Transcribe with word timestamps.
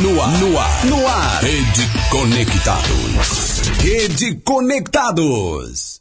No 0.03 0.21
ar, 0.21 0.39
no 0.39 0.59
ar, 0.59 0.87
no 0.87 1.07
ar. 1.07 1.41
Rede 1.41 1.89
Conectados. 2.11 3.61
Rede 3.81 4.41
Conectados. 4.45 5.98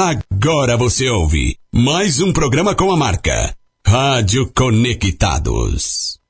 Agora 0.00 0.76
você 0.76 1.08
ouve 1.08 1.56
mais 1.74 2.20
um 2.20 2.32
programa 2.32 2.72
com 2.72 2.92
a 2.92 2.96
marca 2.96 3.52
Rádio 3.84 4.48
Conectados. 4.54 6.20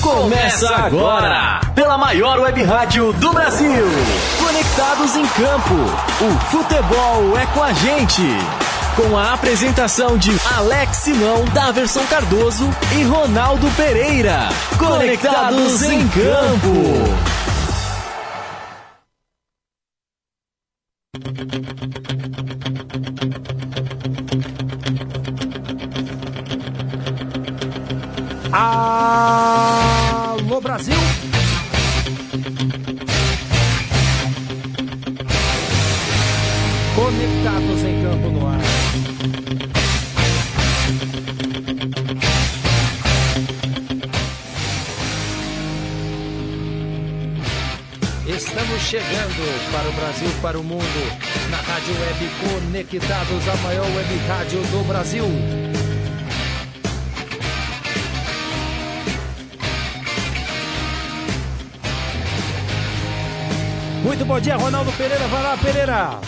Começa 0.00 0.72
agora, 0.72 1.60
pela 1.74 1.98
maior 1.98 2.38
web 2.38 2.62
rádio 2.62 3.12
do 3.14 3.32
Brasil. 3.32 3.84
Conectados 4.38 5.16
em 5.16 5.26
campo. 5.26 5.74
O 6.24 6.38
futebol 6.52 7.36
é 7.36 7.46
com 7.46 7.64
a 7.64 7.72
gente. 7.72 8.22
Com 8.94 9.18
a 9.18 9.34
apresentação 9.34 10.16
de 10.16 10.30
Alex 10.54 10.98
Simão, 10.98 11.44
Daverson 11.46 12.04
Cardoso 12.06 12.70
e 12.96 13.02
Ronaldo 13.02 13.68
Pereira. 13.72 14.48
Conectados 14.78 15.82
em 15.82 16.06
campo. 16.06 17.39
Alô 28.52 30.60
Brasil! 30.60 31.19
Chegando 48.90 49.70
para 49.70 49.88
o 49.88 49.92
Brasil, 49.92 50.28
para 50.42 50.58
o 50.58 50.64
mundo, 50.64 50.82
na 51.48 51.58
Rádio 51.58 51.94
Web 52.00 52.28
Conectados, 52.40 53.48
a 53.48 53.56
maior 53.58 53.86
web 53.86 54.16
rádio 54.26 54.60
do 54.62 54.84
Brasil. 54.88 55.24
Muito 64.02 64.24
bom 64.24 64.40
dia, 64.40 64.56
Ronaldo 64.56 64.90
Pereira. 64.94 65.28
Vai 65.28 65.42
lá, 65.44 65.56
Pereira. 65.56 66.20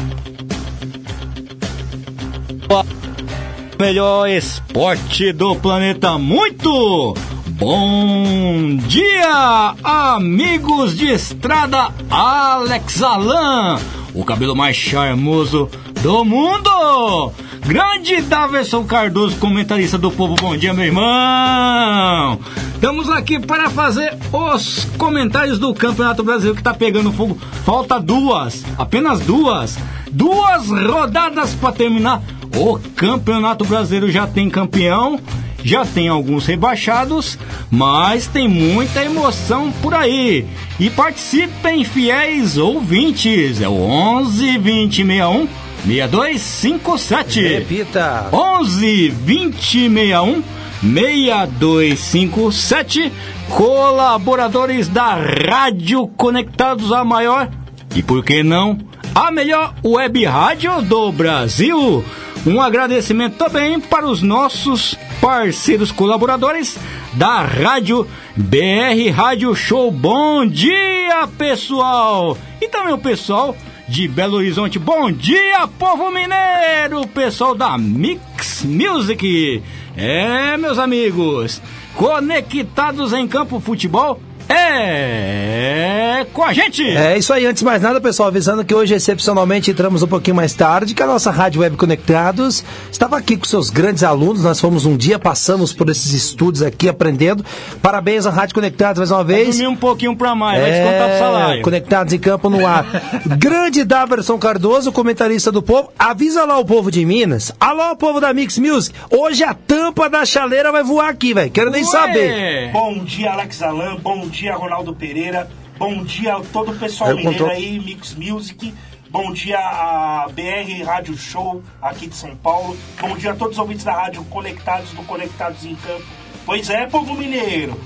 Melhor 3.76 4.28
esporte 4.28 5.32
do 5.32 5.56
planeta. 5.56 6.16
Muito 6.16 7.16
bom 7.62 8.76
dia, 8.88 9.74
amigos 9.84 10.96
de 10.96 11.06
estrada. 11.12 11.92
Alex 12.10 13.00
Alan, 13.00 13.78
o 14.12 14.24
cabelo 14.24 14.56
mais 14.56 14.74
charmoso 14.74 15.70
do 16.02 16.24
mundo. 16.24 17.30
Grande 17.64 18.20
Daverson 18.22 18.82
Cardoso, 18.82 19.36
comentarista 19.36 19.96
do 19.96 20.10
Povo. 20.10 20.34
Bom 20.34 20.56
dia, 20.56 20.74
meu 20.74 20.86
irmão. 20.86 22.40
Estamos 22.74 23.08
aqui 23.08 23.38
para 23.38 23.70
fazer 23.70 24.18
os 24.32 24.84
comentários 24.98 25.60
do 25.60 25.72
Campeonato 25.72 26.24
Brasileiro 26.24 26.56
que 26.56 26.62
está 26.62 26.74
pegando 26.74 27.12
fogo. 27.12 27.38
Falta 27.64 28.00
duas, 28.00 28.64
apenas 28.76 29.20
duas. 29.20 29.78
Duas 30.10 30.68
rodadas 30.68 31.54
para 31.54 31.70
terminar. 31.70 32.20
O 32.56 32.76
Campeonato 32.96 33.64
Brasileiro 33.64 34.10
já 34.10 34.26
tem 34.26 34.50
campeão, 34.50 35.20
já 35.64 35.84
tem 35.84 36.08
alguns 36.08 36.46
rebaixados, 36.46 37.38
mas 37.70 38.26
tem 38.26 38.48
muita 38.48 39.04
emoção 39.04 39.70
por 39.82 39.94
aí. 39.94 40.46
E 40.78 40.88
participem, 40.90 41.84
fiéis 41.84 42.58
ouvintes. 42.58 43.60
É 43.60 43.68
o 43.68 43.74
11 43.74 44.58
20 44.58 44.96
61 44.96 45.48
6257. 45.86 47.40
Repita. 47.40 48.28
11 48.32 49.08
20 49.08 49.88
61 49.88 50.42
6257. 50.82 53.12
Colaboradores 53.48 54.88
da 54.88 55.14
Rádio 55.14 56.08
Conectados 56.08 56.92
a 56.92 57.04
maior 57.04 57.48
e 57.94 58.02
por 58.02 58.24
que 58.24 58.42
não 58.42 58.78
a 59.14 59.30
melhor 59.30 59.74
web 59.84 60.24
rádio 60.24 60.82
do 60.82 61.12
Brasil. 61.12 62.04
Um 62.44 62.60
agradecimento 62.60 63.36
também 63.36 63.78
para 63.78 64.04
os 64.04 64.20
nossos 64.20 64.97
parceiros 65.20 65.92
colaboradores 65.92 66.76
da 67.12 67.42
Rádio 67.42 68.04
BR 68.36 69.10
Rádio 69.14 69.54
Show. 69.54 69.92
Bom 69.92 70.44
dia, 70.44 71.28
pessoal! 71.38 72.36
E 72.60 72.69
também 72.69 72.92
o 72.94 72.98
pessoal 72.98 73.56
de 73.88 74.08
Belo 74.08 74.38
Horizonte. 74.38 74.76
Bom 74.76 75.12
dia, 75.12 75.69
povo 75.78 76.10
mineiro! 76.10 77.06
Pessoal 77.14 77.54
da 77.54 77.78
Mix 77.78 78.64
Music. 78.64 79.62
É, 79.97 80.56
meus 80.56 80.81
amigos, 80.81 81.62
conectados 81.94 83.12
em 83.12 83.28
campo 83.28 83.60
futebol 83.60 84.20
é 84.54 86.26
com 86.32 86.42
a 86.42 86.52
gente. 86.52 86.84
É 86.84 87.16
isso 87.16 87.32
aí, 87.32 87.46
antes 87.46 87.60
de 87.60 87.64
mais 87.64 87.82
nada, 87.82 88.00
pessoal, 88.00 88.28
avisando 88.28 88.64
que 88.64 88.74
hoje, 88.74 88.94
excepcionalmente, 88.94 89.70
entramos 89.70 90.02
um 90.02 90.06
pouquinho 90.06 90.36
mais 90.36 90.54
tarde, 90.54 90.94
que 90.94 91.02
a 91.02 91.06
nossa 91.06 91.30
Rádio 91.30 91.60
Web 91.60 91.76
Conectados 91.76 92.64
estava 92.90 93.16
aqui 93.16 93.36
com 93.36 93.44
seus 93.44 93.70
grandes 93.70 94.02
alunos. 94.02 94.42
Nós 94.42 94.60
fomos 94.60 94.84
um 94.84 94.96
dia, 94.96 95.18
passamos 95.18 95.72
por 95.72 95.88
esses 95.90 96.12
estudos 96.12 96.62
aqui, 96.62 96.88
aprendendo. 96.88 97.44
Parabéns 97.80 98.26
à 98.26 98.30
Rádio 98.30 98.54
Conectados 98.54 98.98
mais 98.98 99.10
uma 99.10 99.24
vez. 99.24 99.56
Dormir 99.56 99.66
um 99.68 99.76
pouquinho 99.76 100.16
pra 100.16 100.34
mais, 100.34 100.60
vai 100.60 100.70
descontar 100.70 101.08
pro 101.08 101.19
salário. 101.19 101.60
É, 101.60 101.62
Conectados 101.62 102.12
em 102.12 102.19
campo 102.19 102.50
no 102.50 102.66
ar. 102.66 102.86
Grande 103.38 103.84
Daverson 103.84 104.38
Cardoso, 104.38 104.92
comentarista 104.92 105.52
do 105.52 105.62
povo. 105.62 105.92
Avisa 105.98 106.44
lá 106.44 106.58
o 106.58 106.64
povo 106.64 106.90
de 106.90 107.04
Minas. 107.04 107.52
Alô, 107.60 107.94
povo 107.96 108.20
da 108.20 108.32
Mix 108.32 108.58
Music. 108.58 108.98
Hoje 109.10 109.44
a 109.44 109.54
tampa 109.54 110.08
da 110.08 110.24
chaleira 110.24 110.72
vai 110.72 110.82
voar 110.82 111.08
aqui, 111.10 111.34
velho. 111.34 111.50
Quero 111.50 111.70
nem 111.70 111.84
Ué. 111.84 111.90
saber. 111.90 112.72
Bom 112.72 113.04
dia, 113.04 113.32
Alex 113.32 113.62
Alan. 113.62 113.96
Bom 113.96 114.26
dia, 114.28 114.41
Ronaldo 114.50 114.94
Pereira. 114.94 115.48
Bom 115.78 116.03
dia 116.04 116.36
a 116.36 116.41
todo 116.41 116.72
o 116.72 116.78
pessoal 116.78 117.10
Eu 117.10 117.16
mineiro 117.16 117.38
contou- 117.38 117.54
aí, 117.56 117.78
Mix 117.80 118.14
Music. 118.14 118.72
Bom 119.10 119.32
dia 119.32 119.58
a 119.58 120.26
BR 120.32 120.82
Rádio 120.84 121.16
Show 121.16 121.62
aqui 121.80 122.06
de 122.06 122.14
São 122.14 122.34
Paulo. 122.36 122.76
Bom 123.00 123.16
dia 123.16 123.32
a 123.32 123.34
todos 123.34 123.54
os 123.54 123.58
ouvintes 123.58 123.84
da 123.84 123.92
rádio 123.92 124.25
conectados 124.25 124.91
do 124.92 125.02
Conectados 125.02 125.64
em 125.64 125.75
Campo. 125.75 126.02
Pois 126.46 126.70
é, 126.70 126.87
povo 126.87 127.14
mineiro. 127.14 127.78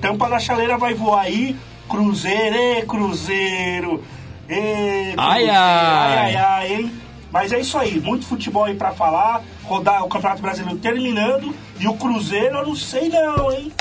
Tampa 0.00 0.28
da 0.28 0.38
chaleira 0.38 0.78
vai 0.78 0.94
voar 0.94 1.22
aí. 1.22 1.54
Cruzeiro, 1.88 2.56
ê, 2.56 2.82
Cruzeiro. 2.86 4.02
Ê, 4.48 5.14
Ai, 5.16 5.40
Cruzeiro, 5.42 5.52
ai. 5.52 5.54
ai, 5.56 6.18
ai, 6.18 6.36
ai, 6.36 6.72
hein? 6.74 6.92
Mas 7.32 7.52
é 7.52 7.60
isso 7.60 7.78
aí, 7.78 8.00
muito 8.00 8.26
futebol 8.26 8.64
aí 8.64 8.74
pra 8.74 8.90
falar. 8.92 9.42
Rodar 9.62 10.04
o 10.04 10.08
Campeonato 10.08 10.42
Brasileiro 10.42 10.78
terminando. 10.80 11.54
E 11.78 11.86
o 11.86 11.94
Cruzeiro, 11.94 12.56
eu 12.58 12.66
não 12.66 12.74
sei 12.74 13.08
não, 13.08 13.52
hein? 13.52 13.72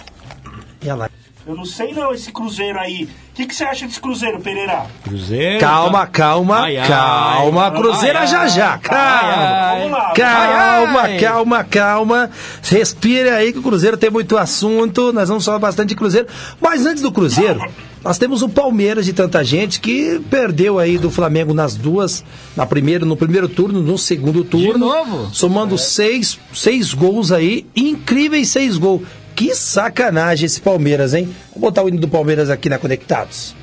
E 0.81 0.88
lá. 0.92 1.09
Eu 1.50 1.56
não 1.56 1.66
sei 1.66 1.94
não, 1.94 2.13
esse 2.13 2.31
Cruzeiro 2.31 2.78
aí. 2.80 3.06
O 3.06 3.34
que, 3.34 3.48
que 3.48 3.56
você 3.56 3.63
acha 3.63 3.88
desse 3.88 4.00
Cruzeiro, 4.00 4.40
Pereira? 4.40 4.86
Cruzeiro. 5.04 5.60
Calma, 5.60 6.06
calma, 6.06 6.60
Ai, 6.60 6.78
ai. 6.78 6.88
calma. 6.88 7.72
Cruzeira 7.72 8.19
Ai, 8.19 8.28
já 8.28 8.42
ai. 8.42 8.50
já. 8.50 8.74
Ai, 8.74 8.80
Calma. 8.80 9.34
ai. 9.34 9.80
Vamos 9.80 9.98
lá. 9.98 10.13
Calma, 10.13 11.10
calma, 11.19 11.63
calma. 11.63 12.30
Respire 12.62 13.30
aí 13.30 13.51
que 13.51 13.57
o 13.57 13.63
Cruzeiro 13.63 13.98
tem 13.98 14.12
muito 14.12 14.38
assunto. 14.38 15.12
Nós 15.12 15.28
vamos 15.28 15.44
falar 15.44 15.57
bastante 15.57 15.90
de 15.90 15.96
Cruzeiro. 15.96 16.28
Mas 16.62 16.86
antes 16.86 17.01
do 17.01 17.12
Cruzeiro, 17.12 17.60
Nós 18.01 18.18
temos 18.18 18.42
o 18.42 18.48
Palmeiras 18.48 19.04
de 19.06 19.12
tanta 19.12 19.44
gente 19.44 19.81
que 19.81 20.22
perdeu 20.30 20.80
aí 20.80 20.98
do 20.98 21.12
Flamengo 21.12 21.54
nas 21.54 21.75
duas, 21.75 22.24
na 22.56 22.66
primeira, 22.66 23.06
no 23.06 23.18
primeiro 23.18 23.50
turno, 23.50 23.81
no 23.81 23.98
segundo 23.98 24.42
turno. 24.46 24.72
De 24.74 24.80
novo? 24.80 25.30
Somando 25.34 25.78
seis, 25.78 26.40
seis 26.54 26.94
gols 26.94 27.30
aí, 27.30 27.66
incríveis 27.75 28.48
seis 28.50 28.78
gols. 28.78 29.01
Que 29.39 29.56
sacanagem 29.56 30.47
esse 30.47 30.59
Palmeiras, 30.59 31.13
hein? 31.13 31.33
Vou 31.53 31.62
botar 31.62 31.81
o 31.81 31.88
hino 31.88 31.97
do 31.97 32.09
Palmeiras 32.09 32.50
aqui 32.50 32.68
na 32.68 32.77
Conectados. 32.77 33.56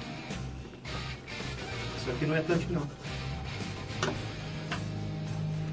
Isso 2.00 2.11
aqui 2.11 2.25
não 2.25 2.34
é 2.34 2.40
tanto, 2.40 2.64
não. 2.70 2.81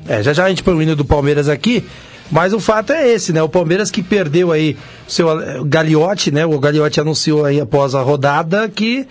É, 0.05 0.21
já 0.21 0.33
já 0.33 0.44
a 0.44 0.50
gente 0.50 0.61
põe 0.61 0.73
o 0.73 0.81
hino 0.81 0.94
do 0.94 1.05
Palmeiras 1.05 1.47
aqui, 1.47 1.85
mas 2.29 2.51
o 2.51 2.59
fato 2.59 2.91
é 2.91 3.13
esse, 3.13 3.31
né? 3.31 3.41
O 3.41 3.47
Palmeiras 3.47 3.89
que 3.89 4.03
perdeu 4.03 4.51
aí 4.51 4.75
seu 5.07 5.39
eh, 5.39 5.61
Gagliotti, 5.65 6.31
né? 6.31 6.45
O 6.45 6.59
Gagliotti 6.59 7.00
anunciou 7.00 7.45
aí 7.45 7.61
após 7.61 7.95
a 7.95 8.01
rodada 8.01 8.67
que 8.67 9.07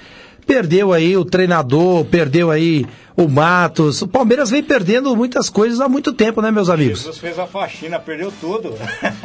perdeu 0.47 0.93
aí 0.93 1.17
o 1.17 1.25
treinador, 1.25 2.05
perdeu 2.05 2.51
aí 2.51 2.85
o 3.17 3.29
Matos. 3.29 4.03
O 4.03 4.09
Palmeiras 4.09 4.51
vem 4.51 4.63
perdendo 4.63 5.15
muitas 5.17 5.49
coisas 5.51 5.81
há 5.81 5.89
muito 5.89 6.13
tempo, 6.13 6.41
né, 6.43 6.51
meus 6.51 6.69
amigos? 6.69 7.01
Jesus 7.01 7.19
fez 7.19 7.39
a 7.39 7.47
faxina, 7.47 7.99
perdeu 7.99 8.33
tudo. 8.41 8.75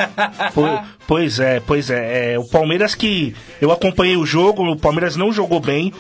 Po- 0.54 0.86
Pois 1.08 1.40
é, 1.40 1.60
pois 1.66 1.90
é, 1.90 2.34
é. 2.34 2.40
O 2.40 2.46
Palmeiras 2.46 2.94
que. 2.96 3.34
Eu 3.62 3.72
acompanhei 3.72 4.18
o 4.18 4.26
jogo, 4.26 4.64
o 4.64 4.78
Palmeiras 4.78 5.16
não 5.16 5.32
jogou 5.32 5.60
bem. 5.60 5.94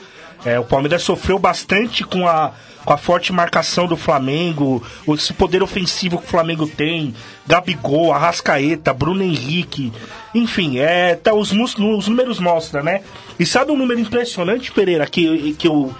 É, 0.45 0.59
o 0.59 0.63
Palmeiras 0.65 1.01
sofreu 1.01 1.39
bastante 1.39 2.03
com 2.03 2.27
a, 2.27 2.51
com 2.85 2.93
a 2.93 2.97
forte 2.97 3.33
marcação 3.33 3.87
do 3.87 3.97
Flamengo, 3.97 4.83
esse 5.09 5.33
poder 5.33 5.63
ofensivo 5.63 6.19
que 6.19 6.25
o 6.25 6.27
Flamengo 6.27 6.67
tem, 6.67 7.15
Gabigol, 7.47 8.13
Arrascaeta, 8.13 8.93
Bruno 8.93 9.23
Henrique, 9.23 9.91
enfim, 10.35 10.77
é, 10.77 11.15
tá, 11.15 11.33
os, 11.33 11.51
os 11.51 12.07
números 12.07 12.39
mostram, 12.39 12.83
né? 12.83 13.01
E 13.39 13.45
sabe 13.47 13.71
um 13.71 13.77
número 13.77 13.99
impressionante, 13.99 14.71
Pereira, 14.71 15.07
que, 15.07 15.53
que, 15.53 15.67
o, 15.67 15.91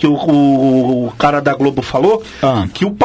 que 0.00 0.06
o, 0.06 0.14
o, 0.14 1.08
o 1.08 1.12
cara 1.12 1.40
da 1.40 1.54
Globo 1.54 1.82
falou? 1.82 2.22
Ah. 2.42 2.66
Que 2.72 2.86
o, 2.86 2.96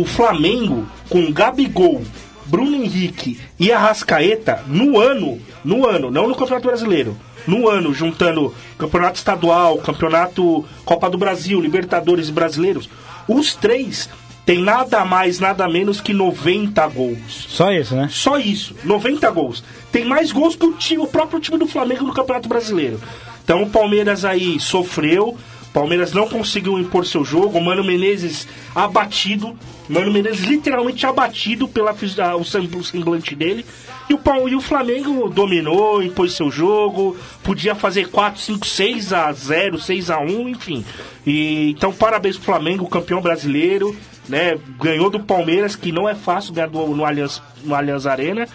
o 0.00 0.04
Flamengo, 0.04 0.84
com 1.08 1.32
Gabigol, 1.32 2.02
Bruno 2.44 2.74
Henrique 2.74 3.38
e 3.58 3.70
Arrascaeta, 3.70 4.64
no 4.66 4.98
ano, 4.98 5.40
no 5.64 5.86
ano, 5.86 6.10
não 6.10 6.26
no 6.26 6.34
Campeonato 6.34 6.66
Brasileiro, 6.66 7.16
no 7.46 7.68
ano, 7.68 7.94
juntando 7.94 8.52
Campeonato 8.76 9.16
Estadual, 9.16 9.78
Campeonato 9.78 10.64
Copa 10.84 11.08
do 11.08 11.16
Brasil, 11.16 11.60
Libertadores 11.60 12.28
e 12.28 12.32
Brasileiros, 12.32 12.90
os 13.28 13.54
três 13.54 14.10
têm 14.44 14.60
nada 14.60 15.04
mais, 15.04 15.38
nada 15.38 15.68
menos 15.68 16.00
que 16.00 16.12
90 16.12 16.84
gols. 16.88 17.46
Só 17.48 17.70
isso, 17.70 17.94
né? 17.94 18.08
Só 18.10 18.38
isso, 18.38 18.74
90 18.82 19.30
gols. 19.30 19.62
Tem 19.92 20.04
mais 20.04 20.32
gols 20.32 20.56
que 20.56 20.66
o, 20.66 20.72
time, 20.72 21.00
o 21.00 21.06
próprio 21.06 21.38
time 21.38 21.58
do 21.58 21.68
Flamengo 21.68 22.06
no 22.06 22.12
Campeonato 22.12 22.48
Brasileiro. 22.48 23.00
Então 23.44 23.62
o 23.62 23.70
Palmeiras 23.70 24.24
aí 24.24 24.58
sofreu, 24.58 25.38
Palmeiras 25.72 26.12
não 26.12 26.28
conseguiu 26.28 26.78
impor 26.78 27.06
seu 27.06 27.24
jogo, 27.24 27.60
Mano 27.60 27.84
Menezes 27.84 28.46
abatido, 28.74 29.56
Mano 29.88 30.12
Menezes 30.12 30.40
literalmente 30.40 31.06
abatido 31.06 31.68
pela 31.68 31.92
ah, 31.92 32.44
semblante 32.82 33.34
dele. 33.36 33.64
E 34.08 34.14
o, 34.14 34.48
e 34.48 34.56
o 34.56 34.60
Flamengo 34.60 35.28
dominou, 35.28 36.02
impôs 36.02 36.32
seu 36.32 36.50
jogo, 36.50 37.16
podia 37.44 37.74
fazer 37.76 38.08
4, 38.08 38.40
5, 38.40 38.66
6 38.66 39.12
a 39.12 39.32
0, 39.32 39.78
6 39.78 40.10
a 40.10 40.18
1, 40.18 40.48
enfim. 40.48 40.84
E, 41.24 41.70
então 41.70 41.92
parabéns 41.92 42.36
pro 42.36 42.46
Flamengo, 42.46 42.88
campeão 42.88 43.20
brasileiro, 43.20 43.96
né? 44.28 44.58
Ganhou 44.80 45.08
do 45.08 45.20
Palmeiras, 45.20 45.76
que 45.76 45.92
não 45.92 46.08
é 46.08 46.14
fácil 46.16 46.52
ganhar 46.52 46.68
do- 46.68 46.88
no 46.88 47.04
Allianz, 47.04 47.40
no 47.62 47.74
Allianz 47.74 48.06
Arena. 48.06 48.48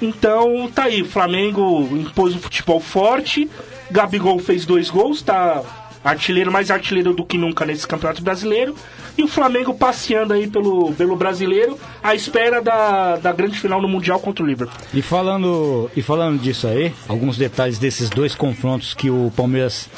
Então 0.00 0.68
tá 0.74 0.84
aí, 0.84 1.04
Flamengo 1.04 1.88
impôs 1.92 2.34
um 2.34 2.38
futebol 2.40 2.80
forte, 2.80 3.48
Gabigol 3.88 4.40
fez 4.40 4.66
dois 4.66 4.90
gols, 4.90 5.22
tá 5.22 5.62
artilheiro 6.04 6.50
mais 6.50 6.70
artilheiro 6.70 7.12
do 7.12 7.24
que 7.24 7.38
nunca 7.38 7.64
nesse 7.64 7.86
Campeonato 7.86 8.22
Brasileiro. 8.22 8.74
E 9.16 9.22
o 9.22 9.28
Flamengo 9.28 9.74
passeando 9.74 10.32
aí 10.32 10.46
pelo, 10.46 10.92
pelo 10.92 11.16
brasileiro, 11.16 11.78
à 12.02 12.14
espera 12.14 12.62
da, 12.62 13.16
da 13.16 13.32
grande 13.32 13.58
final 13.58 13.80
no 13.80 13.88
Mundial 13.88 14.18
contra 14.20 14.42
o 14.42 14.46
Liverpool. 14.46 14.76
E 14.92 15.02
falando, 15.02 15.90
e 15.94 16.02
falando 16.02 16.40
disso 16.40 16.66
aí, 16.66 16.92
alguns 17.06 17.36
detalhes 17.36 17.78
desses 17.78 18.08
dois 18.08 18.34
confrontos 18.34 18.94
que 18.94 19.10
o 19.10 19.30
Palmeiras 19.36 19.88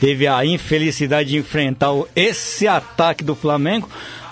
teve 0.00 0.26
a 0.26 0.44
infelicidade 0.44 1.30
de 1.30 1.38
enfrentar 1.38 1.92
esse 2.14 2.68
ataque 2.68 3.24
do 3.24 3.34
Flamengo. 3.34 3.88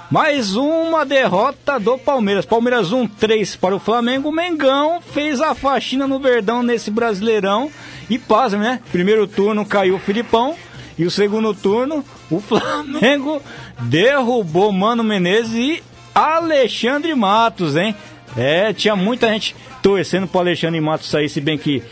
Mais 0.09 0.55
uma 0.55 1.05
derrota 1.05 1.81
do 1.81 1.99
Palmeiras. 1.99 2.47
Palmeiras 2.47 2.93
1-3 2.93 3.59
para 3.59 3.75
o 3.75 3.81
Flamengo. 3.81 4.29
O 4.29 4.33
Mengão 4.33 5.01
fez 5.01 5.41
a 5.41 5.53
faxina 5.53 6.07
no 6.07 6.21
Verdão 6.21 6.63
nesse 6.63 6.93
Brasileirão. 6.93 7.71
E 8.09 8.17
pasme, 8.17 8.61
né? 8.61 8.81
Primeiro 8.93 9.27
turno 9.27 9.67
caiu 9.67 9.97
o 9.97 9.99
Filipão. 9.99 10.55
E 10.99 11.05
o 11.05 11.11
segundo 11.11 11.53
turno, 11.55 12.05
o 12.31 12.41
Flamengo 12.41 13.43
derrubou 13.83 14.73
Mano 14.73 15.05
Menezes 15.05 15.53
e 15.55 15.83
Alexandre 16.15 17.15
Matos, 17.15 17.77
hein? 17.77 17.95
É, 18.37 18.73
tinha 18.73 18.97
muita 18.97 19.29
gente 19.29 19.55
torcendo 19.83 20.27
para 20.27 20.41
Alexandre 20.41 20.81
Matos 20.81 21.09
sair, 21.09 21.29
se 21.29 21.41
bem 21.41 21.57
que 21.59 21.83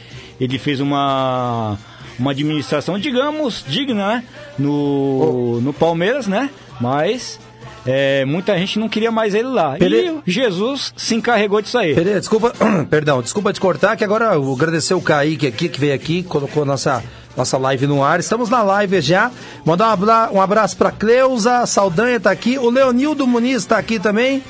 ele 0.41 0.59
fez 0.59 0.81
uma, 0.81 1.79
uma 2.19 2.31
administração, 2.31 2.99
digamos, 2.99 3.65
digna, 3.69 4.06
né? 4.09 4.25
No, 4.59 5.61
no 5.61 5.73
Palmeiras, 5.73 6.27
né? 6.27 6.50
Mas 6.81 7.39
é, 7.87 8.25
muita 8.25 8.57
gente 8.59 8.79
não 8.79 8.89
queria 8.89 9.11
mais 9.11 9.35
ele 9.35 9.49
lá. 9.49 9.77
Pere- 9.77 10.19
E 10.27 10.31
Jesus 10.31 10.93
se 10.97 11.15
encarregou 11.15 11.61
disso 11.62 11.79
aí. 11.79 11.95
Desculpa, 12.19 12.53
perdão, 12.91 13.21
desculpa 13.23 13.53
te 13.53 13.61
cortar, 13.61 13.97
que 13.97 14.05
agora 14.05 14.35
eu 14.35 14.43
vou 14.43 14.55
agradecer 14.57 14.95
o 14.95 15.00
Kaique 15.00 15.47
aqui, 15.47 15.69
que 15.69 15.79
veio 15.79 15.95
aqui, 15.95 16.23
colocou 16.23 16.65
nossa, 16.65 17.03
nossa 17.37 17.59
live 17.59 17.87
no 17.87 18.03
ar. 18.03 18.21
Estamos 18.21 18.49
na 18.49 18.63
live 18.63 19.01
já. 19.01 19.31
Mandar 19.65 19.89
um 19.89 19.91
abra- 19.93 20.31
abraço 20.43 20.77
pra 20.77 20.91
Cleusa, 20.91 21.67
Saldanha 21.67 22.21
tá 22.21 22.31
aqui, 22.31 22.59
o 22.59 22.71
Leonildo 22.71 23.27
Muniz 23.27 23.65
tá 23.65 23.79
aqui 23.79 23.99
também. 23.99 24.43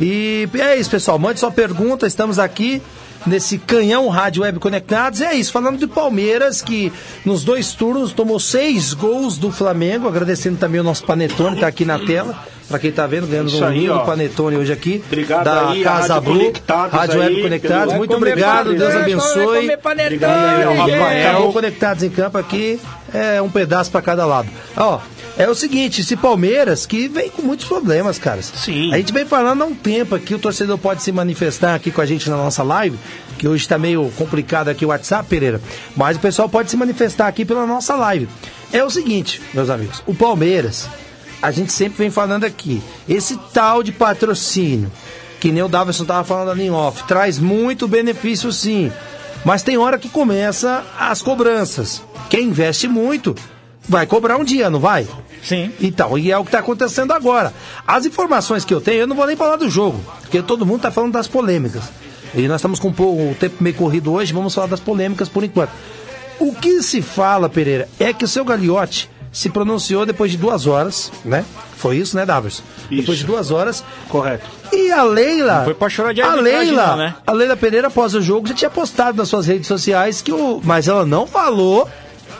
E 0.00 0.48
é 0.58 0.76
isso, 0.76 0.90
pessoal, 0.90 1.18
mande 1.18 1.40
sua 1.40 1.50
pergunta, 1.50 2.06
estamos 2.06 2.38
aqui 2.38 2.80
nesse 3.26 3.58
canhão 3.58 4.08
Rádio 4.08 4.42
Web 4.42 4.58
Conectados. 4.58 5.20
É 5.20 5.34
isso, 5.34 5.52
falando 5.52 5.78
de 5.78 5.86
Palmeiras, 5.86 6.62
que 6.62 6.90
nos 7.24 7.44
dois 7.44 7.74
turnos 7.74 8.12
tomou 8.12 8.40
seis 8.40 8.94
gols 8.94 9.36
do 9.36 9.52
Flamengo, 9.52 10.08
agradecendo 10.08 10.56
também 10.56 10.80
o 10.80 10.84
nosso 10.84 11.04
Panetone, 11.04 11.60
tá 11.60 11.66
aqui 11.66 11.84
na 11.84 11.98
tela. 11.98 12.34
Pra 12.70 12.78
quem 12.78 12.92
tá 12.92 13.04
vendo, 13.04 13.26
ganhando 13.26 13.48
Isso 13.48 13.60
um 13.64 13.66
aí, 13.66 13.80
lindo. 13.80 14.00
Panetone 14.06 14.56
hoje 14.56 14.72
aqui. 14.72 15.02
Obrigado 15.04 15.44
da 15.44 15.70
aí, 15.70 15.82
Casa 15.82 16.14
Rádio 16.14 16.22
Blue, 16.22 16.38
Conectados 16.38 16.92
Rádio 16.92 17.18
Web 17.18 17.42
Conectados. 17.42 17.94
Muito 17.94 18.16
obrigado, 18.16 18.74
Deus 18.74 18.94
abençoe. 18.94 19.68
Obrigado 19.74 20.00
aí. 20.00 20.76
Rafael. 20.76 21.36
É, 21.36 21.36
o 21.36 21.52
Conectados 21.52 22.04
em 22.04 22.10
Campo 22.10 22.38
aqui 22.38 22.78
é 23.12 23.42
um 23.42 23.50
pedaço 23.50 23.90
pra 23.90 24.00
cada 24.00 24.24
lado. 24.24 24.48
Ó, 24.76 25.00
é 25.36 25.48
o 25.48 25.54
seguinte, 25.54 26.00
esse 26.00 26.14
Palmeiras 26.14 26.86
que 26.86 27.08
vem 27.08 27.28
com 27.28 27.42
muitos 27.42 27.66
problemas, 27.66 28.20
cara. 28.20 28.40
Sim. 28.40 28.94
A 28.94 28.98
gente 28.98 29.12
vem 29.12 29.26
falando 29.26 29.62
há 29.62 29.64
um 29.64 29.74
tempo 29.74 30.14
aqui, 30.14 30.32
o 30.32 30.38
torcedor 30.38 30.78
pode 30.78 31.02
se 31.02 31.10
manifestar 31.10 31.74
aqui 31.74 31.90
com 31.90 32.00
a 32.00 32.06
gente 32.06 32.30
na 32.30 32.36
nossa 32.36 32.62
live, 32.62 32.96
que 33.36 33.48
hoje 33.48 33.66
tá 33.66 33.76
meio 33.76 34.12
complicado 34.16 34.68
aqui 34.68 34.84
o 34.84 34.88
WhatsApp, 34.90 35.28
Pereira, 35.28 35.60
mas 35.96 36.16
o 36.16 36.20
pessoal 36.20 36.48
pode 36.48 36.70
se 36.70 36.76
manifestar 36.76 37.26
aqui 37.26 37.44
pela 37.44 37.66
nossa 37.66 37.96
live. 37.96 38.28
É 38.72 38.84
o 38.84 38.90
seguinte, 38.90 39.42
meus 39.52 39.70
amigos, 39.70 40.04
o 40.06 40.14
Palmeiras, 40.14 40.88
a 41.42 41.50
gente 41.50 41.72
sempre 41.72 41.98
vem 41.98 42.10
falando 42.10 42.44
aqui, 42.44 42.82
esse 43.08 43.36
tal 43.52 43.82
de 43.82 43.92
patrocínio, 43.92 44.90
que 45.38 45.50
nem 45.50 45.62
o 45.62 45.68
Davidson 45.68 46.04
tava 46.04 46.24
falando 46.24 46.50
ali 46.50 46.64
em 46.64 46.70
off, 46.70 47.04
traz 47.04 47.38
muito 47.38 47.88
benefício 47.88 48.52
sim. 48.52 48.92
Mas 49.44 49.62
tem 49.62 49.78
hora 49.78 49.98
que 49.98 50.08
começa 50.08 50.84
as 50.98 51.22
cobranças. 51.22 52.02
Quem 52.28 52.48
investe 52.48 52.86
muito 52.86 53.34
vai 53.88 54.06
cobrar 54.06 54.36
um 54.36 54.44
dia, 54.44 54.68
não 54.68 54.78
vai? 54.78 55.08
Sim. 55.42 55.72
Então, 55.80 56.18
e 56.18 56.30
é 56.30 56.36
o 56.36 56.42
que 56.42 56.48
está 56.48 56.58
acontecendo 56.58 57.12
agora. 57.12 57.54
As 57.86 58.04
informações 58.04 58.64
que 58.64 58.74
eu 58.74 58.80
tenho, 58.80 59.00
eu 59.00 59.06
não 59.06 59.16
vou 59.16 59.26
nem 59.26 59.36
falar 59.36 59.56
do 59.56 59.70
jogo, 59.70 59.98
porque 60.20 60.42
todo 60.42 60.66
mundo 60.66 60.76
está 60.76 60.90
falando 60.90 61.14
das 61.14 61.26
polêmicas. 61.26 61.84
E 62.34 62.46
nós 62.46 62.56
estamos 62.60 62.78
com 62.78 62.88
um 62.88 62.92
pouco, 62.92 63.30
o 63.30 63.34
tempo 63.34 63.56
meio 63.60 63.74
corrido 63.74 64.12
hoje, 64.12 64.32
vamos 64.32 64.54
falar 64.54 64.66
das 64.66 64.78
polêmicas 64.78 65.28
por 65.28 65.42
enquanto. 65.42 65.72
O 66.38 66.54
que 66.54 66.82
se 66.82 67.00
fala, 67.02 67.48
Pereira, 67.48 67.88
é 67.98 68.12
que 68.12 68.24
o 68.24 68.28
seu 68.28 68.44
Gagliotti 68.44 69.10
se 69.32 69.48
pronunciou 69.48 70.04
depois 70.04 70.30
de 70.30 70.36
duas 70.36 70.66
horas, 70.66 71.10
né? 71.24 71.44
Foi 71.76 71.96
isso, 71.96 72.16
né, 72.16 72.26
Davos? 72.26 72.62
Depois 72.90 73.18
de 73.18 73.24
duas 73.24 73.50
horas. 73.50 73.82
Correto. 74.08 74.48
E 74.72 74.90
a 74.90 75.02
Leila. 75.02 75.58
Não 75.58 75.64
foi 75.64 75.74
pra 75.74 75.88
chorar 75.88 76.12
de 76.12 76.20
A 76.20 76.34
Leila, 76.34 76.86
não, 76.88 76.96
né? 76.96 77.14
a 77.26 77.32
Leila 77.32 77.56
Pereira, 77.56 77.88
após 77.88 78.14
o 78.14 78.20
jogo, 78.20 78.46
já 78.48 78.54
tinha 78.54 78.70
postado 78.70 79.16
nas 79.16 79.28
suas 79.28 79.46
redes 79.46 79.66
sociais 79.66 80.20
que 80.20 80.32
o. 80.32 80.60
Mas 80.62 80.88
ela 80.88 81.06
não 81.06 81.26
falou 81.26 81.88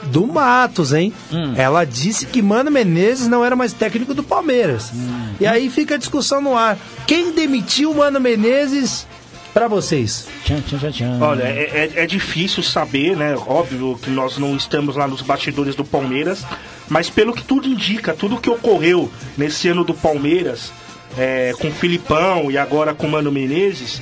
do 0.04 0.26
Matos, 0.26 0.92
hein? 0.92 1.12
Hum. 1.32 1.54
Ela 1.56 1.84
disse 1.84 2.26
que 2.26 2.42
Mano 2.42 2.70
Menezes 2.70 3.28
não 3.28 3.44
era 3.44 3.54
mais 3.54 3.72
técnico 3.72 4.14
do 4.14 4.22
Palmeiras. 4.22 4.90
Hum. 4.94 5.34
E 5.40 5.46
aí 5.46 5.68
fica 5.70 5.94
a 5.94 5.98
discussão 5.98 6.40
no 6.40 6.56
ar. 6.56 6.78
Quem 7.06 7.32
demitiu 7.32 7.90
o 7.92 7.96
Mano 7.96 8.20
Menezes 8.20 9.06
pra 9.52 9.68
vocês? 9.68 10.26
Tchan, 10.44 10.60
tchan, 10.62 10.78
tchan, 10.78 10.90
tchan. 10.92 11.18
Olha, 11.20 11.42
é, 11.44 11.90
é- 11.96 12.02
é 12.02 12.06
difícil 12.06 12.62
saber, 12.62 13.16
né? 13.16 13.34
Óbvio 13.46 13.98
que 14.02 14.10
nós 14.10 14.38
não 14.38 14.56
estamos 14.56 14.96
lá 14.96 15.06
nos 15.08 15.22
bastidores 15.22 15.74
do 15.74 15.84
Palmeiras, 15.84 16.44
mas 16.88 17.10
pelo 17.10 17.32
que 17.32 17.42
tudo 17.44 17.66
indica, 17.68 18.14
tudo 18.14 18.38
que 18.40 18.48
ocorreu 18.50 19.10
nesse 19.36 19.68
ano 19.68 19.84
do 19.84 19.94
Palmeiras, 19.94 20.72
é, 21.18 21.52
com 21.60 21.68
o 21.68 21.72
Filipão 21.72 22.50
e 22.50 22.56
agora 22.58 22.94
com 22.94 23.06
o 23.06 23.10
Mano 23.10 23.32
Menezes, 23.32 24.00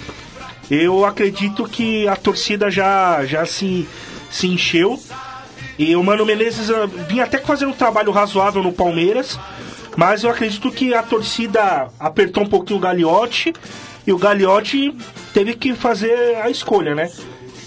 eu 0.71 1.05
acredito 1.05 1.65
que 1.69 2.07
a 2.07 2.15
torcida 2.17 2.71
já, 2.71 3.25
já 3.25 3.47
se, 3.47 3.89
se 4.31 4.47
encheu 4.47 5.01
E 5.79 5.95
o 5.97 6.03
Mano 6.03 6.27
Menezes 6.27 6.69
ah, 6.71 6.87
vinha 7.09 7.25
até 7.25 7.39
fazendo 7.39 7.71
um 7.71 7.75
trabalho 7.77 8.11
razoável 8.13 8.63
no 8.63 8.73
Palmeiras, 8.73 9.39
mas 9.97 10.25
eu 10.25 10.31
acredito 10.31 10.71
que 10.73 10.93
a 10.93 11.03
torcida 11.03 11.89
apertou 11.99 12.43
um 12.43 12.49
pouquinho 12.49 12.79
o 12.79 12.83
Gagliotti 12.83 13.53
e 14.07 14.13
o 14.13 14.19
Gagliotti 14.19 14.93
teve 15.39 15.55
que 15.55 15.73
fazer 15.73 16.37
a 16.43 16.51
escolha, 16.51 16.97
né? 16.97 17.09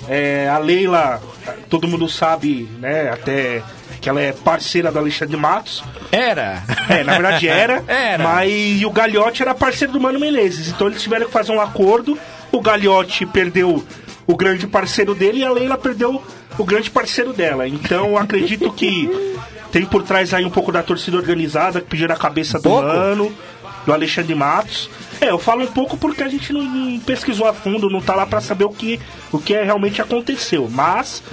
É, 0.10 0.50
a 0.50 0.58
Leila, 0.58 1.22
todo 1.70 1.88
mundo 1.88 2.10
sabe, 2.10 2.68
né? 2.80 3.10
Até 3.10 3.64
que 4.02 4.10
ela 4.10 4.20
é 4.20 4.34
parceira 4.34 4.92
do 4.92 5.00
Alexandre 5.00 5.38
Matos. 5.38 5.82
Era. 6.12 6.64
É, 6.90 7.02
na 7.02 7.14
verdade 7.14 7.48
era. 7.48 7.82
Era. 7.88 8.22
Mas 8.22 8.84
o 8.84 8.90
Gagliotti 8.90 9.42
era 9.42 9.56
parceiro 9.56 9.94
do 9.94 10.02
Mano 10.02 10.20
Menezes. 10.20 10.68
Então 10.68 10.88
eles 10.88 11.02
tiveram 11.02 11.28
que 11.28 11.32
fazer 11.32 11.54
um 11.54 11.62
acordo. 11.62 12.20
O 12.52 12.60
Gagliotti 12.60 13.26
perdeu 13.26 13.82
o 14.28 14.36
grande 14.36 14.68
parceiro 14.68 15.16
dele 15.16 15.40
e 15.40 15.46
a 15.46 15.52
Leila 15.52 15.78
perdeu 15.78 16.22
o 16.58 16.66
grande 16.66 16.90
parceiro 16.90 17.32
dela. 17.32 17.66
Então 17.70 18.18
acredito 18.18 18.70
que 18.74 19.10
tem 19.72 19.86
por 19.86 20.04
trás 20.04 20.34
aí 20.34 20.44
um 20.44 20.50
pouco 20.50 20.74
da 20.74 20.84
torcida 20.84 21.16
organizada 21.16 21.80
que 21.80 21.88
pediu 21.88 22.12
a 22.12 22.18
cabeça 22.18 22.58
do 22.58 22.64
Pouco? 22.64 22.86
Mano, 22.86 23.32
do 23.86 23.94
Alexandre 23.94 24.36
Matos. 24.36 24.90
É, 25.20 25.30
eu 25.30 25.40
falo 25.40 25.64
um 25.64 25.68
pouco 25.68 25.98
porque 25.98 26.24
a 26.24 26.28
gente 26.28 26.52
não, 26.52 27.00
pesquisou 27.00 27.48
a 27.48 27.54
fundo, 27.54 27.90
não 27.90 28.02
tá 28.02 28.16
lá 28.16 28.26
pra 28.26 28.42
saber 28.42 28.66
o 28.66 28.70
que, 28.70 29.00
o 29.32 29.40
que 29.40 29.54
é, 29.54 29.64
realmente 29.64 30.02
aconteceu. 30.02 30.68
Mas, 30.70 31.24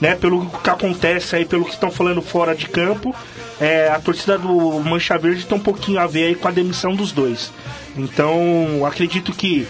né, 0.00 0.14
pelo 0.14 0.46
que 0.46 0.70
acontece 0.70 1.36
aí, 1.36 1.44
pelo 1.44 1.64
que 1.64 1.72
estão 1.72 1.90
falando 1.90 2.22
fora 2.22 2.54
de 2.54 2.68
campo, 2.68 3.14
é, 3.60 3.88
a 3.88 3.98
torcida 3.98 4.38
do 4.38 4.80
Mancha 4.80 5.18
Verde 5.18 5.46
tem 5.46 5.56
um 5.56 5.60
pouquinho 5.60 6.00
a 6.00 6.06
ver 6.06 6.26
aí 6.26 6.34
com 6.34 6.48
a 6.48 6.52
demissão 6.52 6.94
dos 6.94 7.12
dois. 7.12 7.52
Então, 7.96 8.84
acredito 8.86 9.32
que 9.32 9.66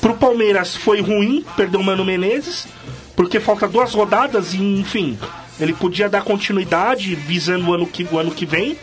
pro 0.00 0.14
Palmeiras 0.14 0.74
foi 0.74 1.00
ruim 1.00 1.44
perder 1.56 1.76
o 1.76 1.84
Mano 1.84 2.04
Menezes, 2.04 2.66
porque 3.14 3.38
falta 3.38 3.68
duas 3.68 3.92
rodadas 3.92 4.54
e, 4.54 4.58
enfim, 4.60 5.18
ele 5.60 5.72
podia 5.72 6.08
dar 6.08 6.22
continuidade 6.22 7.14
visando 7.14 7.68
o 7.68 7.74
ano 7.74 7.86
que, 7.86 8.06
o 8.10 8.18
ano 8.18 8.30
que 8.30 8.46
vem, 8.46 8.76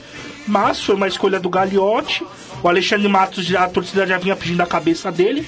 mas 0.48 0.82
foi 0.84 0.96
uma 0.96 1.08
escolha 1.08 1.40
do 1.40 1.50
Gagliotti. 1.50 2.26
O 2.62 2.68
Alexandre 2.68 3.08
Matos, 3.08 3.46
já, 3.46 3.64
a 3.64 3.70
torcida 3.70 4.06
já 4.06 4.18
vinha 4.18 4.36
pedindo 4.36 4.62
a 4.62 4.66
cabeça 4.66 5.12
dele. 5.12 5.48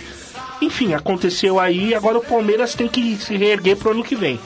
Enfim, 0.61 0.93
aconteceu 0.93 1.59
aí, 1.59 1.93
agora 1.95 2.17
o 2.19 2.23
Palmeiras 2.23 2.75
tem 2.75 2.87
que 2.87 3.15
se 3.17 3.35
reerguer 3.35 3.75
pro 3.77 3.91
ano 3.91 4.03
que 4.03 4.15
vem. 4.15 4.39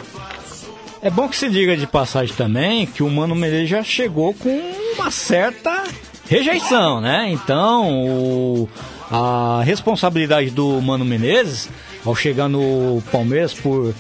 É 1.02 1.10
bom 1.10 1.28
que 1.28 1.36
se 1.36 1.50
diga 1.50 1.76
de 1.78 1.86
passagem 1.86 2.34
também 2.36 2.86
que 2.86 3.04
o 3.04 3.10
Mano 3.10 3.36
Menezes 3.36 3.70
já 3.70 3.84
chegou 3.84 4.34
com 4.34 4.50
uma 4.96 5.12
certa 5.12 5.84
rejeição, 6.28 7.00
né? 7.00 7.28
Então, 7.30 8.06
o- 8.08 8.70
a 9.12 9.62
responsabilidade 9.64 10.50
do 10.50 10.82
Mano 10.82 11.06
Menezes 11.06 11.70
ao 12.04 12.16
chegar 12.16 12.48
no 12.48 13.04
Palmeiras 13.12 13.54
por 13.54 13.94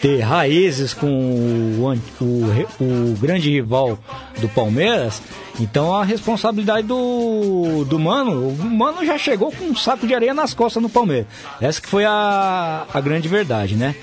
ter 0.00 0.20
raízes 0.20 0.92
com 0.92 1.06
o, 1.06 1.94
o 2.20 2.84
o 3.14 3.16
grande 3.18 3.50
rival 3.50 3.98
do 4.40 4.48
Palmeiras, 4.48 5.22
então 5.60 5.94
a 5.94 6.04
responsabilidade 6.04 6.86
do, 6.86 7.84
do 7.84 7.98
Mano, 7.98 8.48
o 8.48 8.64
Mano 8.64 9.04
já 9.04 9.16
chegou 9.16 9.52
com 9.52 9.64
um 9.64 9.76
saco 9.76 10.06
de 10.06 10.14
areia 10.14 10.34
nas 10.34 10.52
costas 10.52 10.82
no 10.82 10.88
Palmeiras. 10.88 11.26
Essa 11.60 11.80
que 11.80 11.88
foi 11.88 12.04
a, 12.04 12.86
a 12.92 13.00
grande 13.00 13.28
verdade, 13.28 13.76
né? 13.76 13.94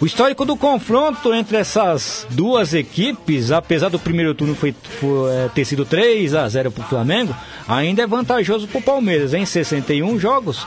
O 0.00 0.06
histórico 0.06 0.46
do 0.46 0.56
confronto 0.56 1.34
entre 1.34 1.58
essas 1.58 2.26
duas 2.30 2.72
equipes, 2.72 3.52
apesar 3.52 3.90
do 3.90 3.98
primeiro 3.98 4.34
turno 4.34 4.54
foi, 4.54 4.74
foi, 4.98 5.30
é, 5.30 5.50
ter 5.54 5.66
sido 5.66 5.84
3 5.84 6.34
a 6.34 6.48
0 6.48 6.70
para 6.70 6.82
o 6.82 6.88
Flamengo, 6.88 7.36
ainda 7.68 8.02
é 8.02 8.06
vantajoso 8.06 8.66
para 8.66 8.78
o 8.78 8.82
Palmeiras. 8.82 9.34
Em 9.34 9.44
61 9.44 10.18
jogos, 10.18 10.66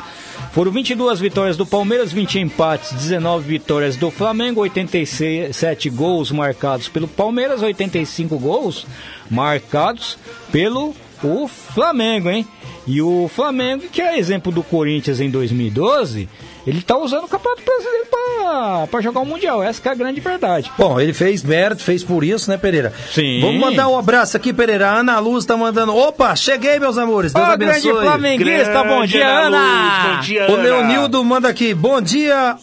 foram 0.52 0.72
22 0.72 1.20
vitórias 1.20 1.58
do 1.58 1.66
Palmeiras, 1.66 2.12
20 2.12 2.42
empates, 2.42 2.92
19 2.94 3.48
vitórias 3.48 3.96
do 3.98 4.12
Flamengo, 4.12 4.62
87 4.62 5.90
gols 5.90 6.30
marcados 6.30 6.88
pelo 6.88 7.08
Palmeiras, 7.08 7.64
85 7.64 8.38
gols 8.38 8.86
marcados 9.32 10.16
pelo 10.52 10.94
o 11.24 11.48
Flamengo, 11.48 12.30
hein? 12.30 12.46
E 12.86 13.02
o 13.02 13.28
Flamengo, 13.34 13.86
que 13.92 14.02
é 14.02 14.20
exemplo 14.20 14.52
do 14.52 14.62
Corinthians 14.62 15.20
em 15.20 15.32
2012, 15.32 16.30
ele 16.66 16.82
tá 16.82 16.98
usando 16.98 17.26
o 17.26 17.28
Campeonato 17.28 17.62
Brasileiro 17.64 18.08
pra, 18.10 18.88
pra 18.88 19.02
jogar 19.02 19.20
o 19.22 19.26
Mundial. 19.26 19.62
Essa 19.64 19.82
que 19.82 19.88
é 19.88 19.92
a 19.92 19.96
grande 19.96 20.20
verdade. 20.22 20.72
Bom, 20.78 21.00
ele 21.00 21.14
fez 21.14 21.44
mérito, 21.44 21.84
fez 21.84 22.04
por 22.04 22.24
isso, 22.24 22.50
né, 22.50 22.58
Pereira? 22.58 22.94
Sim. 23.12 23.42
Vamos 23.42 23.60
mandar 23.60 23.88
um 23.88 23.98
abraço 23.98 24.38
aqui, 24.38 24.54
Pereira. 24.54 24.90
A 24.90 24.96
Ana 25.00 25.20
Luz 25.20 25.46
tá 25.46 25.58
mandando. 25.58 25.96
Opa, 25.96 26.36
cheguei, 26.36 26.80
meus 26.80 26.98
amores. 26.98 27.34
Deus 27.34 27.48
Ô, 27.48 27.52
abençoe. 27.52 27.82
grande 27.92 28.06
flamenguista, 28.06 28.84
bom 28.84 29.06
dia, 29.06 29.28
Ana! 29.28 30.14
Bom 30.16 30.20
dia, 30.22 30.48
O 30.50 30.54
Ana. 30.54 30.64
Leonildo 30.64 31.24
manda 31.24 31.50
aqui, 31.50 31.74
bom 31.74 32.02
dia, 32.02 32.56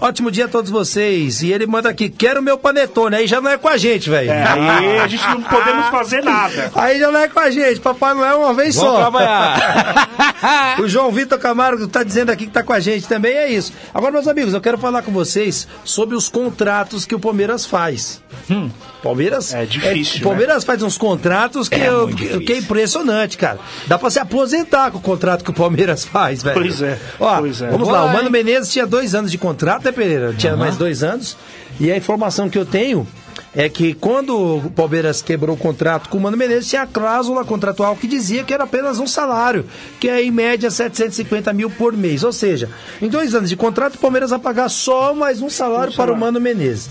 ótimo 0.00 0.30
dia 0.30 0.44
a 0.46 0.48
todos 0.48 0.70
vocês. 0.70 1.42
E 1.42 1.52
ele 1.52 1.66
manda 1.66 1.88
aqui, 1.88 2.08
quero 2.08 2.42
meu 2.42 2.56
panetone. 2.58 3.16
Aí 3.16 3.26
já 3.26 3.40
não 3.40 3.50
é 3.50 3.56
com 3.58 3.68
a 3.68 3.76
gente, 3.76 4.08
velho. 4.10 4.30
É, 4.30 4.42
aí 4.44 4.98
a 4.98 5.06
gente 5.06 5.26
não 5.28 5.42
podemos 5.42 5.86
fazer 5.88 6.22
nada. 6.22 6.70
Aí 6.76 6.98
já 6.98 7.10
não 7.10 7.20
é 7.20 7.28
com 7.28 7.40
a 7.40 7.50
gente, 7.50 7.80
Papai 7.80 8.14
Noel 8.14 8.40
uma 8.40 8.54
vez 8.54 8.74
Vamos 8.76 8.90
só. 8.92 8.96
trabalhar. 9.00 10.76
o 10.80 10.88
João 10.88 11.10
Vitor 11.10 11.38
Camargo 11.38 11.86
tá 11.88 12.02
dizendo 12.02 12.30
aqui 12.30 12.46
que 12.46 12.52
tá 12.52 12.62
com 12.62 12.72
a 12.72 12.80
gente 12.80 13.06
também, 13.06 13.32
é 13.36 13.48
isso. 13.50 13.72
Agora, 13.94 14.12
meus 14.12 14.28
amigos, 14.28 14.52
eu 14.54 14.60
quero 14.60 14.78
falar 14.78 15.02
com 15.02 15.10
vocês 15.12 15.66
sobre 15.84 16.14
os 16.16 16.28
contratos 16.28 17.04
que 17.04 17.14
o 17.14 17.20
Palmeiras 17.20 17.64
faz. 17.66 18.20
Palmeiras 19.02 19.54
É 19.54 19.64
difícil, 19.64 20.20
o 20.20 20.24
Palmeiras 20.24 20.64
faz 20.64 20.82
uns 20.82 20.98
contratos 20.98 21.68
que, 21.68 21.76
É 21.76 21.88
eu- 21.88 22.08
muito 22.08 22.40
que, 22.40 22.52
é 22.52 22.58
impressionante, 22.58 23.36
cara. 23.38 23.58
Dá 23.86 23.98
pra 23.98 24.10
se 24.10 24.18
aposentar 24.18 24.90
com 24.90 24.98
o 24.98 25.00
contrato 25.00 25.44
que 25.44 25.50
o 25.50 25.54
Palmeiras 25.54 26.04
faz, 26.04 26.42
velho. 26.42 26.54
Pois 26.60 26.82
é, 26.82 26.98
Ó, 27.20 27.38
pois 27.38 27.62
é. 27.62 27.68
vamos 27.68 27.88
lá, 27.88 28.02
o 28.04 28.06
Vai. 28.06 28.16
Mano 28.16 28.30
Menezes 28.30 28.72
tinha 28.72 28.86
dois 28.86 29.14
anos 29.14 29.30
de 29.30 29.38
contrato, 29.38 29.85
né, 29.86 29.92
Pereira? 29.92 30.34
Tinha 30.34 30.56
mais 30.56 30.76
dois 30.76 31.02
anos. 31.02 31.36
E 31.78 31.90
a 31.90 31.96
informação 31.96 32.48
que 32.48 32.58
eu 32.58 32.66
tenho 32.66 33.06
é 33.54 33.68
que 33.68 33.94
quando 33.94 34.58
o 34.66 34.70
Palmeiras 34.70 35.22
quebrou 35.22 35.56
o 35.56 35.58
contrato 35.58 36.08
com 36.08 36.18
o 36.18 36.20
Mano 36.20 36.36
Menezes, 36.36 36.68
tinha 36.68 36.82
a 36.82 36.86
cláusula 36.86 37.44
contratual 37.44 37.96
que 37.96 38.06
dizia 38.06 38.44
que 38.44 38.52
era 38.52 38.64
apenas 38.64 38.98
um 38.98 39.06
salário, 39.06 39.64
que 39.98 40.08
é 40.08 40.22
em 40.22 40.30
média 40.30 40.70
750 40.70 41.52
mil 41.52 41.70
por 41.70 41.94
mês. 41.94 42.22
Ou 42.22 42.32
seja, 42.32 42.68
em 43.00 43.08
dois 43.08 43.34
anos 43.34 43.48
de 43.48 43.56
contrato, 43.56 43.94
o 43.94 43.98
Palmeiras 43.98 44.30
vai 44.30 44.38
pagar 44.38 44.68
só 44.68 45.14
mais 45.14 45.40
um 45.40 45.48
salário 45.48 45.92
para 45.94 46.12
o 46.12 46.16
Mano 46.16 46.40
Menezes. 46.40 46.90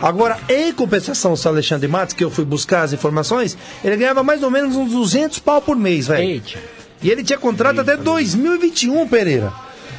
Agora, 0.00 0.38
em 0.48 0.72
compensação, 0.72 1.34
o 1.34 1.48
Alexandre 1.48 1.88
Matos, 1.88 2.14
que 2.14 2.22
eu 2.22 2.30
fui 2.30 2.44
buscar 2.44 2.82
as 2.82 2.92
informações, 2.92 3.56
ele 3.82 3.96
ganhava 3.96 4.22
mais 4.22 4.42
ou 4.42 4.50
menos 4.50 4.76
uns 4.76 4.92
200 4.92 5.38
pau 5.38 5.62
por 5.62 5.76
mês, 5.76 6.06
velho. 6.06 6.22
Eita. 6.22 6.58
E 7.02 7.10
ele 7.10 7.24
tinha 7.24 7.38
contrato 7.38 7.80
até 7.80 7.96
2021, 7.96 9.08
Pereira. 9.08 9.52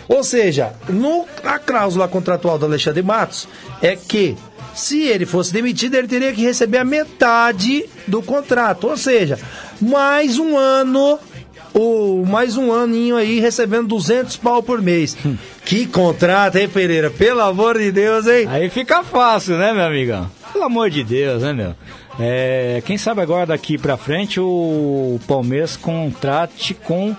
Ou 0.08 0.24
seja, 0.24 0.74
no, 0.90 1.26
a 1.44 1.60
cláusula 1.60 2.08
contratual 2.08 2.58
do 2.58 2.66
Alexandre 2.66 3.04
Matos 3.04 3.48
é 3.82 3.96
que 3.96 4.36
se 4.74 5.04
ele 5.04 5.26
fosse 5.26 5.52
demitido, 5.52 5.96
ele 5.96 6.08
teria 6.08 6.32
que 6.32 6.42
receber 6.42 6.78
a 6.78 6.86
metade 6.86 7.86
do 8.06 8.22
contrato. 8.22 8.88
Ou 8.88 8.96
seja, 8.96 9.40
mais 9.82 10.38
um 10.38 10.56
ano, 10.58 11.20
ou 11.74 12.26
mais 12.26 12.58
um 12.58 12.72
aninho 12.72 13.16
aí 13.16 13.40
recebendo 13.40 13.88
200 13.88 14.38
pau 14.38 14.64
por 14.64 14.82
mês. 14.82 15.18
Que 15.66 15.86
contrato, 15.86 16.58
hein, 16.58 16.70
Pereira? 16.70 17.10
Pelo 17.10 17.42
amor 17.42 17.78
de 17.78 17.92
Deus, 17.92 18.26
hein? 18.28 18.48
Aí 18.50 18.70
fica 18.70 19.04
fácil, 19.04 19.58
né, 19.58 19.74
meu 19.74 19.84
amigão? 19.84 20.30
Pelo 20.54 20.64
amor 20.64 20.90
de 20.90 21.04
Deus, 21.04 21.42
né, 21.44 21.54
meu? 21.54 21.76
É, 22.20 22.82
quem 22.86 22.98
sabe 22.98 23.22
agora 23.22 23.46
daqui 23.46 23.78
pra 23.78 23.96
frente 23.96 24.40
o 24.40 25.20
Palmeiras 25.28 25.78
contrate 25.78 26.74
com 26.74 27.16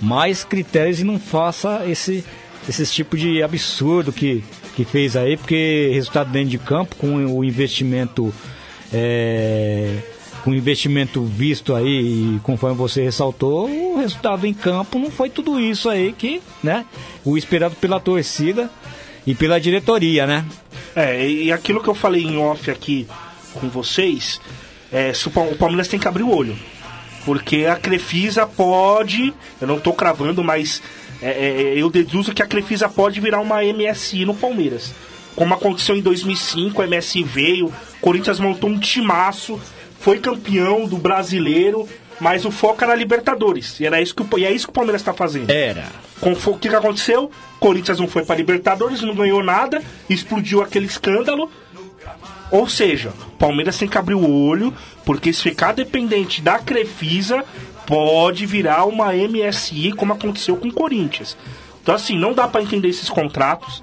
mais 0.00 0.44
critérios 0.44 1.00
e 1.00 1.04
não 1.04 1.18
faça 1.18 1.84
esse, 1.86 2.24
esses 2.68 2.92
tipos 2.92 3.20
de 3.20 3.42
absurdo 3.42 4.12
que, 4.12 4.44
que 4.74 4.84
fez 4.84 5.16
aí, 5.16 5.36
porque 5.36 5.90
resultado 5.92 6.30
dentro 6.30 6.50
de 6.50 6.58
campo, 6.58 6.96
com 6.96 7.24
o 7.26 7.44
investimento. 7.44 8.32
é, 8.92 9.96
com 10.44 10.54
investimento 10.54 11.22
visto 11.24 11.74
aí, 11.74 12.36
e 12.36 12.40
conforme 12.42 12.76
você 12.76 13.02
ressaltou, 13.02 13.68
o 13.68 13.98
resultado 13.98 14.46
em 14.46 14.54
campo 14.54 14.98
não 14.98 15.10
foi 15.10 15.28
tudo 15.28 15.60
isso 15.60 15.88
aí 15.88 16.12
que, 16.12 16.40
né? 16.62 16.86
O 17.24 17.36
esperado 17.36 17.74
pela 17.76 18.00
torcida 18.00 18.70
e 19.26 19.34
pela 19.34 19.60
diretoria, 19.60 20.26
né? 20.26 20.44
É, 20.94 21.28
e 21.28 21.52
aquilo 21.52 21.82
que 21.82 21.88
eu 21.88 21.94
falei 21.94 22.22
em 22.22 22.38
off 22.38 22.70
aqui 22.70 23.06
com 23.52 23.68
vocês, 23.68 24.40
é, 24.92 25.12
o 25.26 25.56
Palmeiras 25.56 25.88
tem 25.88 26.00
que 26.00 26.08
abrir 26.08 26.22
o 26.22 26.34
olho. 26.34 26.56
Porque 27.28 27.66
a 27.66 27.76
Crefisa 27.76 28.46
pode, 28.46 29.34
eu 29.60 29.68
não 29.68 29.78
tô 29.78 29.92
cravando, 29.92 30.42
mas 30.42 30.80
é, 31.20 31.28
é, 31.28 31.72
eu 31.76 31.90
deduzo 31.90 32.32
que 32.32 32.42
a 32.42 32.46
Crefisa 32.46 32.88
pode 32.88 33.20
virar 33.20 33.38
uma 33.40 33.60
MSI 33.62 34.24
no 34.24 34.32
Palmeiras. 34.32 34.94
Como 35.36 35.52
aconteceu 35.52 35.94
em 35.94 36.00
2005, 36.00 36.80
a 36.80 36.86
MSI 36.86 37.22
veio, 37.22 37.70
Corinthians 38.00 38.40
montou 38.40 38.70
um 38.70 38.78
timaço, 38.78 39.60
foi 40.00 40.18
campeão 40.20 40.86
do 40.86 40.96
brasileiro, 40.96 41.86
mas 42.18 42.46
o 42.46 42.50
foco 42.50 42.82
era 42.82 42.94
Libertadores. 42.94 43.78
E, 43.78 43.84
era 43.84 44.00
isso 44.00 44.14
que 44.14 44.22
o, 44.22 44.38
e 44.38 44.46
é 44.46 44.50
isso 44.50 44.64
que 44.64 44.70
o 44.70 44.74
Palmeiras 44.74 45.02
está 45.02 45.12
fazendo. 45.12 45.50
Era. 45.50 45.84
Com- 46.22 46.32
O 46.32 46.58
que, 46.58 46.70
que 46.70 46.74
aconteceu? 46.74 47.30
Corinthians 47.60 48.00
não 48.00 48.08
foi 48.08 48.24
para 48.24 48.36
Libertadores, 48.36 49.02
não 49.02 49.14
ganhou 49.14 49.44
nada, 49.44 49.82
explodiu 50.08 50.62
aquele 50.62 50.86
escândalo. 50.86 51.50
Ou 52.50 52.68
seja, 52.68 53.12
Palmeiras 53.38 53.76
tem 53.76 53.88
que 53.88 53.98
abrir 53.98 54.14
o 54.14 54.30
olho, 54.30 54.72
porque 55.04 55.32
se 55.32 55.42
ficar 55.42 55.72
dependente 55.72 56.40
da 56.40 56.58
Crefisa, 56.58 57.44
pode 57.86 58.46
virar 58.46 58.84
uma 58.84 59.12
MSI, 59.12 59.92
como 59.92 60.12
aconteceu 60.12 60.56
com 60.56 60.68
o 60.68 60.72
Corinthians. 60.72 61.36
Então, 61.82 61.94
assim, 61.94 62.18
não 62.18 62.32
dá 62.32 62.46
para 62.46 62.62
entender 62.62 62.88
esses 62.88 63.08
contratos. 63.08 63.82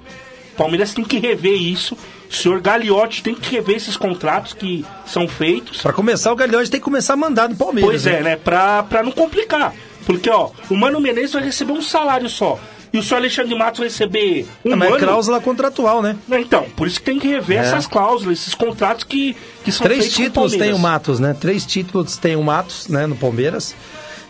Palmeiras 0.56 0.94
tem 0.94 1.04
que 1.04 1.18
rever 1.18 1.60
isso, 1.60 1.96
o 2.30 2.34
senhor 2.34 2.60
Gagliotti 2.60 3.22
tem 3.22 3.34
que 3.34 3.50
rever 3.50 3.76
esses 3.76 3.96
contratos 3.96 4.52
que 4.52 4.84
são 5.04 5.28
feitos. 5.28 5.82
Pra 5.82 5.92
começar, 5.92 6.32
o 6.32 6.36
Gagliotti 6.36 6.70
tem 6.70 6.80
que 6.80 6.84
começar 6.84 7.12
a 7.12 7.16
mandar 7.16 7.48
no 7.48 7.56
Palmeiras. 7.56 7.90
Pois 7.90 8.06
é, 8.06 8.22
né? 8.22 8.36
Pra, 8.36 8.82
pra 8.82 9.02
não 9.02 9.12
complicar. 9.12 9.74
Porque, 10.04 10.30
ó, 10.30 10.50
o 10.70 10.76
Mano 10.76 11.00
Menezes 11.00 11.32
vai 11.32 11.42
receber 11.42 11.72
um 11.72 11.82
salário 11.82 12.28
só. 12.28 12.58
E 12.96 12.98
o 12.98 13.02
senhor 13.02 13.18
Alexandre 13.20 13.54
Matos 13.54 13.80
vai 13.80 13.88
receber 13.88 14.46
um 14.64 14.72
É, 14.72 14.76
mas 14.76 14.88
é 14.88 14.92
ano. 14.94 15.04
cláusula 15.04 15.38
contratual, 15.40 16.00
né? 16.00 16.16
Então, 16.30 16.64
por 16.74 16.86
isso 16.86 16.98
que 16.98 17.04
tem 17.04 17.18
que 17.18 17.28
rever 17.28 17.58
É. 17.58 17.60
essas 17.60 17.86
cláusulas, 17.86 18.38
esses 18.40 18.54
contratos 18.54 19.04
que, 19.04 19.36
que 19.62 19.70
são 19.70 19.86
Três 19.86 20.10
títulos 20.14 20.56
tem 20.56 20.72
o. 20.72 20.78
Matos, 20.78 21.20
né? 21.20 21.36
Três 21.38 21.66
títulos 21.66 22.16
tem 22.16 22.34
o 22.36 22.42
Matos, 22.42 22.88
né, 22.88 23.06
no 23.06 23.14
Palmeiras. 23.16 23.74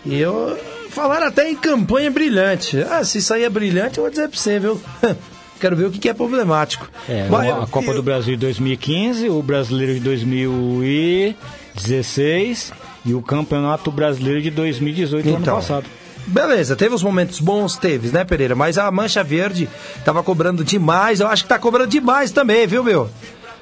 E 0.04 0.18
eu. 0.18 0.58
Falaram 0.90 1.26
até 1.26 1.48
em 1.48 1.54
campanha 1.54 2.10
brilhante. 2.10 2.78
Ah, 2.90 3.04
se 3.04 3.18
isso 3.18 3.32
aí 3.34 3.44
é 3.44 3.50
brilhante, 3.50 3.98
eu 3.98 4.04
vou 4.04 4.10
dizer 4.10 4.28
pra 4.28 4.38
você, 4.38 4.58
viu? 4.58 4.80
Quero 5.60 5.76
ver 5.76 5.84
o 5.86 5.90
que, 5.90 5.98
que 5.98 6.08
é 6.08 6.14
problemático. 6.14 6.88
É, 7.08 7.26
Mas 7.30 7.46
a 7.46 7.50
eu- 7.60 7.66
Copa 7.68 7.94
do 7.94 8.02
Brasil 8.02 8.34
de 8.34 8.40
2015, 8.40 9.28
o 9.30 9.40
Brasileiro 9.42 9.94
de 9.94 10.00
2016 10.00 12.72
e 13.04 13.14
o 13.14 13.22
Campeonato 13.22 13.90
Brasileiro 13.90 14.42
de 14.42 14.50
2018 14.50 15.28
ano 15.28 15.38
Então. 15.40 15.54
passado. 15.56 15.86
Beleza, 16.26 16.74
teve 16.74 16.94
os 16.94 17.02
momentos 17.02 17.38
bons, 17.40 17.76
teve, 17.76 18.08
né, 18.08 18.24
Pereira? 18.24 18.54
Mas 18.54 18.78
a 18.78 18.90
Mancha 18.90 19.22
Verde 19.22 19.68
tava 20.04 20.22
cobrando 20.22 20.64
demais, 20.64 21.20
eu 21.20 21.28
acho 21.28 21.44
que 21.44 21.48
tá 21.48 21.58
cobrando 21.58 21.88
demais 21.88 22.30
também, 22.30 22.66
viu, 22.66 22.82
meu? 22.82 23.08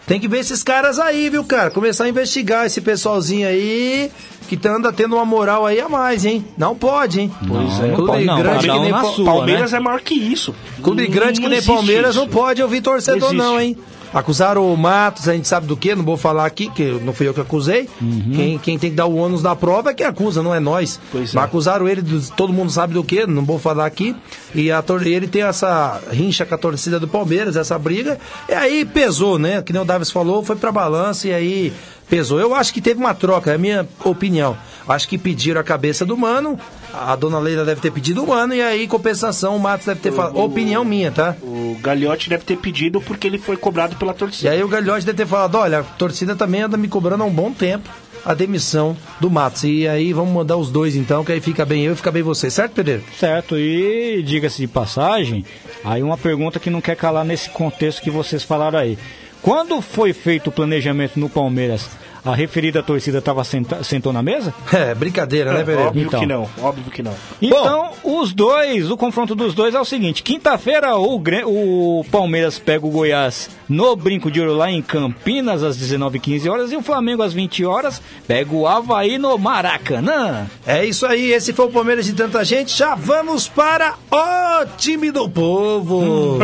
Tem 0.07 0.21
que 0.21 0.29
ver 0.29 0.41
esses 0.41 0.63
caras 0.63 0.99
aí, 0.99 1.31
viu, 1.31 1.45
cara? 1.45 1.71
Começar 1.71 2.05
a 2.05 2.09
investigar 2.09 2.67
esse 2.67 2.81
pessoalzinho 2.81 3.49
aí 3.49 4.11
que 4.49 4.57
tá 4.57 4.71
anda 4.77 4.93
tendo 4.93 5.17
uma 5.17 5.25
moral 5.25 5.65
aí 5.65 5.81
a 5.81 5.89
mais, 5.89 6.25
hein? 6.27 6.45
Não 6.59 6.75
pode, 6.77 7.21
hein? 7.23 7.33
Pois 7.49 7.81
é. 7.81 7.95
Clube 7.95 8.11
Pode 8.13 8.25
não, 8.27 8.39
grande 8.43 8.67
cada 8.67 8.73
que 8.75 8.79
um 8.79 8.83
nem 8.83 8.93
Pa- 8.93 9.05
sua, 9.05 9.25
Palmeiras 9.25 9.73
né? 9.73 9.79
é 9.79 9.81
maior 9.81 10.01
que 10.03 10.15
isso. 10.15 10.55
Clube 10.83 11.07
grande 11.07 11.41
que 11.41 11.47
Não 11.47 11.51
nem 11.51 11.63
Palmeiras 11.63 12.11
isso. 12.11 12.19
não 12.21 12.29
pode 12.29 12.63
ouvir 12.63 12.83
torcedor, 12.83 13.31
Existe. 13.31 13.37
não, 13.37 13.59
hein? 13.59 13.79
Acusaram 14.15 14.73
o 14.73 14.77
Matos, 14.77 15.29
a 15.29 15.35
gente 15.35 15.49
sabe 15.49 15.67
do 15.67 15.77
que, 15.77 15.93
não 15.95 16.05
vou 16.05 16.17
falar 16.17 16.47
aqui, 16.47 16.71
que 16.71 16.85
não 17.03 17.13
fui 17.13 17.27
eu 17.27 17.35
que 17.35 17.41
acusei. 17.41 17.89
Quem, 18.35 18.59
quem 18.59 18.79
tem 18.79 18.91
que 18.91 18.97
dar 18.97 19.07
o 19.07 19.17
ônus 19.17 19.43
da 19.43 19.57
prova 19.57 19.91
é 19.91 19.95
quem 19.95 20.07
acusa, 20.07 20.41
não 20.43 20.55
é 20.55 20.61
nós. 20.61 21.01
Pois 21.11 21.35
Mas 21.35 21.43
é. 21.43 21.47
acusaram 21.47 21.89
ele, 21.89 22.01
do- 22.01 22.21
todo 22.31 22.53
mundo 22.53 22.71
sabe 22.71 22.95
do 22.95 23.03
que, 23.03 23.27
não 23.27 23.45
vou 23.45 23.59
falar 23.59 23.87
aqui. 23.87 24.15
E 24.55 24.71
a, 24.71 24.83
ele 25.05 25.27
tem 25.27 25.43
essa 25.43 26.01
rincha 26.13 26.47
com 26.47 26.55
a 26.55 26.59
torcida 26.59 27.01
do 27.01 27.09
Palmeiras, 27.09 27.57
essa 27.57 27.77
briga. 27.77 28.17
E 28.49 28.53
aí 28.53 28.85
pesou, 28.85 29.37
né? 29.39 29.61
Que 29.63 29.73
nem 29.73 29.83
o 29.83 29.85
Davis 29.85 30.11
falou, 30.13 30.45
foi 30.45 30.55
pra 30.57 30.71
balança 30.71 31.27
e 31.27 31.35
aí 31.35 31.73
pesou. 32.09 32.39
Eu 32.41 32.55
acho 32.55 32.73
que 32.73 32.81
teve 32.81 33.01
uma 33.01 33.15
troca, 33.15 33.51
é 33.51 33.55
a 33.55 33.59
minha 33.59 33.87
opinião. 34.05 34.57
Acho 34.87 35.09
que 35.09 35.17
pediram 35.17 35.61
a 35.61 35.65
cabeça 35.65 36.05
do 36.05 36.17
Mano, 36.17 36.59
a 36.93 37.17
dona 37.17 37.39
Leila 37.39 37.65
deve 37.65 37.81
ter 37.81 37.91
pedido 37.91 38.23
o 38.23 38.29
Mano, 38.29 38.55
e 38.55 38.61
aí, 38.61 38.85
em 38.85 38.89
compensação, 38.89 39.57
o 39.57 39.61
Matos 39.61 39.87
deve 39.87 40.01
ter 40.01 40.13
falado. 40.13 40.39
Opinião 40.39 40.85
minha, 40.85 41.11
tá? 41.11 41.35
O 41.43 41.77
Gagliotti 41.81 42.29
deve 42.29 42.45
ter 42.45 42.57
pedido 42.59 43.01
porque 43.01 43.27
ele 43.27 43.39
foi 43.39 43.57
cobrado 43.57 43.97
pela 43.97 44.13
E 44.13 44.17
torcida. 44.17 44.51
aí 44.51 44.63
o 44.63 44.69
Gagliotti 44.69 45.07
deve 45.07 45.17
ter 45.19 45.27
falado, 45.27 45.57
olha, 45.57 45.81
a 45.81 45.83
torcida 45.83 46.37
também 46.37 46.63
anda 46.63 46.77
me 46.77 46.89
cobrando 46.89 47.23
há 47.23 47.27
um 47.27 47.33
bom 47.33 47.51
tempo 47.53 47.89
a 48.25 48.33
demissão 48.33 48.97
do 49.21 49.31
Matos. 49.31 49.65
E 49.65 49.87
aí 49.87 50.13
vamos 50.13 50.33
mandar 50.33 50.57
os 50.57 50.71
dois 50.71 50.97
então, 50.97 51.25
que 51.25 51.33
aí 51.33 51.41
fica 51.41 51.65
bem 51.65 51.85
eu 51.85 51.93
e 51.93 51.97
fica 51.97 52.11
bem 52.11 52.23
você, 52.23 52.51
certo, 52.51 52.73
Pereira? 52.73 53.03
Certo, 53.19 53.57
e 53.59 54.23
diga-se 54.23 54.59
de 54.59 54.67
passagem, 54.67 55.45
aí 55.85 56.03
uma 56.03 56.17
pergunta 56.17 56.59
que 56.59 56.71
não 56.71 56.81
quer 56.81 56.97
calar 56.97 57.25
nesse 57.25 57.51
contexto 57.51 58.03
que 58.03 58.11
vocês 58.11 58.43
falaram 58.43 58.79
aí. 58.79 58.99
Quando 59.45 59.83
foi 59.83 60.15
feito 60.15 60.49
o 60.49 60.51
planejamento 60.53 61.21
no 61.21 61.29
Palmeiras, 61.29 61.87
a 62.25 62.35
referida 62.35 62.83
torcida 62.83 63.21
tava 63.21 63.45
senta, 63.45 63.85
sentou 63.85 64.11
na 64.11 64.23
mesa? 64.23 64.55
É, 64.73 64.95
brincadeira, 64.95 65.53
né, 65.53 65.63
Pereira? 65.63 65.89
óbvio 65.89 66.07
Então. 66.07 66.21
que 66.21 66.25
não, 66.27 66.49
óbvio 66.63 66.91
que 66.91 67.03
não. 67.03 67.13
Então, 67.43 67.91
os 68.03 68.33
dois, 68.33 68.91
o 68.91 68.97
confronto 68.97 69.35
dos 69.35 69.53
dois 69.53 69.75
é 69.75 69.79
o 69.81 69.85
seguinte: 69.85 70.23
quinta-feira 70.23 70.97
o, 70.97 71.21
o 71.45 72.05
Palmeiras 72.11 72.59
pega 72.59 72.87
o 72.87 72.91
Goiás 72.91 73.51
no 73.69 73.95
Brinco 73.95 74.31
de 74.31 74.41
Ouro 74.41 74.55
lá 74.55 74.71
em 74.71 74.81
Campinas 74.81 75.63
às 75.63 75.77
19h15 75.79 76.51
horas 76.51 76.73
e 76.73 76.77
o 76.77 76.83
Flamengo 76.83 77.23
às 77.23 77.35
20 77.35 77.67
horas 77.67 78.01
pega 78.27 78.55
o 78.55 78.67
Havaí 78.67 79.19
no 79.19 79.37
Maracanã. 79.37 80.47
É 80.67 80.87
isso 80.87 81.05
aí, 81.05 81.33
esse 81.33 81.53
foi 81.53 81.67
o 81.67 81.71
Palmeiras 81.71 82.07
de 82.07 82.15
tanta 82.15 82.43
gente. 82.47 82.75
Já 82.75 82.95
vamos 82.95 83.47
para 83.47 83.93
o 84.11 84.65
time 84.79 85.11
do 85.11 85.29
povo. 85.29 86.39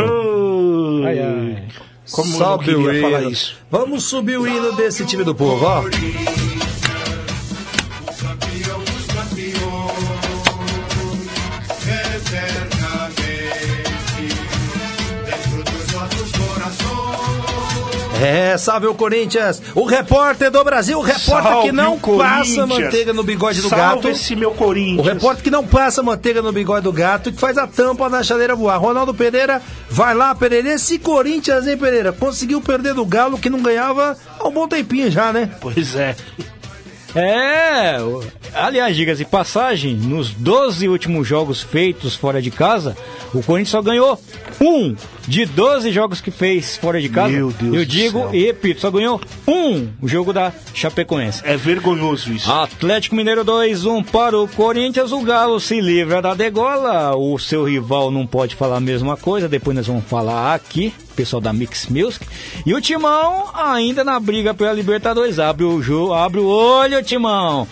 Ai, 1.03 1.17
ai. 1.17 1.63
Como 2.11 2.33
eu 2.33 2.39
não 2.39 2.45
Sobe 2.45 2.65
queria 2.65 3.01
falar 3.01 3.23
isso. 3.23 3.55
Vamos 3.69 4.03
subir 4.03 4.37
o 4.37 4.47
hino 4.47 4.73
desse 4.73 5.05
time 5.05 5.23
do 5.23 5.33
povo, 5.33 5.65
ó. 5.65 5.83
É, 18.21 18.57
salve 18.57 18.85
o 18.87 18.93
Corinthians! 18.93 19.61
O 19.73 19.83
repórter 19.83 20.51
do 20.51 20.63
Brasil, 20.63 20.97
o 20.99 21.01
repórter 21.01 21.51
Salve 21.51 21.69
que 21.69 21.71
não 21.71 21.97
passa 21.97 22.67
manteiga 22.67 23.13
no 23.13 23.23
bigode 23.23 23.61
do 23.61 23.69
Salve 23.69 23.95
gato. 23.95 24.09
esse 24.09 24.35
meu 24.35 24.51
Corinthians. 24.51 24.99
O 24.99 25.09
repórter 25.13 25.43
que 25.43 25.49
não 25.49 25.65
passa 25.65 26.03
manteiga 26.03 26.41
no 26.41 26.51
bigode 26.51 26.83
do 26.83 26.93
gato 26.93 27.29
e 27.29 27.31
que 27.31 27.39
faz 27.39 27.57
a 27.57 27.65
tampa 27.65 28.07
na 28.09 28.21
chaleira 28.21 28.55
voar. 28.55 28.77
Ronaldo 28.77 29.13
Pereira, 29.13 29.61
vai 29.89 30.13
lá, 30.13 30.35
Pereira. 30.35 30.69
Esse 30.69 30.99
Corinthians, 30.99 31.67
hein, 31.67 31.77
Pereira? 31.77 32.13
Conseguiu 32.13 32.61
perder 32.61 32.93
do 32.93 33.05
Galo 33.05 33.39
que 33.39 33.49
não 33.49 33.59
ganhava 33.59 34.15
há 34.39 34.47
um 34.47 34.51
bom 34.51 34.67
tempinho 34.67 35.09
já, 35.09 35.33
né? 35.33 35.49
Pois 35.59 35.95
é. 35.95 36.15
É, 37.15 37.97
aliás, 38.53 38.95
diga 38.95 39.13
de 39.15 39.25
passagem, 39.25 39.95
nos 39.95 40.31
12 40.33 40.87
últimos 40.87 41.27
jogos 41.27 41.61
feitos 41.61 42.15
fora 42.15 42.41
de 42.41 42.49
casa, 42.49 42.95
o 43.33 43.43
Corinthians 43.43 43.69
só 43.69 43.81
ganhou 43.81 44.19
um 44.61 44.95
de 45.27 45.45
12 45.45 45.91
jogos 45.91 46.21
que 46.21 46.31
fez 46.31 46.77
fora 46.77 47.01
de 47.01 47.09
casa. 47.09 47.33
Meu 47.33 47.51
Deus 47.51 47.75
Eu 47.75 47.85
digo 47.85 48.19
céu. 48.19 48.35
e 48.35 48.45
repito, 48.45 48.81
só 48.81 48.89
ganhou 48.91 49.19
um 49.47 49.89
o 50.01 50.07
jogo 50.07 50.31
da 50.31 50.53
Chapecoense. 50.73 51.41
É 51.43 51.57
vergonhoso 51.57 52.31
isso. 52.31 52.51
Atlético 52.51 53.15
Mineiro 53.15 53.43
2-1 53.43 54.05
para 54.05 54.39
o 54.39 54.47
Corinthians. 54.47 55.11
O 55.11 55.21
Galo 55.21 55.59
se 55.59 55.81
livra 55.81 56.21
da 56.21 56.33
degola. 56.33 57.15
O 57.15 57.37
seu 57.39 57.63
rival 57.65 58.09
não 58.11 58.25
pode 58.25 58.55
falar 58.55 58.77
a 58.77 58.81
mesma 58.81 59.17
coisa. 59.17 59.49
Depois 59.49 59.75
nós 59.75 59.87
vamos 59.87 60.05
falar 60.05 60.53
aqui, 60.53 60.93
pessoal 61.21 61.39
da 61.39 61.53
Mix 61.53 61.85
Music. 61.87 62.25
E 62.65 62.73
o 62.73 62.81
Timão 62.81 63.51
ainda 63.53 64.03
na 64.03 64.19
briga 64.19 64.55
pela 64.55 64.73
Libertadores. 64.73 65.37
Abre 65.37 65.63
o, 65.63 65.81
jo 65.81 66.13
abre 66.13 66.39
o 66.39 66.47
olho, 66.47 67.03
Timão. 67.03 67.67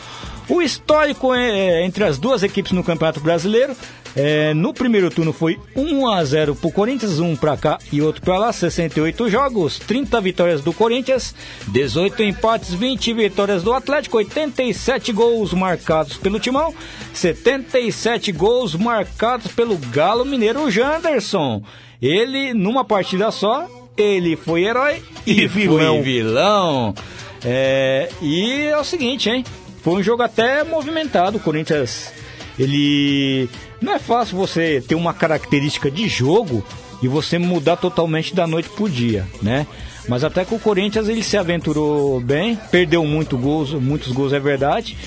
O 0.47 0.61
histórico 0.61 1.33
é, 1.33 1.83
entre 1.83 2.03
as 2.03 2.19
duas 2.19 2.43
equipes 2.43 2.71
no 2.71 2.83
Campeonato 2.83 3.19
Brasileiro. 3.19 3.75
é, 4.15 4.53
no 4.53 4.73
primeiro 4.73 5.09
turno 5.09 5.33
foi 5.33 5.59
1 5.75 6.07
a 6.07 6.23
0 6.23 6.55
pro 6.55 6.71
Corinthians, 6.71 7.19
um 7.19 7.35
pra 7.35 7.57
cá 7.57 7.79
e 7.91 8.01
outro 8.01 8.21
pra 8.21 8.37
lá, 8.37 8.51
68 8.51 9.29
jogos, 9.29 9.79
30 9.79 10.19
vitórias 10.21 10.61
do 10.61 10.73
Corinthians, 10.73 11.35
18 11.67 12.23
empates, 12.23 12.73
20 12.73 13.13
vitórias 13.13 13.63
do 13.63 13.73
Atlético, 13.73 14.17
87 14.17 15.11
gols 15.11 15.53
marcados 15.53 16.17
pelo 16.17 16.39
Timão, 16.39 16.73
77 17.13 18.31
gols 18.31 18.75
marcados 18.75 19.51
pelo 19.51 19.77
Galo 19.77 20.25
Mineiro 20.25 20.63
o 20.63 20.71
Janderson. 20.71 21.63
Ele, 22.01 22.53
numa 22.53 22.83
partida 22.85 23.29
só, 23.31 23.67
ele 23.97 24.35
foi 24.35 24.63
herói 24.65 25.01
e, 25.25 25.41
E 25.41 25.47
vilão. 25.47 25.95
foi 25.95 26.01
vilão. 26.03 26.95
É, 27.43 28.09
e 28.21 28.63
é 28.67 28.77
o 28.77 28.83
seguinte, 28.83 29.29
hein? 29.29 29.43
Foi 29.83 29.95
um 29.95 30.03
jogo 30.03 30.23
até 30.23 30.63
movimentado. 30.63 31.37
O 31.37 31.41
Corinthians, 31.41 32.11
ele. 32.57 33.49
Não 33.81 33.93
é 33.93 33.99
fácil 33.99 34.35
você 34.37 34.83
ter 34.85 34.95
uma 34.95 35.13
característica 35.13 35.89
de 35.89 36.07
jogo 36.07 36.65
e 37.01 37.07
você 37.07 37.37
mudar 37.37 37.77
totalmente 37.77 38.35
da 38.35 38.45
noite 38.45 38.69
pro 38.69 38.89
dia, 38.89 39.25
né? 39.41 39.65
Mas 40.07 40.23
até 40.23 40.43
que 40.43 40.53
o 40.53 40.59
Corinthians 40.59 41.07
ele 41.07 41.23
se 41.23 41.37
aventurou 41.37 42.19
bem, 42.19 42.57
perdeu 42.71 43.05
muito 43.05 43.37
gols, 43.37 43.71
muitos 43.73 44.11
gols 44.11 44.33
é 44.33 44.39
verdade. 44.39 44.97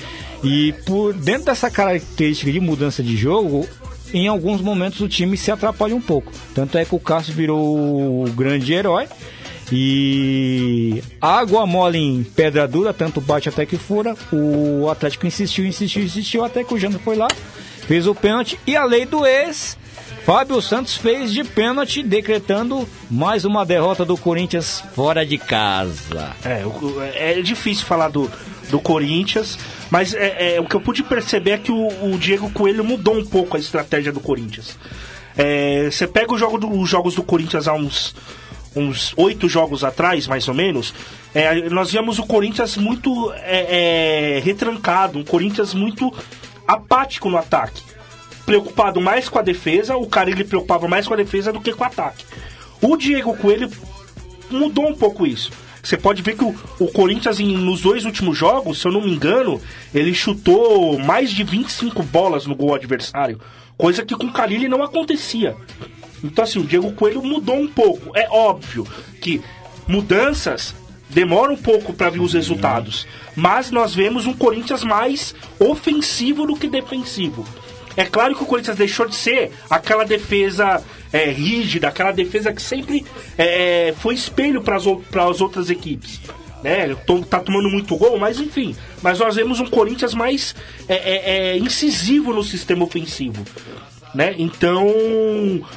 E 0.43 0.73
por 0.85 1.13
dentro 1.13 1.45
dessa 1.45 1.69
característica 1.69 2.51
de 2.51 2.59
mudança 2.59 3.03
de 3.03 3.15
jogo, 3.15 3.67
em 4.13 4.27
alguns 4.27 4.61
momentos 4.61 4.99
o 5.01 5.07
time 5.07 5.35
se 5.35 5.51
atrapalha 5.51 5.95
um 5.95 6.01
pouco. 6.01 6.31
Tanto 6.53 6.77
é 6.77 6.85
que 6.85 6.93
o 6.95 6.99
Cássio 6.99 7.33
virou 7.33 8.23
o 8.25 8.29
grande 8.31 8.73
herói. 8.73 9.07
E 9.71 11.01
água 11.19 11.65
mole 11.65 11.97
em 11.97 12.23
pedra 12.23 12.67
dura, 12.67 12.93
tanto 12.93 13.19
bate 13.19 13.49
até 13.49 13.65
que 13.65 13.77
fura. 13.77 14.15
O 14.31 14.87
Atlético 14.89 15.25
insistiu, 15.25 15.65
insistiu, 15.65 16.03
insistiu, 16.03 16.43
até 16.43 16.63
que 16.63 16.73
o 16.73 16.79
Jano 16.79 16.99
foi 16.99 17.15
lá, 17.15 17.27
fez 17.87 18.05
o 18.07 18.13
pênalti. 18.13 18.59
E 18.67 18.75
a 18.75 18.85
lei 18.85 19.05
do 19.05 19.25
ex, 19.25 19.77
Fábio 20.25 20.61
Santos 20.61 20.95
fez 20.95 21.31
de 21.33 21.43
pênalti, 21.43 22.03
decretando 22.03 22.87
mais 23.09 23.45
uma 23.45 23.65
derrota 23.65 24.05
do 24.05 24.15
Corinthians 24.15 24.83
fora 24.95 25.25
de 25.25 25.37
casa. 25.37 26.31
É, 26.45 26.63
o- 26.65 27.01
é 27.01 27.41
difícil 27.41 27.85
falar 27.85 28.09
do, 28.09 28.29
do 28.73 28.79
Corinthians, 28.81 29.59
mas 29.91 30.15
é, 30.15 30.55
é, 30.55 30.59
o 30.59 30.65
que 30.65 30.73
eu 30.75 30.81
pude 30.81 31.03
perceber 31.03 31.51
é 31.51 31.57
que 31.59 31.71
o, 31.71 31.87
o 32.11 32.17
Diego 32.17 32.49
Coelho 32.49 32.83
mudou 32.83 33.15
um 33.15 33.23
pouco 33.23 33.55
a 33.55 33.59
estratégia 33.59 34.11
do 34.11 34.19
Corinthians. 34.19 34.75
É, 35.37 35.89
Você 35.91 36.07
pega 36.07 36.33
o 36.33 36.37
jogo 36.39 36.57
do- 36.57 36.71
os 36.71 36.89
jogos 36.89 37.13
do 37.13 37.21
Corinthians 37.21 37.67
há 37.67 37.73
uns 37.73 38.15
uns 38.75 39.13
oito 39.17 39.47
jogos 39.47 39.83
atrás, 39.83 40.25
mais 40.25 40.47
ou 40.47 40.55
menos, 40.55 40.95
é, 41.35 41.69
nós 41.69 41.91
víamos 41.91 42.17
o 42.17 42.25
Corinthians 42.25 42.75
muito 42.75 43.31
é, 43.35 44.37
é, 44.37 44.39
retrancado, 44.39 45.19
um 45.19 45.23
Corinthians 45.23 45.75
muito 45.75 46.11
apático 46.67 47.29
no 47.29 47.37
ataque. 47.37 47.83
Preocupado 48.47 48.99
mais 48.99 49.29
com 49.29 49.37
a 49.37 49.43
defesa, 49.43 49.95
o 49.95 50.07
cara 50.07 50.31
ele 50.31 50.43
preocupava 50.43 50.87
mais 50.87 51.07
com 51.07 51.13
a 51.13 51.17
defesa 51.17 51.53
do 51.53 51.61
que 51.61 51.71
com 51.71 51.83
o 51.83 51.87
ataque. 51.87 52.25
O 52.81 52.97
Diego 52.97 53.37
Coelho 53.37 53.69
mudou 54.49 54.87
um 54.89 54.95
pouco 54.95 55.27
isso. 55.27 55.51
Você 55.83 55.97
pode 55.97 56.21
ver 56.21 56.37
que 56.37 56.45
o, 56.45 56.55
o 56.79 56.87
Corinthians, 56.87 57.41
em, 57.41 57.57
nos 57.57 57.81
dois 57.81 58.05
últimos 58.05 58.37
jogos, 58.37 58.79
se 58.79 58.87
eu 58.87 58.91
não 58.91 59.01
me 59.01 59.11
engano, 59.11 59.61
ele 59.93 60.13
chutou 60.13 60.97
mais 60.97 61.29
de 61.29 61.43
25 61.43 62.01
bolas 62.03 62.45
no 62.45 62.55
gol 62.55 62.73
adversário. 62.73 63.39
Coisa 63.77 64.05
que 64.05 64.15
com 64.15 64.27
o 64.27 64.31
Carilli 64.31 64.69
não 64.69 64.81
acontecia. 64.81 65.57
Então, 66.23 66.45
assim, 66.45 66.59
o 66.59 66.63
Diego 66.63 66.93
Coelho 66.93 67.21
mudou 67.21 67.57
um 67.57 67.67
pouco. 67.67 68.17
É 68.17 68.29
óbvio 68.29 68.87
que 69.21 69.41
mudanças 69.85 70.73
demoram 71.09 71.55
um 71.55 71.57
pouco 71.57 71.91
para 71.91 72.09
vir 72.09 72.21
os 72.21 72.33
resultados. 72.33 73.05
Mas 73.35 73.69
nós 73.69 73.93
vemos 73.93 74.25
um 74.25 74.33
Corinthians 74.33 74.85
mais 74.85 75.35
ofensivo 75.59 76.47
do 76.47 76.55
que 76.55 76.69
defensivo. 76.69 77.45
É 77.95 78.05
claro 78.05 78.35
que 78.35 78.43
o 78.43 78.45
Corinthians 78.45 78.77
deixou 78.77 79.07
de 79.07 79.15
ser 79.15 79.51
aquela 79.69 80.03
defesa 80.03 80.83
é, 81.11 81.29
rígida, 81.29 81.87
aquela 81.87 82.11
defesa 82.11 82.51
que 82.51 82.61
sempre 82.61 83.05
é, 83.37 83.93
foi 83.99 84.15
espelho 84.15 84.61
para 84.61 84.75
as 84.75 85.41
outras 85.41 85.69
equipes. 85.69 86.21
Né? 86.63 86.95
Tá 87.29 87.39
tomando 87.39 87.69
muito 87.69 87.95
gol, 87.97 88.17
mas 88.17 88.39
enfim. 88.39 88.75
Mas 89.01 89.19
nós 89.19 89.35
vemos 89.35 89.59
um 89.59 89.67
Corinthians 89.67 90.13
mais 90.13 90.55
é, 90.87 90.95
é, 90.95 91.21
é, 91.25 91.57
incisivo 91.57 92.33
no 92.33 92.43
sistema 92.43 92.85
ofensivo. 92.85 93.43
Né? 94.15 94.35
Então, 94.37 94.87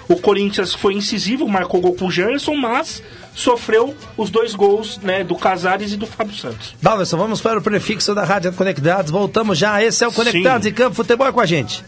o 0.09 0.16
Corinthians 0.16 0.74
foi 0.74 0.94
incisivo, 0.94 1.48
marcou 1.48 1.81
gol 1.81 1.94
com 1.94 2.07
o 2.07 2.11
Janderson, 2.11 2.55
mas 2.55 3.02
sofreu 3.37 3.94
os 4.16 4.31
dois 4.31 4.55
gols 4.55 4.99
né, 4.99 5.22
do 5.22 5.37
Casares 5.37 5.92
e 5.92 5.96
do 5.96 6.07
Fábio 6.07 6.35
Santos. 6.35 6.75
Dalverson, 6.81 7.18
vamos 7.18 7.40
para 7.40 7.59
o 7.59 7.62
prefixo 7.62 8.14
da 8.14 8.25
Rádio 8.25 8.53
Conectados. 8.55 9.11
Voltamos 9.12 9.59
já. 9.59 9.81
Esse 9.83 10.03
é 10.03 10.09
o 10.09 10.12
Conectados 10.12 10.64
Sim. 10.64 10.70
em 10.70 10.75
Campo 10.75 10.96
Futebol 10.96 11.29
é 11.29 11.33
com 11.33 11.40
a 11.40 11.46
gente. 11.46 11.85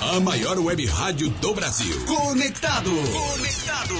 A 0.00 0.18
maior 0.20 0.58
web 0.58 0.86
rádio 0.86 1.28
do 1.28 1.52
Brasil. 1.52 1.94
Conectado. 2.06 2.90
Conectado. 2.90 3.94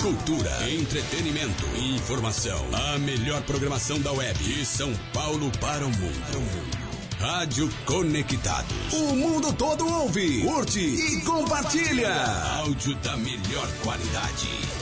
Cultura, 0.00 0.50
entretenimento, 0.70 1.64
informação. 1.76 2.58
A 2.72 2.98
melhor 2.98 3.42
programação 3.42 4.00
da 4.00 4.12
web. 4.12 4.38
De 4.42 4.64
São 4.64 4.92
Paulo 5.12 5.50
para 5.60 5.84
o 5.84 5.90
mundo. 5.90 6.72
Rádio 7.20 7.70
Conectados. 7.84 8.92
O 8.92 9.14
mundo 9.14 9.52
todo 9.52 9.86
ouve, 9.86 10.42
curte 10.42 10.80
e 10.80 11.20
compartilha. 11.20 12.12
Áudio 12.58 12.94
da 12.96 13.16
melhor 13.16 13.68
qualidade. 13.82 14.81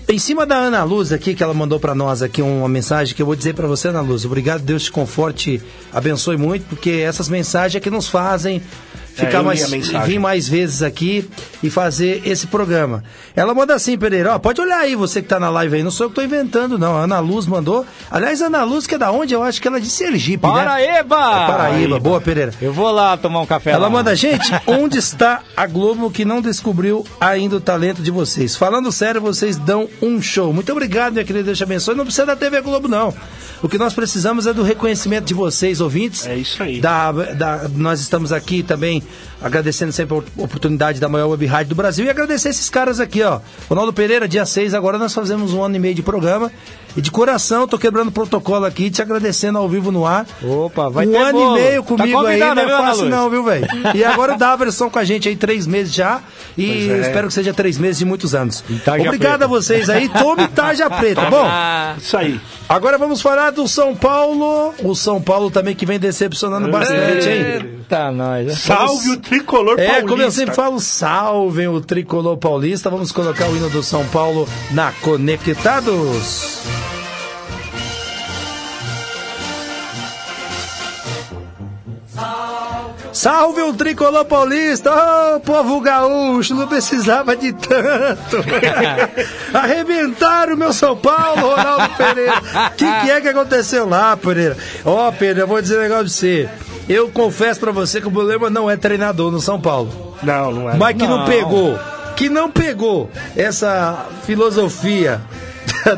Em 0.09 0.19
cima 0.19 0.45
da 0.45 0.57
Ana 0.57 0.83
Luz 0.83 1.13
aqui, 1.13 1.35
que 1.35 1.43
ela 1.43 1.55
mandou 1.55 1.79
para 1.79 1.95
nós 1.95 2.21
aqui 2.21 2.43
uma 2.43 2.69
mensagem 2.69 3.15
que 3.15 3.23
eu 3.23 3.27
vou 3.27 3.37
dizer 3.37 3.55
para 3.55 3.69
você, 3.69 3.89
Ana 3.89 4.01
Luz. 4.01 4.25
Obrigado, 4.25 4.63
Deus 4.63 4.85
te 4.85 4.91
conforte, 4.91 5.63
abençoe 5.93 6.37
muito, 6.37 6.67
porque 6.67 6.91
essas 6.91 7.29
mensagens 7.29 7.77
é 7.77 7.81
que 7.81 7.91
nos 7.91 8.09
fazem 8.09 8.61
ficar 9.15 9.39
é, 9.39 9.43
mais, 9.43 9.71
vir 10.07 10.19
mais 10.19 10.49
vezes 10.49 10.83
aqui 10.83 11.29
e 11.63 11.71
fazer 11.71 12.23
esse 12.25 12.47
programa. 12.47 13.03
Ela 13.35 13.55
manda 13.55 13.75
assim, 13.75 13.97
Pereira, 13.99 14.35
ó, 14.35 14.39
pode 14.39 14.61
olhar 14.61 14.79
aí, 14.79 14.95
você 14.97 15.23
que 15.23 15.29
tá 15.29 15.39
na 15.39 15.51
live 15.51 15.77
aí, 15.77 15.83
não 15.83 15.91
sou 15.91 16.07
eu 16.07 16.11
que 16.11 16.17
tô 16.17 16.23
inventando, 16.23 16.79
não. 16.79 16.97
A 16.97 17.03
Ana 17.03 17.19
Luz 17.21 17.47
mandou. 17.47 17.85
Aliás, 18.11 18.41
a 18.43 18.47
Ana 18.47 18.65
Luz, 18.65 18.87
que 18.87 18.95
é 18.95 18.99
da 18.99 19.11
onde? 19.11 19.35
Eu 19.35 19.43
acho 19.43 19.61
que 19.61 19.69
ela 19.69 19.77
é 19.79 19.81
de 19.81 19.89
Sergipe, 19.91 20.43
Paraíba! 20.43 20.77
né? 20.87 20.97
É 20.97 21.05
Paraíba! 21.47 22.01
boa, 22.01 22.21
Pereira. 22.21 22.53
Eu 22.61 22.73
vou 22.73 22.91
lá 22.91 23.17
tomar 23.17 23.41
um 23.41 23.47
café 23.47 23.71
Ela 23.71 23.87
lá. 23.87 23.91
manda, 23.91 24.15
gente, 24.17 24.51
onde 24.67 24.99
está 24.99 25.43
a 25.57 25.67
Globo 25.67 26.11
que 26.11 26.25
não 26.25 26.41
descobriu 26.41 27.07
ainda 27.21 27.57
o 27.57 27.61
talento 27.61 28.03
de 28.03 28.11
vocês? 28.11 28.57
Falando 28.57 28.91
sério, 28.91 29.21
vocês 29.21 29.57
dão 29.57 29.89
um 30.01 30.21
show. 30.21 30.53
Muito 30.53 30.71
obrigado, 30.73 31.13
minha 31.13 31.25
querida, 31.25 31.45
Deus 31.47 31.59
te 31.59 31.65
abençoe. 31.65 31.95
Não 31.95 32.05
precisa 32.05 32.27
da 32.27 32.37
TV 32.37 32.61
Globo, 32.61 32.89
não. 32.89 33.15
O 33.63 33.69
que 33.69 33.77
nós 33.77 33.93
precisamos 33.93 34.47
é 34.47 34.53
do 34.53 34.63
reconhecimento 34.63 35.27
de 35.27 35.35
vocês, 35.35 35.81
ouvintes. 35.81 36.27
É 36.27 36.37
isso 36.37 36.63
aí. 36.63 36.81
Da, 36.81 37.13
da, 37.13 37.69
nós 37.69 38.01
estamos 38.01 38.33
aqui 38.33 38.63
também 38.63 39.03
agradecendo 39.43 39.93
sempre 39.93 40.17
a 40.17 40.43
oportunidade 40.43 41.01
da 41.01 41.09
maior 41.09 41.29
web 41.29 41.47
rádio 41.47 41.71
do 41.71 41.75
Brasil 41.75 42.05
e 42.05 42.11
agradecer 42.11 42.51
esses 42.51 42.69
caras 42.69 43.01
aqui, 43.01 43.23
ó. 43.23 43.41
Ronaldo 43.69 43.93
Pereira, 43.93 44.29
dia 44.29 44.45
6, 44.45 44.75
agora 44.75 44.99
nós 44.99 45.15
fazemos 45.15 45.53
um 45.55 45.63
ano 45.63 45.77
e 45.77 45.79
meio 45.79 45.95
de 45.95 46.03
programa. 46.03 46.51
E 46.97 47.01
de 47.01 47.11
coração, 47.11 47.69
tô 47.69 47.79
quebrando 47.79 48.11
protocolo 48.11 48.65
aqui, 48.65 48.91
te 48.91 49.01
agradecendo 49.01 49.59
ao 49.59 49.69
vivo 49.69 49.93
no 49.93 50.05
ar. 50.05 50.27
Opa, 50.43 50.89
vai 50.89 51.07
um 51.07 51.13
ter 51.13 51.19
Um 51.19 51.23
ano 51.23 51.39
bolo. 51.39 51.59
e 51.59 51.63
meio 51.63 51.83
tá 51.83 51.89
comigo 51.89 52.23
tá 52.23 52.29
aí, 52.29 52.41
não 52.41 52.51
é 52.51 52.67
viu, 52.67 52.77
fácil 52.77 53.07
não, 53.07 53.31
viu, 53.31 53.45
velho? 53.45 53.67
E 53.95 54.05
agora 54.05 54.35
o 54.35 54.39
Daverson 54.39 54.91
com 54.91 54.99
a 54.99 55.05
gente 55.05 55.29
aí, 55.29 55.37
três 55.37 55.69
meses 55.69 55.95
já. 55.95 56.21
E 56.59 56.91
é. 56.91 56.99
espero 56.99 57.29
que 57.29 57.35
seja 57.35 57.55
três 57.55 57.79
meses 57.79 57.99
de 57.99 58.05
muitos 58.05 58.35
anos. 58.35 58.65
Itaja 58.69 59.05
Obrigado 59.05 59.39
preta. 59.39 59.45
a 59.45 59.49
vocês 59.49 59.89
aí. 59.89 60.09
Tome 60.09 60.49
Taja 60.49 60.91
Preta, 60.91 61.31
bom? 61.31 61.47
Isso 61.97 62.17
aí. 62.17 62.41
Agora 62.69 62.99
vamos 62.99 63.21
falar 63.23 63.51
do 63.51 63.69
São 63.69 63.95
Paulo. 63.95 64.75
O 64.83 64.95
São 64.95 65.23
Paulo 65.23 65.49
também 65.51 65.77
que 65.77 65.87
vem 65.87 65.99
decepcionando 65.99 66.69
bastante, 66.69 67.29
hein? 67.29 67.80
Eita, 67.91 68.13
nós. 68.13 68.59
Salve 68.61 69.11
o 69.11 69.17
tricolor 69.17 69.73
é, 69.73 69.87
paulista. 69.87 69.99
É, 69.99 70.09
como 70.09 70.23
eu 70.23 70.31
sempre 70.31 70.55
falo, 70.55 70.79
salve 70.79 71.67
o 71.67 71.81
tricolor 71.81 72.37
paulista. 72.37 72.89
Vamos 72.89 73.11
colocar 73.11 73.49
o 73.49 73.57
hino 73.57 73.69
do 73.69 73.83
São 73.83 74.07
Paulo 74.07 74.49
na 74.71 74.93
Conectados. 74.93 76.61
Salve 83.13 83.61
o 83.63 83.75
tricolor 83.75 84.25
paulista! 84.25 84.91
Ô, 84.91 85.37
oh, 85.37 85.41
povo 85.41 85.81
gaúcho, 85.81 86.55
não 86.55 86.67
precisava 86.67 87.37
de 87.37 87.53
tanto! 87.53 88.37
Arrebentaram 89.53 90.55
o 90.55 90.57
meu 90.57 90.73
São 90.73 90.97
Paulo, 90.97 91.51
Ronaldo 91.51 91.97
Pereira! 91.97 92.39
O 92.39 92.71
que, 92.77 92.85
que, 92.85 93.11
é 93.11 93.21
que 93.21 93.29
aconteceu 93.29 93.87
lá, 93.87 94.17
Pereira? 94.17 94.57
Ó, 94.87 95.09
oh, 95.09 95.13
Pereira, 95.13 95.41
eu 95.41 95.47
vou 95.49 95.61
dizer 95.61 95.79
um 95.79 95.83
negócio 95.83 96.05
pra 96.05 96.09
você. 96.09 96.70
Eu 96.91 97.09
confesso 97.09 97.61
pra 97.61 97.71
você 97.71 98.01
que 98.01 98.09
o 98.09 98.11
problema 98.11 98.51
não 98.51 98.69
é 98.69 98.77
treinador 98.77 99.31
no 99.31 99.41
São 99.41 99.61
Paulo. 99.61 100.17
Não, 100.25 100.51
não 100.51 100.69
é. 100.69 100.77
Mas 100.77 100.97
que 100.97 101.07
não, 101.07 101.19
não 101.19 101.25
pegou, 101.25 101.79
que 102.17 102.29
não 102.29 102.51
pegou 102.51 103.09
essa 103.37 104.09
filosofia 104.25 105.21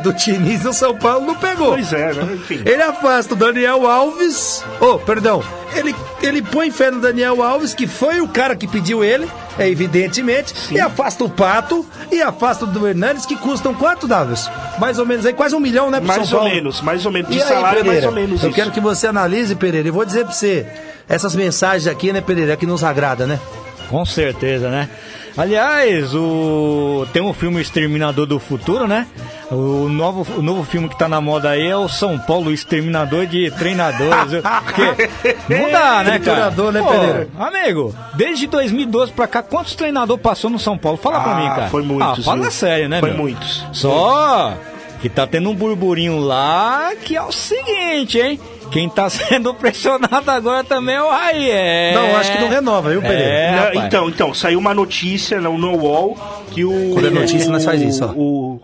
do 0.03 0.13
Diniz 0.13 0.65
no 0.65 0.73
São 0.73 0.95
Paulo 0.97 1.27
não 1.27 1.35
pegou. 1.35 1.73
Pois 1.73 1.93
é, 1.93 2.13
né? 2.13 2.35
Enfim. 2.35 2.63
Ele 2.65 2.83
afasta 2.83 3.35
o 3.35 3.37
Daniel 3.37 3.87
Alves. 3.87 4.65
Oh, 4.81 4.99
perdão. 4.99 5.43
Ele, 5.75 5.95
ele 6.23 6.43
põe 6.43 6.71
fé 6.71 6.91
no 6.91 7.01
Daniel 7.01 7.43
Alves, 7.43 7.73
que 7.73 7.87
foi 7.87 8.21
o 8.21 8.29
cara 8.29 8.55
que 8.55 8.67
pediu 8.69 9.03
ele, 9.03 9.27
é 9.59 9.69
evidentemente. 9.69 10.53
E 10.71 10.79
afasta 10.79 11.25
o 11.25 11.31
Pato 11.31 11.87
e 12.11 12.21
afasta 12.21 12.65
o 12.65 12.69
do 12.69 12.87
Hernandes, 12.87 13.25
que 13.25 13.37
custam 13.37 13.73
quanto, 13.73 14.07
Davis? 14.07 14.51
Mais 14.79 14.99
ou 14.99 15.07
menos 15.07 15.25
aí, 15.25 15.33
quase 15.33 15.55
um 15.55 15.61
milhão, 15.61 15.91
né, 15.91 15.99
pro 15.99 16.09
Mais 16.09 16.29
São 16.29 16.39
ou 16.39 16.45
Paulo? 16.45 16.55
menos, 16.55 16.81
mais 16.83 17.07
ou 17.07 17.13
menos. 17.13 17.31
De 17.31 17.39
E 17.39 17.43
aí, 17.43 17.49
salário 17.49 17.81
é 17.81 17.85
mais 17.85 17.87
Pereira? 17.87 18.09
ou 18.09 18.15
menos 18.15 18.43
Eu 18.43 18.49
isso. 18.51 18.57
quero 18.57 18.71
que 18.71 18.81
você 18.81 19.07
analise, 19.07 19.55
Pereira. 19.55 19.89
Eu 19.89 19.93
vou 19.95 20.05
dizer 20.05 20.25
pra 20.25 20.33
você, 20.35 20.67
essas 21.09 21.35
mensagens 21.35 21.87
aqui, 21.87 22.13
né, 22.13 22.21
Pereira, 22.21 22.53
é 22.53 22.57
que 22.57 22.67
nos 22.67 22.85
agrada, 22.85 23.27
né? 23.27 23.41
Com 23.89 24.05
certeza, 24.05 24.69
né? 24.71 24.89
Aliás, 25.37 26.15
o 26.15 27.07
tem 27.13 27.23
um 27.23 27.33
filme 27.33 27.61
Exterminador 27.61 28.27
do 28.27 28.39
Futuro, 28.39 28.87
né? 28.87 29.07
O 29.51 29.89
novo, 29.89 30.27
o 30.39 30.43
novo 30.43 30.63
filme 30.65 30.89
que 30.89 30.99
tá 30.99 31.09
na 31.09 31.21
moda 31.21 31.51
aí 31.51 31.67
é 31.67 31.77
o 31.77 31.89
São 31.89 32.19
Paulo 32.19 32.51
Exterminador 32.53 33.27
de 33.27 33.51
Treinadores. 33.53 34.43
Porque 34.65 35.37
não 35.49 35.71
dá, 35.71 36.03
né, 36.05 36.19
cara? 36.19 36.51
Né, 36.51 36.81
Pô, 36.83 36.89
Pereira? 36.91 37.29
Amigo, 37.39 37.95
desde 38.15 38.47
2012 38.47 39.13
pra 39.13 39.27
cá, 39.27 39.43
quantos 39.43 39.75
treinadores 39.75 40.23
passou 40.23 40.51
no 40.51 40.59
São 40.59 40.77
Paulo? 40.79 40.99
Fala 40.99 41.21
pra 41.21 41.33
Ah, 41.33 41.37
mim, 41.37 41.49
cara. 41.49 41.69
foi 41.69 41.83
muitos, 41.83 42.21
Ah, 42.21 42.23
fala 42.23 42.43
viu? 42.43 42.51
sério, 42.51 42.89
né, 42.89 43.01
Foi 43.01 43.11
meu? 43.11 43.19
muitos. 43.19 43.65
Só 43.73 44.55
que 45.01 45.09
tá 45.09 45.27
tendo 45.27 45.51
um 45.51 45.55
burburinho 45.55 46.19
lá 46.21 46.93
que 47.03 47.17
é 47.17 47.23
o 47.23 47.33
seguinte, 47.33 48.19
hein? 48.21 48.39
Quem 48.73 48.89
tá 48.89 49.09
sendo 49.11 49.53
pressionado 49.55 50.31
agora 50.31 50.65
também 50.65 50.95
é 50.97 51.03
o 51.03 51.11
Raí. 51.11 51.51
É... 51.51 51.93
Não, 51.95 52.17
acho 52.17 52.33
que 52.33 52.39
não 52.39 52.49
renova, 52.49 52.91
viu, 52.91 53.03
Pereira? 53.03 53.23
É, 53.25 53.75
Não, 53.75 53.85
então, 53.87 54.09
então, 54.09 54.35
saiu 54.35 54.59
uma 54.59 54.73
notícia 54.75 55.41
no, 55.41 55.57
no 55.59 55.77
UOL 55.77 56.17
que 56.51 56.65
o. 56.65 56.91
Quando 56.95 57.07
é 57.07 57.11
notícia, 57.11 57.49
o- 57.49 57.53
nós 57.53 57.65
faz 57.65 57.81
isso, 57.83 58.05
ó. 58.05 58.09
o- 58.19 58.61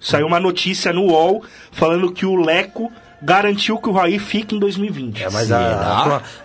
saiu 0.00 0.26
uma 0.26 0.40
notícia 0.40 0.92
no 0.92 1.02
UOL 1.06 1.42
falando 1.72 2.10
que 2.10 2.24
o 2.24 2.34
Leco 2.36 2.90
garantiu 3.22 3.76
que 3.76 3.86
o 3.88 3.92
Raí 3.92 4.18
fica 4.18 4.54
em 4.54 4.58
2020. 4.58 5.22
É, 5.22 5.28
mas 5.28 5.52
a, 5.52 5.58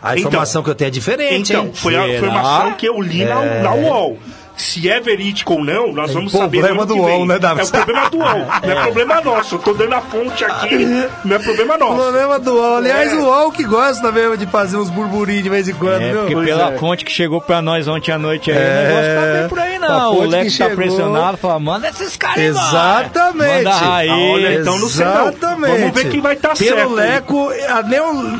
a, 0.02 0.10
a 0.12 0.18
informação 0.18 0.62
que 0.62 0.70
eu 0.70 0.76
tenho 0.76 0.90
é 0.90 0.92
diferente, 0.92 1.54
Então, 1.54 1.66
hein? 1.68 1.72
foi 1.74 1.96
a 1.96 2.02
Será? 2.02 2.14
informação 2.18 2.74
que 2.74 2.86
eu 2.86 3.00
li 3.02 3.24
na, 3.24 3.42
na 3.62 3.74
UOL. 3.74 4.18
Se 4.58 4.90
é 4.90 5.02
verídico 5.02 5.54
ou 5.56 5.64
não, 5.66 5.92
nós 5.92 6.14
vamos 6.14 6.32
saber. 6.32 6.60
problema 6.62 6.76
no 6.76 6.82
ano 6.84 6.86
do 6.88 6.94
que 6.94 7.00
UOL, 7.02 7.18
vem. 7.20 7.28
né, 7.28 7.40
Davi? 7.40 7.60
É 7.60 7.64
o 7.66 7.68
problema 7.68 8.10
do 8.10 8.18
UOL. 8.18 8.46
Não 8.64 8.72
é 8.72 8.76
problema 8.84 9.22
nosso. 9.22 9.56
Eu 9.56 9.60
tô 9.60 9.74
dando 9.74 9.94
a 9.96 10.02
fonte 10.02 10.46
aqui. 10.46 11.08
Não 11.26 11.36
é 11.36 11.40
problema 11.40 11.78
nosso. 11.78 11.96
Problema 12.02 12.40
do 12.40 12.54
UOL. 12.56 12.76
Aliás, 12.78 13.12
É. 13.12 13.16
o 13.16 13.24
UOL 13.26 13.52
que 13.52 13.64
gosta 13.66 14.12
mesmo 14.14 14.38
de 14.38 14.46
fazer 14.48 14.78
uns 14.78 14.90
burburinhos 14.90 15.44
de 15.44 15.50
vez 15.50 15.68
em 15.68 15.74
quando, 15.74 16.02
É, 16.02 16.10
viu? 16.12 16.20
porque 16.22 16.34
Pois 16.36 16.46
pela 16.48 16.72
é. 16.72 16.78
fonte 16.78 17.04
que 17.04 17.12
chegou 17.12 17.42
pra 17.42 17.62
nós 17.62 17.86
ontem 17.90 18.12
à 18.14 18.18
noite 18.18 18.50
aí, 18.50 18.58
É, 18.58 18.62
o 18.62 18.88
negócio 18.88 19.16
tá 19.34 19.40
bem 19.40 19.50
por 19.50 19.60
aí 19.60 19.80
não. 19.80 20.12
O 20.12 20.16
fonte 20.16 20.28
Leco 20.30 20.52
que 20.52 20.58
tá 20.58 20.70
pressionado, 20.70 21.38
fala, 21.38 21.60
manda 21.60 21.90
esses 21.90 22.16
caras 22.18 22.38
aí, 22.38 22.46
Exatamente. 22.46 23.56
Manda 23.66 23.70
a 23.72 23.78
Raí. 23.78 24.10
Ah, 24.10 24.18
olha, 24.18 24.54
então 24.56 24.80
não 24.80 24.88
sei 24.88 25.06
não. 25.06 25.22
Exatamente. 25.28 25.80
Vamos 25.80 25.94
ver 25.96 26.10
quem 26.10 26.22
vai 26.22 26.36
tá 26.38 26.50
pelo 26.56 26.78
certo 26.78 26.90
aí. 27.00 27.10
Leco, 27.10 27.50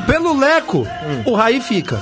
Pelo 0.08 0.38
Leco, 0.40 0.88
o 1.26 1.34
Raí 1.36 1.60
fica. 1.60 2.02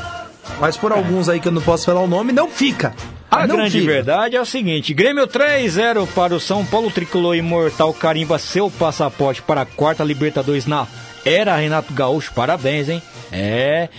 Mas 0.60 0.78
por 0.78 0.92
alguns 0.92 1.28
aí 1.30 1.40
que 1.40 1.48
eu 1.48 1.52
não 1.52 1.62
posso 1.62 1.86
falar 1.86 2.02
o 2.02 2.08
nome, 2.08 2.32
não 2.32 2.48
fica. 2.48 2.94
A 3.34 3.48
não 3.48 3.56
grande 3.56 3.82
verdade 3.82 4.36
é 4.36 4.42
o 4.42 4.46
seguinte: 4.46 4.94
Grêmio 4.94 5.28
3-0 5.28 6.08
para 6.14 6.36
o 6.36 6.40
São 6.40 6.64
Paulo 6.64 6.92
Tricolor 6.92 7.36
Imortal 7.36 7.94
carimba 7.94 8.38
seu 8.38 8.70
passaporte 8.70 9.42
para 9.42 9.62
a 9.62 9.66
quarta 9.66 10.04
Libertadores 10.04 10.68
na 10.68 10.88
era 11.26 11.56
Renato 11.56 11.94
Gaúcho. 11.94 12.34
Parabéns, 12.34 12.90
hein? 12.90 13.02
É. 13.32 13.90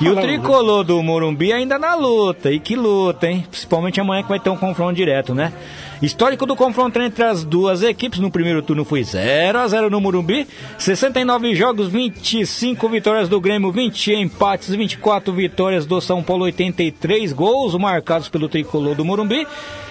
E 0.00 0.08
o 0.08 0.16
tricolor 0.16 0.82
do 0.82 1.00
Morumbi 1.02 1.52
ainda 1.52 1.78
na 1.78 1.94
luta. 1.94 2.50
E 2.50 2.58
que 2.58 2.74
luta, 2.74 3.28
hein? 3.28 3.46
Principalmente 3.48 4.00
amanhã 4.00 4.22
que 4.22 4.28
vai 4.28 4.40
ter 4.40 4.50
um 4.50 4.56
confronto 4.56 4.94
direto, 4.94 5.34
né? 5.34 5.52
Histórico 6.02 6.46
do 6.46 6.56
confronto 6.56 6.98
entre 6.98 7.22
as 7.24 7.44
duas 7.44 7.82
equipes 7.82 8.20
no 8.20 8.30
primeiro 8.30 8.62
turno 8.62 8.86
foi 8.86 9.04
0 9.04 9.58
a 9.58 9.68
0 9.68 9.90
no 9.90 10.00
Morumbi. 10.00 10.46
69 10.78 11.54
jogos, 11.54 11.88
25 11.88 12.88
vitórias 12.88 13.28
do 13.28 13.38
Grêmio, 13.38 13.70
20 13.70 14.14
empates, 14.14 14.70
24 14.74 15.30
vitórias 15.32 15.84
do 15.84 16.00
São 16.00 16.22
Paulo, 16.22 16.44
83 16.44 17.32
gols 17.34 17.74
marcados 17.74 18.30
pelo 18.30 18.48
tricolor 18.48 18.94
do 18.94 19.04
Morumbi. 19.04 19.46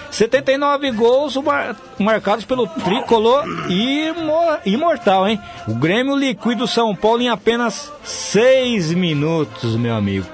79 0.09 0.89
gols 0.93 1.35
mar- 1.37 1.75
marcados 1.99 2.43
pelo 2.43 2.65
tricolor 2.65 3.43
imo- 3.69 4.57
imortal, 4.65 5.27
hein? 5.27 5.39
O 5.67 5.75
Grêmio 5.75 6.15
liquida 6.15 6.63
o 6.63 6.67
São 6.67 6.95
Paulo 6.95 7.21
em 7.21 7.29
apenas 7.29 7.93
6 8.03 8.91
minutos, 8.95 9.75
meu 9.75 9.95
amigo. 9.95 10.25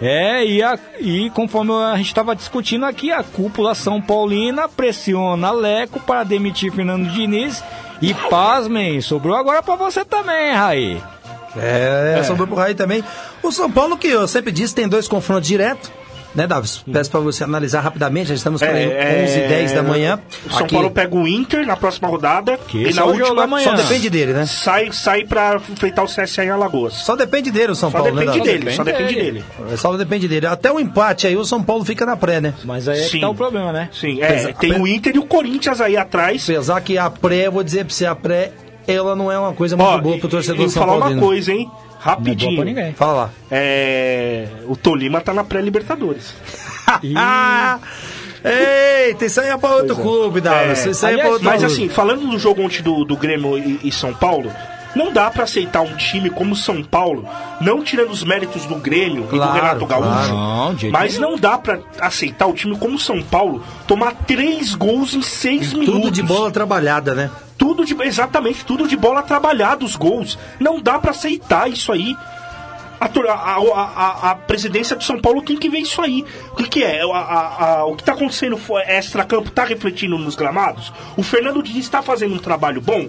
É, 0.00 0.44
e, 0.44 0.62
a- 0.62 0.78
e 1.00 1.30
conforme 1.30 1.72
a 1.72 1.96
gente 1.96 2.08
estava 2.08 2.36
discutindo 2.36 2.84
aqui, 2.84 3.10
a 3.10 3.22
cúpula 3.22 3.74
São 3.74 4.00
Paulina 4.00 4.68
pressiona 4.68 5.50
Leco 5.50 5.98
para 6.00 6.22
demitir 6.24 6.70
Fernando 6.72 7.08
Diniz. 7.10 7.62
E 8.02 8.12
pasmem, 8.12 9.00
sobrou 9.00 9.34
agora 9.34 9.62
para 9.62 9.74
você 9.74 10.04
também, 10.04 10.52
Raí. 10.52 11.02
É, 11.56 12.22
sobrou 12.24 12.46
pro 12.46 12.56
Raí 12.56 12.74
também. 12.74 13.02
O 13.42 13.50
São 13.50 13.70
Paulo, 13.70 13.96
que 13.96 14.08
eu 14.08 14.28
sempre 14.28 14.52
disse, 14.52 14.74
tem 14.74 14.86
dois 14.86 15.08
confrontos 15.08 15.48
diretos. 15.48 15.90
Né, 16.36 16.46
Davis? 16.46 16.82
Peço 16.92 17.10
pra 17.10 17.20
você 17.20 17.42
analisar 17.44 17.80
rapidamente, 17.80 18.28
já 18.28 18.34
estamos 18.34 18.60
por 18.60 18.68
aí 18.68 18.84
É, 18.84 19.24
11 19.26 19.38
h 19.40 19.48
10 19.48 19.72
da 19.72 19.82
manhã. 19.82 20.20
O 20.46 20.50
São 20.50 20.58
Aqui, 20.66 20.74
Paulo 20.74 20.90
pega 20.90 21.16
o 21.16 21.26
Inter 21.26 21.66
na 21.66 21.76
próxima 21.76 22.06
rodada. 22.08 22.58
Que 22.68 22.88
e 22.88 22.92
na 22.92 23.02
é 23.02 23.04
última 23.04 23.44
amanhã. 23.44 23.70
Só 23.70 23.74
depende 23.74 24.10
dele, 24.10 24.32
né? 24.34 24.44
sai, 24.46 24.92
sai 24.92 25.24
pra 25.24 25.56
enfrentar 25.56 26.02
o 26.02 26.06
CSA 26.06 26.44
em 26.44 26.50
Alagoas. 26.50 26.92
Só 26.92 27.16
depende 27.16 27.50
dele 27.50 27.72
o 27.72 27.74
São 27.74 27.90
Só 27.90 27.98
Paulo, 27.98 28.14
né, 28.14 28.20
depende 28.26 28.38
Davis? 28.46 28.60
dele, 28.64 28.76
só 28.76 28.84
depende 28.84 29.08
depende 29.08 29.24
dele. 29.32 29.44
dele. 29.58 29.76
Só 29.78 29.96
depende 29.96 30.28
dele. 30.28 30.46
Até 30.46 30.70
o 30.70 30.78
empate 30.78 31.26
aí, 31.26 31.36
o 31.36 31.44
São 31.44 31.62
Paulo 31.62 31.84
fica 31.86 32.04
na 32.04 32.16
pré, 32.18 32.38
né? 32.40 32.52
Mas 32.64 32.86
aí 32.86 33.00
é 33.00 33.02
que 33.04 33.08
Sim. 33.12 33.20
tá 33.20 33.28
o 33.30 33.34
problema, 33.34 33.72
né? 33.72 33.88
Sim, 33.98 34.20
é, 34.20 34.26
Apesar- 34.26 34.52
tem 34.54 34.72
o 34.78 34.86
Inter 34.86 35.16
e 35.16 35.18
o 35.18 35.24
Corinthians 35.26 35.80
aí 35.80 35.96
atrás. 35.96 36.42
Apesar 36.48 36.80
que 36.82 36.98
a 36.98 37.08
pré, 37.08 37.48
vou 37.48 37.62
dizer 37.64 37.86
pra 37.86 37.94
você, 37.94 38.04
a 38.04 38.14
pré, 38.14 38.52
ela 38.86 39.16
não 39.16 39.32
é 39.32 39.38
uma 39.38 39.52
coisa 39.54 39.74
muito 39.76 39.88
Ó, 39.88 39.98
boa 39.98 40.18
pro 40.18 40.28
e- 40.28 40.30
torcedor 40.30 40.66
e 40.66 40.70
São 40.70 40.82
falar 40.86 40.98
Paulo. 41.00 41.14
uma 41.14 41.22
coisa, 41.26 41.50
hein? 41.52 41.70
Não 42.04 42.12
é 42.12 42.16
boa 42.16 42.22
pra 42.22 42.30
Rapidinho. 42.30 42.64
ninguém. 42.64 42.92
Fala 42.94 43.12
lá. 43.12 43.30
É, 43.50 44.46
o 44.66 44.76
Tolima 44.76 45.20
tá 45.20 45.32
na 45.34 45.42
pré-Libertadores. 45.44 46.34
Eita, 48.44 49.24
isso 49.26 49.40
aí 49.40 49.48
é 49.48 49.56
pra 49.56 49.70
outro 49.76 49.96
clube, 49.96 50.40
Davis. 50.40 50.86
É, 50.86 50.90
Isso 50.90 51.04
aí 51.06 51.14
é 51.14 51.18
pra 51.18 51.30
outro 51.30 51.44
Mas 51.44 51.60
clube. 51.60 51.72
assim, 51.72 51.88
falando 51.88 52.28
do 52.28 52.38
jogo 52.38 52.62
ontem 52.62 52.80
do, 52.82 53.04
do 53.04 53.16
Grêmio 53.16 53.58
e, 53.58 53.80
e 53.84 53.90
São 53.92 54.14
Paulo, 54.14 54.52
não 54.96 55.12
dá 55.12 55.30
pra 55.30 55.44
aceitar 55.44 55.82
um 55.82 55.94
time 55.96 56.30
como 56.30 56.54
o 56.54 56.56
São 56.56 56.82
Paulo, 56.82 57.28
não 57.60 57.82
tirando 57.82 58.10
os 58.10 58.24
méritos 58.24 58.64
do 58.66 58.76
Grêmio 58.76 59.24
e 59.24 59.26
do 59.26 59.36
Claro, 59.36 59.52
Renato 59.52 59.86
Gaúcho, 59.86 60.08
claro. 60.08 60.28
Não, 60.34 60.74
de 60.74 60.90
mas 60.90 61.18
não 61.18 61.36
dá 61.36 61.56
pra 61.58 61.78
aceitar 62.00 62.46
o 62.46 62.52
time 62.54 62.76
como 62.78 62.96
o 62.96 62.98
São 62.98 63.22
Paulo 63.22 63.62
tomar 63.86 64.12
três 64.26 64.74
gols 64.74 65.14
em 65.14 65.22
seis 65.22 65.72
minutos. 65.72 65.94
Tudo 65.94 66.10
de 66.10 66.22
bola 66.22 66.50
trabalhada, 66.50 67.14
né? 67.14 67.30
Tudo 67.58 67.84
de, 67.84 67.94
exatamente, 68.02 68.64
tudo 68.64 68.88
de 68.88 68.96
bola 68.96 69.22
trabalhada, 69.22 69.84
os 69.84 69.94
gols. 69.96 70.38
Não 70.58 70.80
dá 70.80 70.98
pra 70.98 71.10
aceitar 71.12 71.70
isso 71.70 71.92
aí. 71.92 72.16
A, 72.98 73.04
a, 73.04 73.56
a, 73.60 74.30
a- 74.30 74.34
presidência 74.34 74.96
do 74.96 75.04
São 75.04 75.20
Paulo 75.20 75.42
tem 75.42 75.56
que 75.58 75.68
ver 75.68 75.80
isso 75.80 76.00
aí. 76.00 76.24
O 76.52 76.56
que, 76.56 76.64
que 76.66 76.82
é? 76.82 77.02
A- 77.02 77.84
o 77.86 77.94
que 77.94 78.02
tá 78.02 78.12
acontecendo 78.12 78.56
fo- 78.56 78.78
extra-campo 78.78 79.50
tá 79.50 79.64
refletindo 79.64 80.16
nos 80.16 80.34
gramados? 80.34 80.90
O 81.16 81.22
Fernando 81.22 81.62
Diniz 81.62 81.84
está 81.84 82.00
fazendo 82.00 82.34
um 82.34 82.38
trabalho 82.38 82.80
bom? 82.80 83.08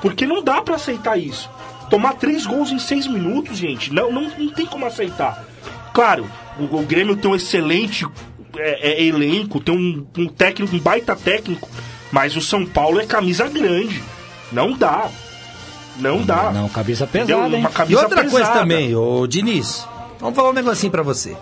Porque 0.00 0.26
não 0.26 0.42
dá 0.42 0.60
pra 0.62 0.76
aceitar 0.76 1.18
isso. 1.18 1.48
Tomar 1.90 2.14
três 2.14 2.44
gols 2.46 2.70
em 2.70 2.78
seis 2.78 3.06
minutos, 3.06 3.56
gente, 3.56 3.92
não, 3.92 4.10
não, 4.12 4.28
não 4.36 4.48
tem 4.50 4.66
como 4.66 4.84
aceitar. 4.86 5.44
Claro, 5.94 6.26
o, 6.58 6.76
o 6.78 6.82
Grêmio 6.82 7.16
tem 7.16 7.30
um 7.30 7.34
excelente 7.36 8.06
é, 8.56 8.90
é, 8.92 9.02
elenco, 9.04 9.60
tem 9.60 9.74
um, 9.74 10.06
um 10.18 10.26
técnico, 10.26 10.74
um 10.74 10.80
baita 10.80 11.14
técnico, 11.14 11.68
mas 12.10 12.36
o 12.36 12.40
São 12.40 12.66
Paulo 12.66 13.00
é 13.00 13.06
camisa 13.06 13.48
grande. 13.48 14.02
Não 14.52 14.72
dá. 14.72 15.08
Não 15.98 16.22
dá. 16.22 16.50
Não, 16.52 16.68
cabeça 16.68 17.04
Entendeu? 17.04 17.38
pesada, 17.38 17.56
hein? 17.56 17.66
Uma 17.66 17.86
E 17.90 17.96
outra 17.96 18.22
coisa 18.22 18.38
pesada. 18.38 18.60
também, 18.60 18.94
ô 18.94 19.26
Diniz, 19.26 19.86
vamos 20.20 20.36
falar 20.36 20.50
um 20.50 20.54
negocinho 20.54 20.92
pra 20.92 21.02
você. 21.02 21.36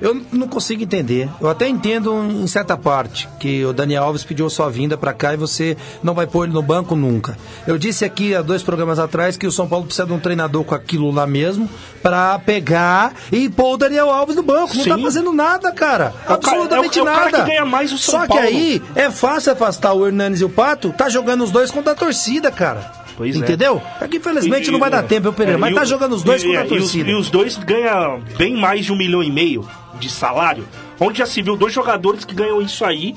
Eu 0.00 0.20
não 0.32 0.46
consigo 0.46 0.82
entender. 0.82 1.28
Eu 1.40 1.48
até 1.48 1.68
entendo 1.68 2.14
em 2.22 2.46
certa 2.46 2.76
parte 2.76 3.28
que 3.40 3.64
o 3.64 3.72
Daniel 3.72 4.04
Alves 4.04 4.22
pediu 4.24 4.48
sua 4.48 4.70
vinda 4.70 4.96
pra 4.96 5.12
cá 5.12 5.34
e 5.34 5.36
você 5.36 5.76
não 6.02 6.14
vai 6.14 6.26
pôr 6.26 6.44
ele 6.44 6.52
no 6.52 6.62
banco 6.62 6.94
nunca. 6.94 7.36
Eu 7.66 7.76
disse 7.76 8.04
aqui 8.04 8.34
há 8.34 8.40
dois 8.42 8.62
programas 8.62 8.98
atrás 8.98 9.36
que 9.36 9.46
o 9.46 9.52
São 9.52 9.66
Paulo 9.68 9.86
precisa 9.86 10.06
de 10.06 10.12
um 10.12 10.20
treinador 10.20 10.62
com 10.64 10.74
aquilo 10.74 11.10
lá 11.10 11.26
mesmo 11.26 11.68
pra 12.02 12.38
pegar 12.38 13.12
e 13.32 13.48
pôr 13.48 13.74
o 13.74 13.76
Daniel 13.76 14.08
Alves 14.10 14.36
no 14.36 14.42
banco. 14.42 14.76
Não 14.76 14.84
tá 14.84 14.96
Sim. 14.96 15.02
fazendo 15.02 15.32
nada, 15.32 15.72
cara. 15.72 16.14
É 16.22 16.26
cara- 16.26 16.34
Absolutamente 16.34 16.98
é 16.98 17.02
o- 17.02 17.08
é 17.08 17.10
o 17.10 17.14
cara 17.14 17.24
nada. 17.30 17.42
que 17.44 17.50
ganha 17.50 17.64
mais 17.64 17.92
o 17.92 17.98
São 17.98 18.20
Só 18.20 18.26
Paulo. 18.26 18.42
que 18.42 18.48
aí 18.48 18.82
é 18.94 19.10
fácil 19.10 19.52
afastar 19.52 19.92
o 19.94 20.06
Hernanes 20.06 20.40
e 20.40 20.44
o 20.44 20.48
Pato, 20.48 20.92
tá 20.96 21.08
jogando 21.08 21.42
os 21.44 21.50
dois 21.50 21.70
contra 21.70 21.92
a 21.92 21.96
torcida, 21.96 22.50
cara. 22.50 22.92
Pois 23.16 23.34
é. 23.34 23.38
Entendeu? 23.40 23.82
É 24.00 24.06
que 24.06 24.18
infelizmente 24.18 24.68
E- 24.68 24.70
não 24.70 24.78
vai 24.78 24.90
dar 24.90 25.02
tempo, 25.02 25.22
viu, 25.22 25.32
Pereira? 25.32 25.58
é, 25.58 25.60
mas 25.60 25.74
tá 25.74 25.82
o- 25.82 25.86
jogando 25.86 26.12
os 26.14 26.22
dois 26.22 26.40
e- 26.40 26.46
contra 26.46 26.60
a 26.60 26.64
e 26.64 26.66
os- 26.66 26.78
torcida. 26.78 27.10
E 27.10 27.14
os 27.16 27.28
dois 27.30 27.56
ganham 27.56 28.20
bem 28.38 28.56
mais 28.56 28.84
de 28.86 28.92
um 28.92 28.96
milhão 28.96 29.24
e 29.24 29.30
meio 29.30 29.68
de 29.98 30.08
salário. 30.10 30.66
Onde 31.00 31.18
já 31.18 31.26
se 31.26 31.42
viu 31.42 31.56
dois 31.56 31.72
jogadores 31.72 32.24
que 32.24 32.34
ganham 32.34 32.60
isso 32.62 32.84
aí 32.84 33.14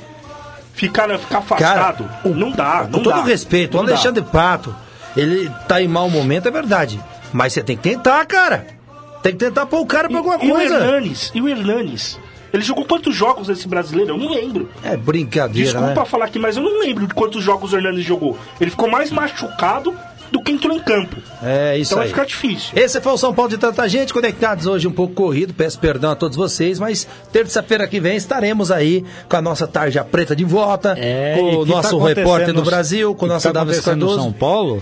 ficar, 0.73 1.07
ficar 1.17 1.39
afastado. 1.39 2.09
o- 2.23 2.29
não 2.29 2.51
dá, 2.51 2.81
Com 2.85 2.97
não 2.97 3.03
todo 3.03 3.15
dá. 3.15 3.23
respeito, 3.23 3.75
o 3.75 3.77
Não 3.77 3.85
dá. 3.85 3.93
Alexandre 3.93 4.23
Pato, 4.23 4.75
ele 5.15 5.49
tá 5.67 5.81
em 5.81 5.87
mau 5.87 6.09
momento, 6.09 6.47
é 6.47 6.51
verdade. 6.51 6.99
Mas 7.33 7.53
você 7.53 7.63
tem 7.63 7.75
que 7.77 7.83
tentar, 7.83 8.25
cara. 8.25 8.67
Tem 9.23 9.31
que 9.33 9.37
tentar 9.39 9.65
pôr 9.67 9.79
o 9.81 9.85
cara 9.85 10.09
pra 10.09 10.17
alguma 10.17 10.35
E 10.43 10.49
o 10.51 10.53
coisa. 10.55 10.75
Hernanes, 10.75 11.31
e 11.33 11.41
o 11.41 11.47
Hernanes? 11.47 12.19
Ele 12.53 12.63
jogou 12.63 12.83
quantos 12.83 13.15
jogos 13.15 13.47
nesse 13.47 13.65
brasileiro? 13.67 14.11
Eu 14.11 14.17
não 14.17 14.29
lembro. 14.29 14.69
É 14.83 14.97
brincadeira, 14.97 15.71
Desculpa 15.71 16.01
né? 16.01 16.05
falar 16.05 16.25
aqui, 16.25 16.37
mas 16.37 16.57
eu 16.57 16.63
não 16.63 16.81
lembro 16.81 17.07
de 17.07 17.13
quantos 17.13 17.41
jogos 17.41 17.71
o 17.71 17.77
Hernandes 17.77 18.03
jogou. 18.03 18.37
Ele 18.59 18.69
ficou 18.71 18.89
mais 18.89 19.09
machucado 19.09 19.95
do 20.31 20.41
que 20.41 20.51
entrou 20.51 20.77
em 20.77 20.79
campo. 20.79 21.17
É 21.43 21.77
isso 21.77 21.89
Então 21.89 21.97
vai 21.97 22.07
aí. 22.07 22.13
ficar 22.13 22.25
difícil. 22.25 22.71
Esse 22.75 23.01
foi 23.01 23.11
o 23.11 23.17
São 23.17 23.33
Paulo 23.33 23.49
de 23.51 23.57
tanta 23.57 23.87
gente, 23.89 24.13
conectados 24.13 24.65
hoje 24.65 24.87
um 24.87 24.91
pouco 24.91 25.13
corrido, 25.13 25.53
peço 25.53 25.77
perdão 25.77 26.11
a 26.11 26.15
todos 26.15 26.37
vocês, 26.37 26.79
mas 26.79 27.05
terça-feira 27.31 27.85
que 27.87 27.99
vem 27.99 28.15
estaremos 28.15 28.71
aí 28.71 29.03
com 29.27 29.35
a 29.35 29.41
nossa 29.41 29.67
tarja 29.67 30.03
preta 30.03 30.35
de 30.35 30.43
volta, 30.45 30.95
É, 30.97 31.35
com 31.37 31.49
e 31.51 31.55
o 31.57 31.65
tá 31.65 31.71
nosso 31.73 31.97
repórter 31.99 32.23
acontecendo 32.23 32.55
do 32.55 32.59
no- 32.61 32.65
Brasil, 32.65 33.13
com 33.15 33.25
o 33.25 33.27
nosso 33.27 33.47
tá 33.47 33.51
Davi 33.51 33.81
Cardoso. 33.81 34.15
São 34.21 34.31
Paulo. 34.31 34.81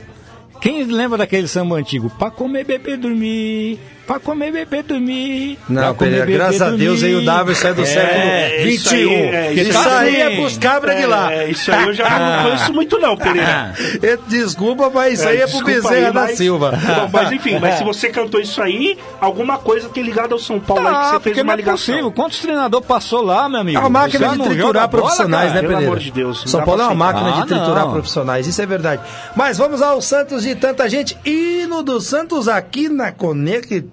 Quem 0.62 0.83
lembra 0.83 1.17
daquele 1.19 1.47
samba 1.47 1.77
antigo? 1.77 2.09
Pra 2.19 2.29
comer, 2.29 2.65
beber, 2.65 2.97
dormir. 2.97 3.79
Pra 4.10 4.19
comer, 4.19 4.52
beber, 4.52 4.82
dormir. 4.82 5.60
Não, 5.69 5.93
comer, 5.93 6.10
Pereira, 6.10 6.26
beber, 6.26 6.38
graças 6.39 6.62
a 6.63 6.72
Deus 6.72 7.04
aí 7.04 7.13
o 7.13 7.24
Davi 7.24 7.54
sai 7.54 7.76
do 7.76 7.84
É, 7.84 7.86
século 7.86 8.67
isso 8.67 8.89
XXI. 8.89 8.95
aí, 8.98 9.13
é, 9.13 9.54
isso, 9.54 9.69
isso 9.69 9.89
aí 9.89 10.15
é 10.22 10.36
pros 10.36 10.58
cabras 10.58 10.98
de 10.98 11.06
lá. 11.06 11.32
É, 11.32 11.50
isso 11.52 11.72
aí 11.72 11.86
eu 11.86 11.93
já 11.93 12.10
não 12.19 12.43
conheço 12.43 12.74
muito 12.74 12.98
não, 12.98 13.15
Pereira. 13.15 13.72
É, 14.02 14.17
Desculpa, 14.28 14.89
mas 14.91 15.19
isso 15.19 15.28
aí 15.28 15.38
é 15.41 15.45
pro 15.45 15.63
Bezerra 15.63 15.95
aí, 15.95 16.04
da 16.06 16.22
mas- 16.22 16.38
Silva. 16.38 16.72
Bom, 16.72 17.10
mas 17.13 17.32
enfim, 17.32 17.60
mas 17.60 17.76
se 17.76 17.84
você 17.86 18.10
cantou 18.10 18.41
isso 18.41 18.60
aí, 18.63 18.98
alguma 19.22 19.60
coisa 19.60 19.88
tem 19.89 20.02
ligado 20.02 20.34
ao 20.34 20.39
São 20.39 20.60
Paulo 20.60 20.88
aí 20.88 20.93
que 20.95 21.00
Ah, 21.00 21.10
você 21.12 21.19
fez 21.19 21.38
uma 21.38 21.54
é 21.54 21.56
ligação. 21.58 21.78
possível. 21.78 22.12
Quantos 22.12 22.39
treinadores 22.39 22.88
passou 22.88 23.22
lá, 23.22 23.48
meu 23.48 23.60
amigo? 23.62 23.78
É 23.78 23.82
uma 23.82 23.89
máquina 23.91 24.30
de 24.30 24.39
triturar 24.41 24.74
bola, 24.74 24.88
profissionais, 24.88 25.50
cara? 25.50 25.54
né, 25.54 25.60
Pelo 25.62 25.74
Pereira? 25.74 25.86
amor 25.91 26.00
de 26.00 26.10
Deus, 26.12 26.43
São 26.48 26.63
Paulo 26.63 26.82
é 26.82 26.86
uma 26.86 26.95
máquina 26.95 27.32
de 27.34 27.41
Ah, 27.41 27.45
triturar 27.45 27.86
não. 27.86 27.91
profissionais, 27.91 28.48
isso 28.48 28.60
é 28.60 28.65
verdade. 28.65 29.04
Mas 29.36 29.60
vamos 29.60 29.84
ao 29.84 30.02
Santos 30.02 30.41
de 30.41 30.56
tanta 30.56 30.89
gente. 30.89 31.15
Hino 31.24 31.84
do 31.84 32.02
Santos 32.02 32.48
aqui 32.48 32.89
na 32.89 33.12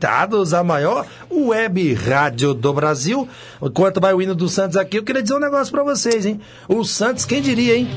Conectados, 0.06 0.54
a 0.54 0.62
maior 0.62 1.04
web 1.28 1.92
rádio 1.94 2.54
do 2.54 2.72
Brasil. 2.72 3.28
Enquanto 3.60 4.00
vai 4.00 4.14
o 4.14 4.22
hino 4.22 4.36
do 4.36 4.48
Santos 4.48 4.76
aqui, 4.76 4.98
eu 4.98 5.02
queria 5.02 5.20
dizer 5.20 5.34
um 5.34 5.40
negócio 5.40 5.72
pra 5.72 5.82
vocês, 5.82 6.24
hein? 6.24 6.40
O 6.68 6.84
Santos, 6.84 7.24
quem 7.24 7.42
diria, 7.42 7.76
hein? 7.76 7.88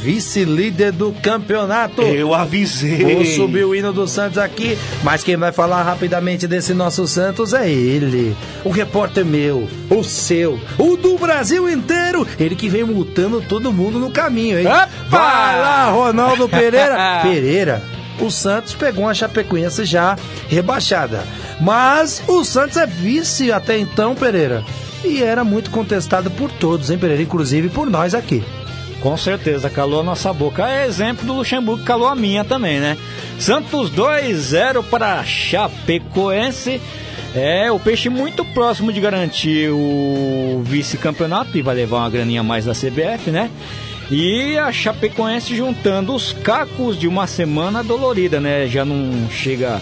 Vice-líder 0.00 0.92
do 0.92 1.12
campeonato. 1.20 2.02
Eu 2.02 2.32
avisei. 2.32 3.16
Vou 3.16 3.24
subir 3.24 3.64
o 3.64 3.74
hino 3.74 3.92
do 3.92 4.06
Santos 4.06 4.38
aqui, 4.38 4.78
mas 5.02 5.24
quem 5.24 5.36
vai 5.36 5.50
falar 5.50 5.82
rapidamente 5.82 6.46
desse 6.46 6.72
nosso 6.72 7.04
Santos 7.08 7.52
é 7.52 7.68
ele. 7.68 8.36
O 8.64 8.70
repórter 8.70 9.24
meu, 9.24 9.68
o 9.90 10.04
seu, 10.04 10.60
o 10.78 10.96
do 10.96 11.18
Brasil 11.18 11.68
inteiro. 11.68 12.24
Ele 12.38 12.54
que 12.54 12.68
vem 12.68 12.84
multando 12.84 13.40
todo 13.40 13.72
mundo 13.72 13.98
no 13.98 14.12
caminho, 14.12 14.60
hein? 14.60 14.66
Opa! 14.68 14.88
Vai 15.08 15.60
lá, 15.60 15.90
Ronaldo 15.90 16.48
Pereira. 16.48 16.96
Pereira, 17.22 17.82
o 18.20 18.30
Santos 18.30 18.74
pegou 18.74 19.04
uma 19.04 19.14
Chapecoense 19.14 19.84
já 19.84 20.16
rebaixada. 20.48 21.22
Mas 21.60 22.22
o 22.26 22.44
Santos 22.44 22.76
é 22.76 22.86
vice 22.86 23.50
até 23.52 23.78
então, 23.78 24.14
Pereira. 24.14 24.64
E 25.04 25.22
era 25.22 25.44
muito 25.44 25.70
contestado 25.70 26.30
por 26.30 26.50
todos, 26.50 26.90
hein, 26.90 26.98
Pereira? 26.98 27.22
Inclusive 27.22 27.68
por 27.68 27.88
nós 27.88 28.14
aqui. 28.14 28.42
Com 29.00 29.16
certeza, 29.16 29.70
calou 29.70 30.00
a 30.00 30.02
nossa 30.02 30.32
boca. 30.32 30.68
É 30.68 30.86
exemplo 30.86 31.24
do 31.24 31.34
Luxemburgo, 31.34 31.84
calou 31.84 32.08
a 32.08 32.16
minha 32.16 32.44
também, 32.44 32.80
né? 32.80 32.96
Santos 33.38 33.90
2-0 33.90 34.82
para 34.84 35.22
Chapecoense. 35.22 36.80
É, 37.34 37.70
o 37.70 37.78
Peixe 37.78 38.08
muito 38.08 38.44
próximo 38.44 38.92
de 38.92 39.00
garantir 39.00 39.70
o 39.70 40.62
vice-campeonato 40.64 41.56
e 41.56 41.62
vai 41.62 41.76
levar 41.76 41.98
uma 41.98 42.10
graninha 42.10 42.42
mais 42.42 42.64
da 42.64 42.72
CBF, 42.72 43.30
né? 43.30 43.50
E 44.10 44.56
a 44.56 44.72
Chapecoense 44.72 45.54
juntando 45.54 46.14
os 46.14 46.32
cacos 46.32 46.98
de 46.98 47.06
uma 47.06 47.26
semana 47.26 47.84
dolorida, 47.84 48.40
né? 48.40 48.66
Já 48.66 48.84
não 48.84 49.28
chega 49.30 49.80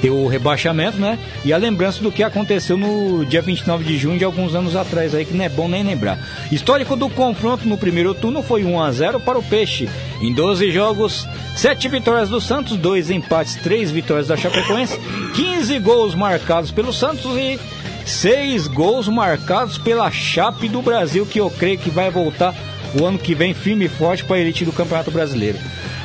ter 0.00 0.10
o 0.10 0.26
rebaixamento, 0.26 0.98
né? 0.98 1.18
E 1.44 1.52
a 1.52 1.56
lembrança 1.56 2.02
do 2.02 2.12
que 2.12 2.22
aconteceu 2.22 2.76
no 2.76 3.24
dia 3.24 3.42
29 3.42 3.84
de 3.84 3.98
junho 3.98 4.18
de 4.18 4.24
alguns 4.24 4.54
anos 4.54 4.76
atrás 4.76 5.14
aí, 5.14 5.24
que 5.24 5.34
não 5.34 5.44
é 5.44 5.48
bom 5.48 5.68
nem 5.68 5.82
lembrar. 5.82 6.18
Histórico 6.50 6.96
do 6.96 7.08
confronto 7.08 7.68
no 7.68 7.78
primeiro 7.78 8.14
turno 8.14 8.42
foi 8.42 8.64
1 8.64 8.80
a 8.80 8.92
0 8.92 9.20
para 9.20 9.38
o 9.38 9.42
Peixe. 9.42 9.88
Em 10.20 10.32
12 10.32 10.70
jogos, 10.70 11.26
7 11.54 11.88
vitórias 11.88 12.28
do 12.28 12.40
Santos, 12.40 12.76
2 12.76 13.10
empates, 13.10 13.56
3 13.56 13.90
vitórias 13.90 14.28
da 14.28 14.36
Chapecoense, 14.36 14.98
15 15.34 15.78
gols 15.80 16.14
marcados 16.14 16.70
pelo 16.70 16.92
Santos 16.92 17.36
e 17.36 17.58
6 18.04 18.68
gols 18.68 19.08
marcados 19.08 19.78
pela 19.78 20.10
Chape 20.10 20.68
do 20.68 20.80
Brasil, 20.80 21.26
que 21.26 21.40
eu 21.40 21.50
creio 21.50 21.78
que 21.78 21.90
vai 21.90 22.10
voltar 22.10 22.54
o 23.00 23.04
ano 23.04 23.18
que 23.18 23.34
vem 23.34 23.54
firme 23.54 23.86
e 23.86 23.88
forte 23.88 24.24
para 24.24 24.36
a 24.36 24.40
elite 24.40 24.64
do 24.64 24.72
Campeonato 24.72 25.10
Brasileiro. 25.10 25.58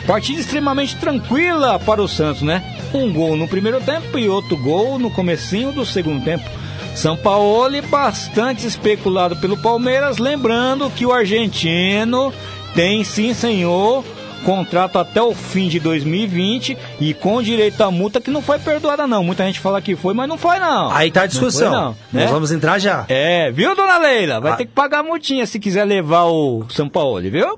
Partida 0.05 0.41
extremamente 0.41 0.95
tranquila 0.95 1.79
para 1.79 2.01
o 2.01 2.07
Santos, 2.07 2.41
né? 2.41 2.77
Um 2.93 3.11
gol 3.13 3.35
no 3.35 3.47
primeiro 3.47 3.79
tempo 3.81 4.17
e 4.17 4.27
outro 4.27 4.57
gol 4.57 4.97
no 4.97 5.11
comecinho 5.11 5.71
do 5.71 5.85
segundo 5.85 6.23
tempo. 6.23 6.49
São 6.95 7.15
Paulo 7.15 7.81
bastante 7.83 8.65
especulado 8.65 9.35
pelo 9.37 9.57
Palmeiras, 9.57 10.17
lembrando 10.17 10.89
que 10.89 11.05
o 11.05 11.13
argentino 11.13 12.33
tem 12.75 13.03
sim, 13.03 13.33
senhor, 13.33 14.03
contrato 14.41 14.99
até 14.99 15.21
o 15.21 15.33
fim 15.33 15.67
de 15.67 15.79
2020 15.79 16.77
e 16.99 17.13
com 17.13 17.41
direito 17.41 17.81
à 17.81 17.89
multa 17.91 18.19
que 18.19 18.29
não 18.31 18.41
foi 18.41 18.59
perdoada 18.59 19.07
não. 19.07 19.23
Muita 19.23 19.45
gente 19.45 19.59
fala 19.59 19.81
que 19.81 19.95
foi, 19.95 20.13
mas 20.13 20.27
não 20.27 20.37
foi 20.37 20.59
não. 20.59 20.91
Aí 20.91 21.09
tá 21.11 21.21
a 21.21 21.23
Não 21.23 21.29
discussão. 21.29 21.71
foi, 21.71 21.79
não, 21.79 21.95
né? 22.11 22.21
Nós 22.23 22.31
vamos 22.31 22.51
entrar 22.51 22.79
já. 22.79 23.05
É, 23.07 23.51
viu, 23.51 23.75
dona 23.75 23.97
Leila? 23.97 24.39
Vai 24.39 24.51
Ah. 24.53 24.55
ter 24.55 24.65
que 24.65 24.71
pagar 24.73 24.99
a 24.99 25.03
multinha 25.03 25.45
se 25.45 25.59
quiser 25.59 25.85
levar 25.85 26.25
o 26.25 26.65
São 26.69 26.89
Paulo, 26.89 27.21
viu? 27.21 27.57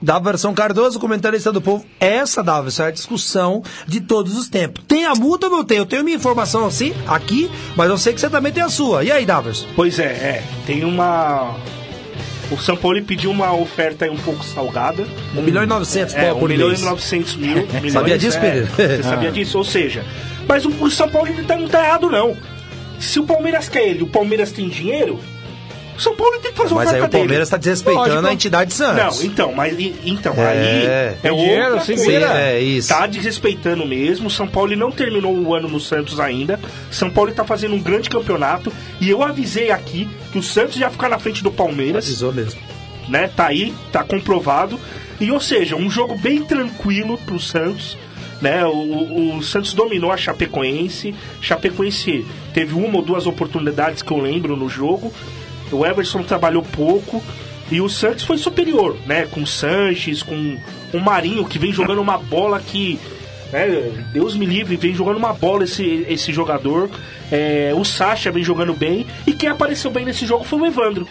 Da 0.00 0.18
versão 0.18 0.52
Cardoso, 0.52 0.98
comentarista 0.98 1.52
do 1.52 1.60
povo, 1.60 1.86
essa 2.00 2.42
da 2.42 2.60
é 2.80 2.82
a 2.82 2.90
discussão 2.90 3.62
de 3.86 4.00
todos 4.00 4.36
os 4.36 4.48
tempos. 4.48 4.82
Tem 4.88 5.04
a 5.04 5.14
multa 5.14 5.46
ou 5.46 5.52
não 5.52 5.64
tem? 5.64 5.78
Eu 5.78 5.86
tenho 5.86 6.02
minha 6.02 6.16
informação 6.16 6.66
assim, 6.66 6.92
aqui, 7.06 7.48
mas 7.76 7.88
eu 7.88 7.96
sei 7.96 8.12
que 8.12 8.20
você 8.20 8.28
também 8.28 8.52
tem 8.52 8.64
a 8.64 8.68
sua. 8.68 9.04
E 9.04 9.12
aí, 9.12 9.24
Davers? 9.24 9.64
Pois 9.76 10.00
é, 10.00 10.04
é. 10.06 10.42
Tem 10.66 10.84
uma. 10.84 11.54
O 12.52 12.58
São 12.58 12.76
Paulo 12.76 13.00
pediu 13.02 13.30
uma 13.30 13.54
oferta 13.54 14.10
um 14.10 14.16
pouco 14.16 14.44
salgada. 14.44 15.04
1 15.34 15.40
milhão 15.42 15.62
e 15.62 15.66
900 15.66 16.14
É, 16.14 16.26
pau 16.26 16.36
1 16.36 16.40
por 16.40 16.48
milhão 16.50 16.68
mês. 16.68 16.80
e 16.80 16.84
900 16.84 17.36
mil. 17.36 17.66
milhões, 17.72 17.92
Sabia 17.92 18.18
disso, 18.18 18.36
é. 18.36 18.40
Pereira? 18.40 18.66
Você 18.66 19.02
sabia 19.02 19.30
disso? 19.32 19.58
Ou 19.58 19.64
seja, 19.64 20.04
mas 20.46 20.64
o, 20.66 20.68
o 20.68 20.90
São 20.90 21.08
Paulo 21.08 21.32
não 21.34 21.44
tá, 21.44 21.56
não 21.56 21.68
tá 21.68 21.84
errado, 21.84 22.10
não. 22.10 22.36
Se 22.98 23.18
o 23.18 23.24
Palmeiras 23.24 23.68
quer 23.68 23.88
ele, 23.88 24.02
o 24.02 24.06
Palmeiras 24.06 24.52
tem 24.52 24.68
dinheiro, 24.68 25.18
o 25.96 26.00
São 26.00 26.16
Paulo 26.16 26.38
tem 26.40 26.52
que 26.52 26.56
fazer 26.58 26.72
uma 26.74 26.84
Mas 26.84 26.94
aí 26.94 27.02
o 27.02 27.08
Palmeiras 27.08 27.48
está 27.48 27.56
desrespeitando 27.56 28.08
Lógico. 28.08 28.26
a 28.28 28.32
entidade 28.32 28.72
Santos. 28.74 29.18
Não, 29.20 29.24
então, 29.26 29.52
mas 29.52 29.76
então, 30.04 30.34
É. 30.36 30.46
aí 30.48 30.86
é 31.22 31.30
dinheiro, 31.30 31.74
outra 31.74 31.94
coisa. 31.94 32.12
É, 32.12 32.60
isso. 32.60 32.88
Tá 32.88 33.06
desrespeitando 33.06 33.86
mesmo. 33.86 34.30
São 34.30 34.46
Paulo 34.48 34.74
não 34.76 34.90
terminou 34.90 35.34
o 35.36 35.54
ano 35.54 35.68
no 35.68 35.78
Santos 35.80 36.18
ainda. 36.18 36.58
São 36.90 37.10
Paulo 37.10 37.30
está 37.30 37.44
fazendo 37.44 37.74
um 37.74 37.80
grande 37.80 38.08
campeonato. 38.08 38.72
E 39.00 39.08
eu 39.10 39.22
avisei 39.22 39.70
aqui 39.70 40.08
que 40.32 40.38
o 40.38 40.42
Santos 40.42 40.76
ia 40.76 40.88
ficar 40.90 41.08
na 41.08 41.18
frente 41.18 41.42
do 41.42 41.50
Palmeiras 41.50 42.04
Avisou 42.06 42.32
mesmo. 42.32 42.60
né? 43.08 43.28
Tá 43.34 43.46
aí, 43.48 43.74
tá 43.92 44.02
comprovado. 44.02 44.80
E 45.20 45.30
ou 45.30 45.40
seja, 45.40 45.76
um 45.76 45.90
jogo 45.90 46.16
bem 46.16 46.42
tranquilo 46.42 47.18
pro 47.18 47.38
Santos. 47.38 47.96
Né? 48.40 48.64
O, 48.66 48.70
o- 48.70 49.36
o 49.36 49.42
Santos 49.42 49.72
dominou 49.72 50.10
a 50.10 50.16
Chapecoense. 50.16 51.14
Chapecoense 51.40 52.26
teve 52.52 52.74
uma 52.74 52.96
ou 52.96 53.02
duas 53.02 53.24
oportunidades 53.26 54.02
que 54.02 54.10
eu 54.10 54.18
lembro 54.18 54.56
no 54.56 54.68
jogo. 54.68 55.12
O 55.72 55.84
Everson 55.86 56.22
trabalhou 56.22 56.62
pouco. 56.62 57.22
E 57.70 57.80
o 57.80 57.88
Santos 57.88 58.24
foi 58.24 58.36
superior, 58.36 58.96
né? 59.06 59.26
Com 59.26 59.42
o 59.42 59.46
Sanches, 59.46 60.22
com 60.22 60.58
o 60.92 61.00
Marinho, 61.00 61.46
que 61.46 61.58
vem 61.58 61.72
jogando 61.72 62.00
uma 62.00 62.18
bola 62.18 62.60
que. 62.60 62.98
né, 63.50 63.90
Deus 64.12 64.36
me 64.36 64.44
livre, 64.44 64.76
vem 64.76 64.94
jogando 64.94 65.16
uma 65.16 65.32
bola 65.32 65.64
esse, 65.64 66.06
esse 66.08 66.32
jogador. 66.32 66.90
É, 67.30 67.72
o 67.74 67.84
Sacha 67.84 68.30
vem 68.30 68.44
jogando 68.44 68.74
bem. 68.74 69.06
E 69.26 69.32
quem 69.32 69.48
apareceu 69.48 69.90
bem 69.90 70.04
nesse 70.04 70.26
jogo 70.26 70.44
foi 70.44 70.58
o 70.60 70.66
Evandro. 70.66 71.08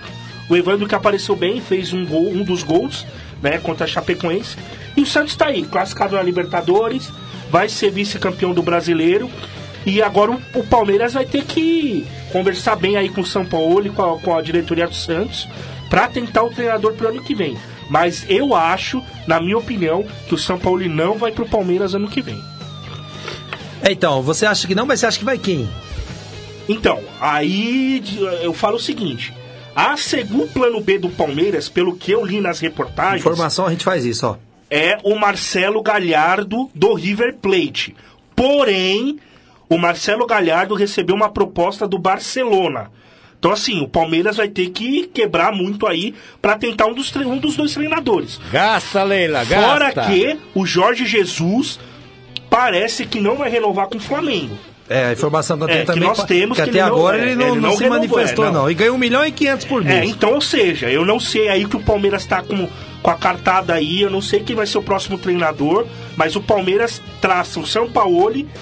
O 0.47 0.55
Evandro 0.55 0.87
que 0.87 0.93
apareceu 0.93 1.35
bem, 1.35 1.61
fez 1.61 1.93
um, 1.93 2.05
gol, 2.05 2.29
um 2.29 2.43
dos 2.43 2.61
gols, 2.61 3.07
né, 3.41 3.57
contra 3.57 3.85
a 3.85 3.87
Chapecoense. 3.87 4.57
E 4.95 5.01
o 5.01 5.05
Santos 5.05 5.31
está 5.31 5.47
aí, 5.47 5.63
classificado 5.63 6.15
na 6.15 6.21
Libertadores, 6.21 7.09
vai 7.49 7.69
ser 7.69 7.89
vice-campeão 7.89 8.53
do 8.53 8.61
brasileiro. 8.61 9.31
E 9.85 10.01
agora 10.01 10.31
o, 10.31 10.41
o 10.55 10.63
Palmeiras 10.63 11.13
vai 11.13 11.25
ter 11.25 11.43
que 11.43 12.05
conversar 12.31 12.75
bem 12.75 12.97
aí 12.97 13.09
com 13.09 13.21
o 13.21 13.25
São 13.25 13.45
Paulo 13.45 13.85
e 13.85 13.89
com 13.89 14.01
a, 14.01 14.19
com 14.19 14.35
a 14.35 14.41
diretoria 14.41 14.87
do 14.87 14.95
Santos 14.95 15.47
para 15.89 16.07
tentar 16.07 16.43
o 16.43 16.49
treinador 16.49 16.93
pro 16.93 17.09
ano 17.09 17.21
que 17.23 17.35
vem. 17.35 17.57
Mas 17.89 18.25
eu 18.29 18.55
acho, 18.55 19.03
na 19.27 19.39
minha 19.41 19.57
opinião, 19.57 20.05
que 20.27 20.33
o 20.33 20.37
São 20.37 20.57
Paulo 20.57 20.87
não 20.87 21.17
vai 21.17 21.31
pro 21.31 21.45
Palmeiras 21.47 21.93
ano 21.93 22.07
que 22.07 22.21
vem. 22.21 22.41
É, 23.81 23.91
Então, 23.91 24.21
você 24.21 24.45
acha 24.45 24.65
que 24.67 24.75
não, 24.75 24.85
mas 24.85 24.99
você 24.99 25.07
acha 25.07 25.19
que 25.19 25.25
vai 25.25 25.37
quem? 25.37 25.69
Então, 26.69 27.01
aí 27.19 28.01
eu 28.41 28.53
falo 28.53 28.77
o 28.77 28.79
seguinte: 28.79 29.33
a 29.75 29.97
segundo 29.97 30.47
plano 30.47 30.79
B 30.79 30.97
do 30.99 31.09
Palmeiras, 31.09 31.67
pelo 31.67 31.95
que 31.95 32.11
eu 32.11 32.25
li 32.25 32.39
nas 32.39 32.59
reportagens, 32.59 33.21
Informação, 33.21 33.65
a 33.65 33.71
gente 33.71 33.83
faz 33.83 34.05
isso, 34.05 34.25
ó. 34.27 34.37
é 34.69 34.97
o 35.03 35.15
Marcelo 35.15 35.81
Galhardo 35.81 36.69
do 36.73 36.93
River 36.93 37.35
Plate. 37.41 37.95
Porém, 38.35 39.19
o 39.73 39.77
Marcelo 39.77 40.25
Galhardo 40.27 40.75
recebeu 40.75 41.15
uma 41.15 41.29
proposta 41.29 41.87
do 41.87 41.97
Barcelona. 41.97 42.91
Então, 43.39 43.51
assim, 43.51 43.81
o 43.81 43.87
Palmeiras 43.87 44.37
vai 44.37 44.47
ter 44.47 44.69
que 44.69 45.07
quebrar 45.07 45.51
muito 45.51 45.87
aí 45.87 46.13
para 46.41 46.55
tentar 46.57 46.85
um 46.85 46.93
dos, 46.93 47.15
um 47.15 47.37
dos 47.37 47.55
dois 47.55 47.73
treinadores. 47.73 48.39
Gasta, 48.51 49.01
Leila, 49.03 49.43
gasta. 49.45 49.65
Fora 49.67 49.91
que 50.07 50.37
o 50.53 50.65
Jorge 50.65 51.05
Jesus 51.07 51.79
parece 52.49 53.05
que 53.05 53.19
não 53.19 53.35
vai 53.35 53.49
renovar 53.49 53.87
com 53.87 53.97
o 53.97 53.99
Flamengo. 54.01 54.57
É, 54.89 55.05
a 55.05 55.13
informação 55.13 55.57
que 55.57 55.63
eu 55.63 55.67
tenho 55.67 55.79
É, 55.79 55.81
que 55.81 55.87
também. 55.87 56.03
nós 56.03 56.23
temos 56.25 56.57
que 56.57 56.63
que 56.65 56.69
até 56.69 56.79
ele 56.79 56.89
não- 56.89 56.95
agora 56.97 57.17
é, 57.17 57.21
ele 57.21 57.35
não, 57.35 57.47
ele 57.47 57.55
não 57.55 57.69
não 57.69 57.77
se 57.77 57.83
renovou, 57.83 58.07
manifestou, 58.09 58.45
é, 58.45 58.51
não. 58.51 58.61
não. 58.63 58.69
E 58.71 58.73
ganhou 58.73 58.95
um 58.95 58.99
milhão 58.99 59.25
e 59.25 59.31
quinhentos 59.31 59.65
por 59.65 59.83
mês. 59.83 60.01
É, 60.01 60.05
então, 60.05 60.33
ou 60.33 60.41
seja, 60.41 60.89
eu 60.89 61.05
não 61.05 61.17
sei 61.19 61.47
aí 61.47 61.65
que 61.65 61.77
o 61.77 61.79
Palmeiras 61.79 62.25
tá 62.25 62.43
com, 62.43 62.67
com 63.01 63.09
a 63.09 63.15
cartada 63.15 63.73
aí, 63.73 64.01
eu 64.01 64.09
não 64.09 64.21
sei 64.21 64.41
quem 64.41 64.55
vai 64.55 64.67
ser 64.67 64.77
o 64.77 64.83
próximo 64.83 65.17
treinador, 65.17 65.87
mas 66.15 66.35
o 66.35 66.41
Palmeiras 66.41 67.01
traça 67.19 67.59
o 67.59 67.65
São 67.65 67.89
Paulo, 67.89 68.11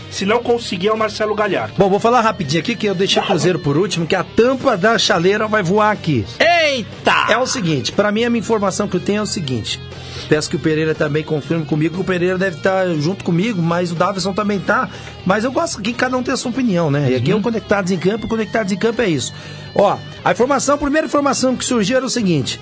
se 0.10 0.26
não 0.26 0.42
conseguir 0.42 0.88
é 0.88 0.94
o 0.94 0.98
Marcelo 0.98 1.36
Galhardo. 1.36 1.74
Bom, 1.78 1.90
vou 1.90 2.00
falar 2.00 2.22
rapidinho 2.22 2.62
aqui 2.62 2.76
que 2.76 2.86
eu 2.86 2.96
deixei 2.96 3.22
o 3.22 3.26
Cruzeiro 3.26 3.60
por 3.60 3.78
último, 3.78 4.08
que 4.08 4.16
a 4.16 4.24
tampa 4.24 4.78
da 4.78 4.98
chaleira 4.98 5.48
vai 5.48 5.62
voar 5.62 5.92
aqui. 5.92 6.26
Eita! 6.40 7.28
É 7.30 7.38
o 7.38 7.46
seguinte, 7.46 7.92
pra 7.92 8.12
mim 8.12 8.24
a 8.24 8.30
minha 8.30 8.40
informação 8.40 8.88
que 8.88 8.96
eu 8.96 9.00
tenho 9.00 9.20
é 9.20 9.24
o 9.24 9.26
seguinte. 9.26 9.80
Peço 10.28 10.50
que 10.50 10.56
o 10.56 10.60
Pereira 10.60 10.94
também 10.94 11.24
confirme 11.24 11.66
comigo, 11.66 11.96
que 11.96 12.02
o 12.02 12.04
Pereira 12.04 12.38
deve 12.38 12.58
estar 12.58 12.88
junto 12.96 13.24
comigo, 13.24 13.62
mas 13.62 13.92
o 13.92 13.96
Davison 13.96 14.34
também 14.34 14.60
tá. 14.60 14.90
Mas 15.26 15.44
eu 15.44 15.52
gosto 15.52 15.82
que 15.82 15.94
cada 15.94 16.16
um 16.16 16.24
tenha 16.24 16.36
a 16.36 16.38
sua 16.38 16.52
opinião, 16.52 16.92
né? 16.92 17.12
E 17.12 17.16
aqui 17.16 17.32
é 17.32 17.36
o 17.36 17.42
Conectados 17.42 17.92
em 17.92 17.98
Campo, 17.98 18.26
o 18.26 18.30
Conectados 18.30 18.72
em 18.72 18.78
Campo 18.78 19.02
é 19.02 19.10
isso. 19.10 19.34
Ó, 19.74 19.98
a 20.24 20.32
informação, 20.32 20.76
a 20.76 20.78
primeira 20.78 21.08
informação 21.08 21.56
que 21.56 21.66
surgiu 21.66 21.98
era 21.98 22.06
o 22.06 22.10
seguinte: 22.10 22.60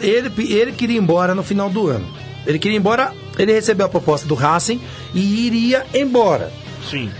ele, 0.00 0.52
ele 0.52 0.72
queria 0.72 0.96
ir 0.96 1.00
embora 1.00 1.34
no 1.34 1.42
final 1.42 1.68
do 1.68 1.88
ano. 1.88 2.06
Ele 2.46 2.58
queria 2.58 2.76
ir 2.76 2.80
embora, 2.80 3.12
ele 3.38 3.52
recebeu 3.52 3.86
a 3.86 3.88
proposta 3.88 4.26
do 4.26 4.34
Racing 4.34 4.80
e 5.14 5.46
iria 5.46 5.86
embora. 5.94 6.52
Sim. 6.88 7.10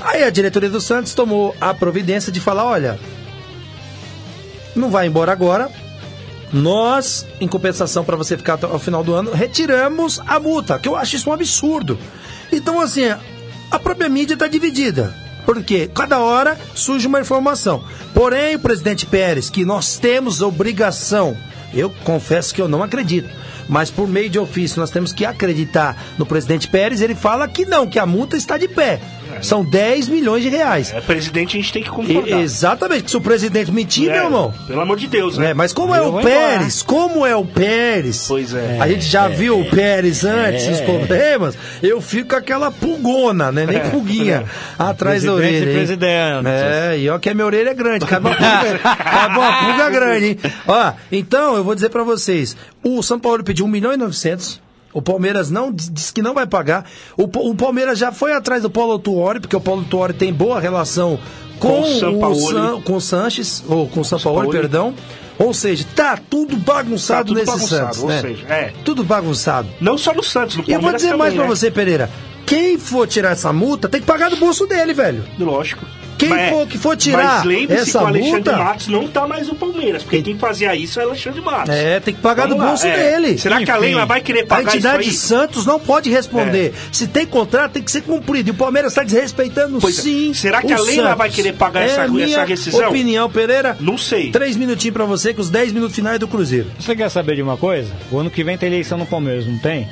Aí 0.00 0.22
a 0.22 0.30
diretoria 0.30 0.70
do 0.70 0.80
Santos 0.80 1.14
tomou 1.14 1.54
a 1.60 1.74
providência 1.74 2.30
de 2.30 2.40
falar: 2.40 2.64
olha, 2.64 2.98
não 4.74 4.90
vai 4.90 5.06
embora 5.06 5.32
agora. 5.32 5.70
Nós, 6.50 7.26
em 7.40 7.46
compensação 7.46 8.02
para 8.02 8.16
você 8.16 8.34
ficar 8.34 8.54
até 8.54 8.66
o 8.66 8.78
final 8.78 9.04
do 9.04 9.14
ano, 9.14 9.32
retiramos 9.32 10.18
a 10.26 10.40
multa, 10.40 10.78
que 10.78 10.88
eu 10.88 10.96
acho 10.96 11.16
isso 11.16 11.28
um 11.28 11.32
absurdo. 11.34 11.98
Então, 12.50 12.80
assim, 12.80 13.04
a 13.70 13.78
própria 13.78 14.08
mídia 14.08 14.32
está 14.32 14.46
dividida. 14.46 15.14
Porque 15.44 15.88
cada 15.88 16.18
hora 16.18 16.58
surge 16.74 17.06
uma 17.06 17.20
informação. 17.20 17.82
Porém, 18.14 18.56
o 18.56 18.60
presidente 18.60 19.06
Pérez, 19.06 19.48
que 19.48 19.64
nós 19.64 19.98
temos 19.98 20.42
obrigação, 20.42 21.36
eu 21.72 21.90
confesso 22.04 22.54
que 22.54 22.60
eu 22.60 22.68
não 22.68 22.82
acredito, 22.82 23.28
mas 23.68 23.90
por 23.90 24.08
meio 24.08 24.30
de 24.30 24.38
ofício 24.38 24.80
nós 24.80 24.90
temos 24.90 25.12
que 25.12 25.24
acreditar 25.24 25.96
no 26.16 26.26
presidente 26.26 26.68
Pérez, 26.68 27.00
ele 27.00 27.14
fala 27.14 27.48
que 27.48 27.64
não, 27.64 27.86
que 27.86 27.98
a 27.98 28.06
multa 28.06 28.36
está 28.36 28.56
de 28.56 28.68
pé. 28.68 29.00
São 29.42 29.64
10 29.64 30.08
milhões 30.08 30.42
de 30.42 30.48
reais. 30.48 30.92
É, 30.94 31.00
presidente, 31.00 31.56
a 31.56 31.60
gente 31.60 31.72
tem 31.72 31.82
que 31.82 31.88
E- 31.88 31.92
concordar. 31.92 32.40
exatamente, 32.40 33.04
que 33.04 33.10
se 33.10 33.16
o 33.16 33.20
presidente 33.20 33.70
mentir, 33.72 34.08
É, 34.10 34.14
meu 34.14 34.24
irmão. 34.24 34.54
Pelo 34.66 34.80
amor 34.80 34.96
de 34.98 35.06
Deus, 35.06 35.38
né? 35.38 35.50
É, 35.50 35.54
mas 35.54 35.72
como 35.72 35.94
é 35.94 35.98
Eu 35.98 36.08
o 36.08 36.12
vou 36.12 36.22
Pérez, 36.22 36.82
como 36.82 37.24
é 37.26 37.34
o 37.36 37.44
Pérez, 37.44 38.26
Pois 38.28 38.54
é. 38.54 38.78
a 38.80 38.88
gente 38.88 39.04
já 39.04 39.28
viu 39.28 39.60
o 39.60 39.64
Pérez 39.70 40.24
antes, 40.24 40.66
é. 40.66 40.70
os 40.72 40.80
problemas, 40.80 41.56
eu 41.82 42.00
fico 42.00 42.30
com 42.30 42.36
aquela 42.36 42.70
pulgona, 42.70 43.50
né? 43.52 43.66
Nem 43.66 43.80
pulguinha 43.90 44.44
atrás 44.78 45.22
da 45.22 45.32
Presidente 45.32 45.56
orelha. 45.56 45.64
e 45.64 45.68
hein? 45.68 45.74
presidente. 45.76 46.48
É, 46.48 46.98
e 46.98 47.08
ó 47.10 47.18
que 47.18 47.28
a 47.30 47.34
minha 47.34 47.46
orelha 47.46 47.70
é 47.70 47.74
grande, 47.74 48.04
cabe 48.06 48.26
uma 48.28 48.36
pulga, 48.36 48.78
cabe 48.78 49.38
uma 49.38 49.52
pulga 49.64 49.90
grande, 49.90 50.26
hein? 50.26 50.38
Ó, 50.66 50.92
então 51.12 51.56
eu 51.56 51.64
vou 51.64 51.74
dizer 51.74 51.88
pra 51.90 52.02
vocês, 52.02 52.56
o 52.82 53.02
São 53.02 53.18
Paulo 53.18 53.42
pediu 53.44 53.64
1 53.66 53.68
milhão 53.68 53.92
e 53.92 53.96
900, 53.96 54.60
o 54.98 55.02
Palmeiras 55.02 55.50
não 55.50 55.72
disse 55.72 56.12
que 56.12 56.20
não 56.22 56.34
vai 56.34 56.46
pagar. 56.46 56.84
O, 57.16 57.24
o 57.24 57.54
Palmeiras 57.54 57.98
já 57.98 58.12
foi 58.12 58.32
atrás 58.32 58.62
do 58.62 58.70
Paulo 58.70 58.98
Tuori, 58.98 59.40
porque 59.40 59.56
o 59.56 59.60
Paulo 59.60 59.84
Tuori 59.84 60.12
tem 60.12 60.32
boa 60.32 60.60
relação 60.60 61.18
com, 61.58 61.68
Com 61.68 61.80
o 61.82 61.98
Sampaoli. 61.98 62.40
San- 62.52 62.80
com 62.82 62.96
o 62.96 63.00
Sanches, 63.00 63.64
ou 63.68 63.88
com 63.88 64.00
o 64.00 64.04
Sampaoli, 64.04 64.50
perdão. 64.50 64.94
Ou 65.38 65.54
seja, 65.54 65.84
tá 65.94 66.18
tudo 66.28 66.56
bagunçado 66.56 67.20
Tá 67.20 67.24
tudo 67.28 67.34
nesse 67.36 67.46
bagunçado, 67.46 67.84
Santos, 67.94 68.02
ou 68.02 68.08
né? 68.08 68.20
seja, 68.20 68.46
é. 68.48 68.72
Tudo 68.84 69.04
bagunçado. 69.04 69.68
Não 69.80 69.96
só 69.96 70.12
no 70.12 70.22
Santos, 70.22 70.56
no 70.56 70.62
E 70.62 70.72
eu 70.72 70.80
Palmeiras 70.80 70.82
vou 70.82 70.92
dizer 70.96 71.06
também, 71.10 71.18
mais 71.18 71.34
pra 71.34 71.42
né? 71.44 71.48
você, 71.48 71.70
Pereira. 71.70 72.10
Quem 72.44 72.76
for 72.78 73.06
tirar 73.06 73.30
essa 73.32 73.52
multa 73.52 73.88
tem 73.88 74.00
que 74.00 74.06
pagar 74.06 74.30
do 74.30 74.36
bolso 74.36 74.66
dele, 74.66 74.92
velho. 74.94 75.22
Lógico. 75.38 75.84
Quem 76.18 76.28
Mas- 76.30 76.50
for- 76.50 76.66
que 76.66 76.76
for 76.78 76.96
tirar 76.96 77.36
Mas 77.38 77.44
lembre-se 77.44 77.82
essa 77.90 77.98
que 77.98 78.04
o 78.04 78.08
Alexandre 78.08 78.32
multa- 78.34 78.56
Matos 78.56 78.88
não 78.88 79.06
tá 79.08 79.26
mais 79.26 79.46
no 79.46 79.54
Palmeiras, 79.54 80.02
porque 80.02 80.20
quem 80.20 80.36
fazia 80.36 80.74
isso 80.74 80.98
é 81.00 81.04
o 81.06 81.10
Alexandre 81.10 81.40
Matos. 81.40 81.72
É, 81.74 82.00
tem 82.00 82.12
que 82.12 82.20
pagar 82.20 82.42
Vamos 82.48 82.56
do 82.56 82.62
lá, 82.62 82.68
bolso 82.70 82.86
é. 82.88 82.96
dele. 82.96 83.38
Será 83.38 83.62
que 83.64 83.70
a 83.70 83.74
Enfim, 83.76 83.84
Leila 83.86 84.04
vai 84.04 84.20
querer 84.20 84.40
A 84.42 84.46
pagar 84.46 84.62
isso 84.68 84.76
entidade 84.78 85.04
aí? 85.04 85.08
É. 85.08 85.12
Santos 85.12 85.64
não 85.64 85.78
pode 85.78 86.10
responder. 86.10 86.74
Se 86.90 87.06
tem 87.06 87.24
contrato, 87.24 87.72
tem 87.72 87.82
que 87.82 87.90
ser 87.92 88.02
cumprido. 88.02 88.48
E 88.48 88.52
o 88.52 88.54
Palmeiras 88.54 88.90
está 88.92 89.04
desrespeitando 89.04 89.78
Pois 89.80 89.98
é. 89.98 90.02
sim. 90.02 90.34
Será 90.34 90.60
que 90.60 90.72
o 90.72 90.76
a 90.76 90.80
Leila 90.80 91.02
Santos. 91.04 91.18
vai 91.18 91.30
querer 91.30 91.52
pagar 91.54 91.82
é 91.82 91.86
essa- 91.86 92.02
a 92.02 92.08
minha 92.08 92.26
essa 92.26 92.44
rescisão? 92.44 92.88
opinião, 92.88 93.30
Pereira. 93.30 93.76
Não 93.78 93.96
sei. 93.96 94.32
Três 94.32 94.56
minutinhos 94.56 94.94
pra 94.94 95.04
você, 95.04 95.32
com 95.32 95.40
os 95.40 95.48
dez 95.50 95.72
minutos 95.72 95.94
finais 95.94 96.18
do 96.18 96.26
Cruzeiro. 96.26 96.66
Você 96.80 96.96
quer 96.96 97.08
saber 97.10 97.36
de 97.36 97.42
uma 97.42 97.56
coisa? 97.56 97.92
O 98.10 98.18
ano 98.18 98.28
que 98.30 98.42
vem 98.42 98.58
tem 98.58 98.68
eleição 98.68 98.98
no 98.98 99.06
Palmeiras, 99.06 99.46
não 99.46 99.56
tem? 99.58 99.88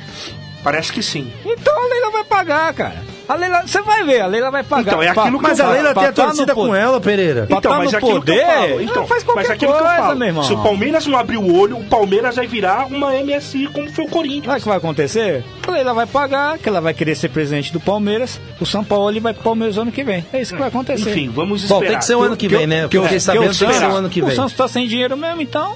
Parece 0.63 0.91
que 0.91 1.01
sim. 1.01 1.31
Então 1.45 1.73
a 1.81 1.87
Leila 1.87 2.11
vai 2.11 2.23
pagar, 2.25 2.73
cara. 2.73 3.01
A 3.27 3.35
Leila, 3.35 3.61
você 3.65 3.81
vai 3.81 4.05
ver, 4.05 4.21
a 4.21 4.27
Leila 4.27 4.49
vai 4.49 4.63
pagar. 4.63 4.91
Então, 4.93 5.03
é 5.03 5.09
aquilo 5.09 5.37
que 5.37 5.43
Mas 5.43 5.59
eu 5.59 5.65
a. 5.65 5.71
Leila 5.71 5.93
tem 5.93 6.05
a 6.05 6.13
Pra 6.13 6.25
torcida 6.25 6.55
com 6.55 6.73
ela, 6.73 7.01
Pereira. 7.01 7.43
Então, 7.49 7.59
tá 7.59 7.77
mas 7.77 7.91
no 7.91 7.97
aquilo 7.97 8.21
que 8.23 8.31
eu 8.31 8.35
poder, 8.35 8.45
falo. 8.45 8.81
Então, 8.81 8.95
ela 8.95 9.05
faz 9.07 9.23
qualquer 9.23 9.41
mas 9.41 9.51
aquilo 9.51 9.71
que 9.73 9.77
eu 9.77 9.83
coisa, 9.83 10.01
falo. 10.01 10.15
meu 10.17 10.27
irmão. 10.27 10.43
Se 10.43 10.53
o 10.53 10.63
Palmeiras 10.63 11.07
não 11.07 11.17
abrir 11.17 11.37
o 11.37 11.53
olho, 11.55 11.77
o 11.77 11.83
Palmeiras 11.83 12.35
vai 12.37 12.47
virar 12.47 12.87
uma 12.87 13.11
MSI 13.11 13.67
como 13.67 13.91
foi 13.91 14.05
o 14.05 14.07
Corinthians. 14.07 14.45
Sabe 14.45 14.57
o 14.59 14.61
que 14.61 14.67
vai 14.69 14.77
acontecer? 14.77 15.43
A 15.67 15.71
Leila 15.71 15.93
vai 15.93 16.05
pagar, 16.05 16.57
que 16.57 16.69
ela 16.69 16.79
vai 16.79 16.93
querer 16.93 17.15
ser 17.15 17.29
presidente 17.29 17.73
do 17.73 17.79
Palmeiras. 17.79 18.39
O 18.61 18.65
São 18.65 18.83
Paulo 18.83 19.09
ele 19.09 19.19
vai 19.19 19.33
pro 19.33 19.43
Palmeiras 19.43 19.77
ano 19.77 19.91
que 19.91 20.03
vem. 20.03 20.25
É 20.31 20.41
isso 20.41 20.53
que 20.53 20.59
vai 20.59 20.69
acontecer. 20.69 21.09
Enfim, 21.09 21.29
vamos 21.29 21.63
esperar. 21.63 21.81
Bom, 21.81 21.87
tem 21.87 21.97
que 21.97 22.05
ser 22.05 22.15
o 22.15 22.21
ano 22.21 22.37
que 22.37 22.47
vem, 22.47 22.65
né? 22.65 22.87
Que 22.87 22.97
eu, 22.97 23.03
fiquei 23.03 23.17
que 23.17 23.23
sabendo 23.23 23.41
que 23.51 23.65
que 23.65 23.73
ser 23.73 23.87
o 23.87 23.95
ano 23.95 24.09
que 24.09 24.21
O 24.21 24.27
vem. 24.27 24.35
Santos 24.35 24.53
tá 24.53 24.67
sem 24.69 24.87
dinheiro 24.87 25.17
mesmo, 25.17 25.41
então. 25.41 25.75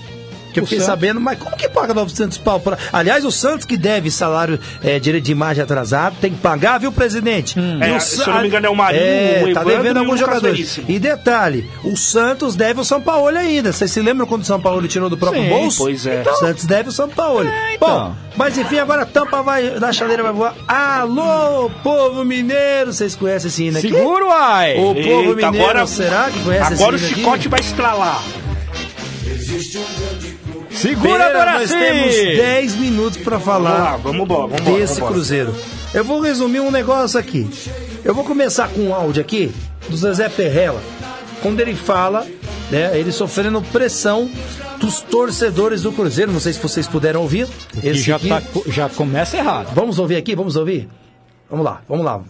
Que 0.53 0.59
eu 0.59 0.63
O 0.63 0.65
fiquei 0.65 0.79
Santos- 0.79 0.91
sabendo, 0.93 1.19
mas 1.21 1.39
como 1.39 1.55
que 1.55 1.69
paga 1.69 1.93
900 1.93 2.37
pau? 2.37 2.59
Pra... 2.59 2.77
Aliás, 2.91 3.23
o 3.23 3.31
Santos 3.31 3.65
que 3.65 3.77
deve 3.77 4.11
salário 4.11 4.59
é, 4.83 4.99
direito 4.99 5.23
de 5.23 5.31
imagem 5.31 5.63
atrasado, 5.63 6.15
tem 6.19 6.31
que 6.31 6.39
pagar, 6.39 6.77
viu, 6.79 6.91
presidente? 6.91 7.57
E 7.59 7.83
É, 7.83 7.95
o 7.95 7.99
se 8.01 8.19
eu 8.19 8.27
não 8.27 8.41
me 8.41 8.47
engano, 8.47 8.67
é 8.67 8.69
o 8.69 8.75
Marinho, 8.75 9.01
é, 9.03 9.43
o 9.49 9.53
tá 9.53 9.63
devendo 9.63 9.97
o 9.97 9.99
alguns 9.99 10.19
jogadores. 10.19 10.79
E 10.87 10.99
detalhe, 10.99 11.69
o 11.83 11.95
Santos 11.95 12.55
deve 12.55 12.79
o 12.81 12.83
São 12.83 13.01
Paulo 13.01 13.35
ainda. 13.37 13.71
Vocês 13.71 13.89
se 13.91 14.01
lembram 14.01 14.27
quando 14.27 14.41
o 14.41 14.45
São 14.45 14.59
Paulo 14.59 14.85
tirou 14.87 15.09
do 15.09 15.17
próprio 15.17 15.41
Sim, 15.43 15.49
bolso? 15.49 15.77
pois 15.83 16.05
é. 16.05 16.23
O 16.27 16.35
Santos 16.35 16.65
deve 16.65 16.89
o 16.89 16.91
São 16.91 17.07
Paulo. 17.09 17.47
É, 17.47 17.75
então. 17.75 18.09
Bom, 18.09 18.15
mas 18.35 18.57
enfim, 18.57 18.79
agora 18.79 19.03
a 19.03 19.05
tampa 19.05 19.41
vai, 19.41 19.71
da 19.79 19.91
chaleira 19.91 20.23
vai 20.23 20.33
voar. 20.33 20.53
Alô, 20.67 21.69
povo 21.83 22.23
mineiro! 22.25 22.91
Vocês 22.93 23.15
conhecem 23.15 23.47
esse 23.47 23.63
hino 23.63 23.77
aqui? 23.77 23.89
Seguro, 23.89 24.27
uai! 24.27 24.73
O 24.77 24.93
povo 24.93 24.97
Eita, 24.99 25.51
mineiro, 25.51 25.63
agora- 25.69 25.87
será 25.87 26.29
que 26.29 26.39
conhece 26.43 26.73
Agora 26.73 26.93
o 26.93 26.95
esse 26.95 27.05
hino 27.05 27.13
aqui? 27.13 27.21
chicote 27.21 27.47
vai 27.47 27.59
estralar. 27.59 28.21
Segura, 30.73 31.25
Pereira, 31.25 31.53
nós 31.59 31.69
temos 31.69 32.15
10 32.15 32.75
minutos 32.75 33.19
Vamos 33.23 33.43
falar 33.43 33.69
lá, 33.77 33.97
vamos 33.97 34.21
embora, 34.21 34.47
vamos 34.47 34.61
embora. 34.61 34.77
desse 34.79 34.99
vamos. 34.99 35.15
Cruzeiro. 35.15 35.55
Eu 35.93 36.03
vou 36.05 36.21
resumir 36.21 36.59
um 36.59 36.71
negócio 36.71 37.19
aqui. 37.19 37.49
Eu 38.03 38.15
vou 38.15 38.23
começar 38.23 38.69
com 38.69 38.81
um 38.81 38.95
áudio 38.95 39.21
aqui 39.21 39.51
do 39.89 39.97
Zezé 39.97 40.29
Perrella, 40.29 40.81
quando 41.41 41.59
ele 41.59 41.75
fala, 41.75 42.25
né, 42.71 42.97
ele 42.97 43.11
sofrendo 43.11 43.61
pressão 43.61 44.29
dos 44.79 45.01
torcedores 45.01 45.81
do 45.83 45.91
Cruzeiro. 45.91 46.31
Não 46.31 46.39
sei 46.39 46.53
se 46.53 46.59
vocês 46.59 46.87
puderam 46.87 47.21
ouvir. 47.21 47.47
E 47.83 47.89
Esse 47.89 48.01
já, 48.01 48.17
tá, 48.17 48.41
já 48.67 48.89
começa 48.89 49.37
errado. 49.37 49.73
Vamos 49.75 49.99
ouvir 49.99 50.15
aqui? 50.15 50.35
Vamos 50.35 50.55
ouvir? 50.55 50.87
Vamos 51.49 51.65
lá, 51.65 51.81
vamos 51.87 52.05
lá. 52.05 52.21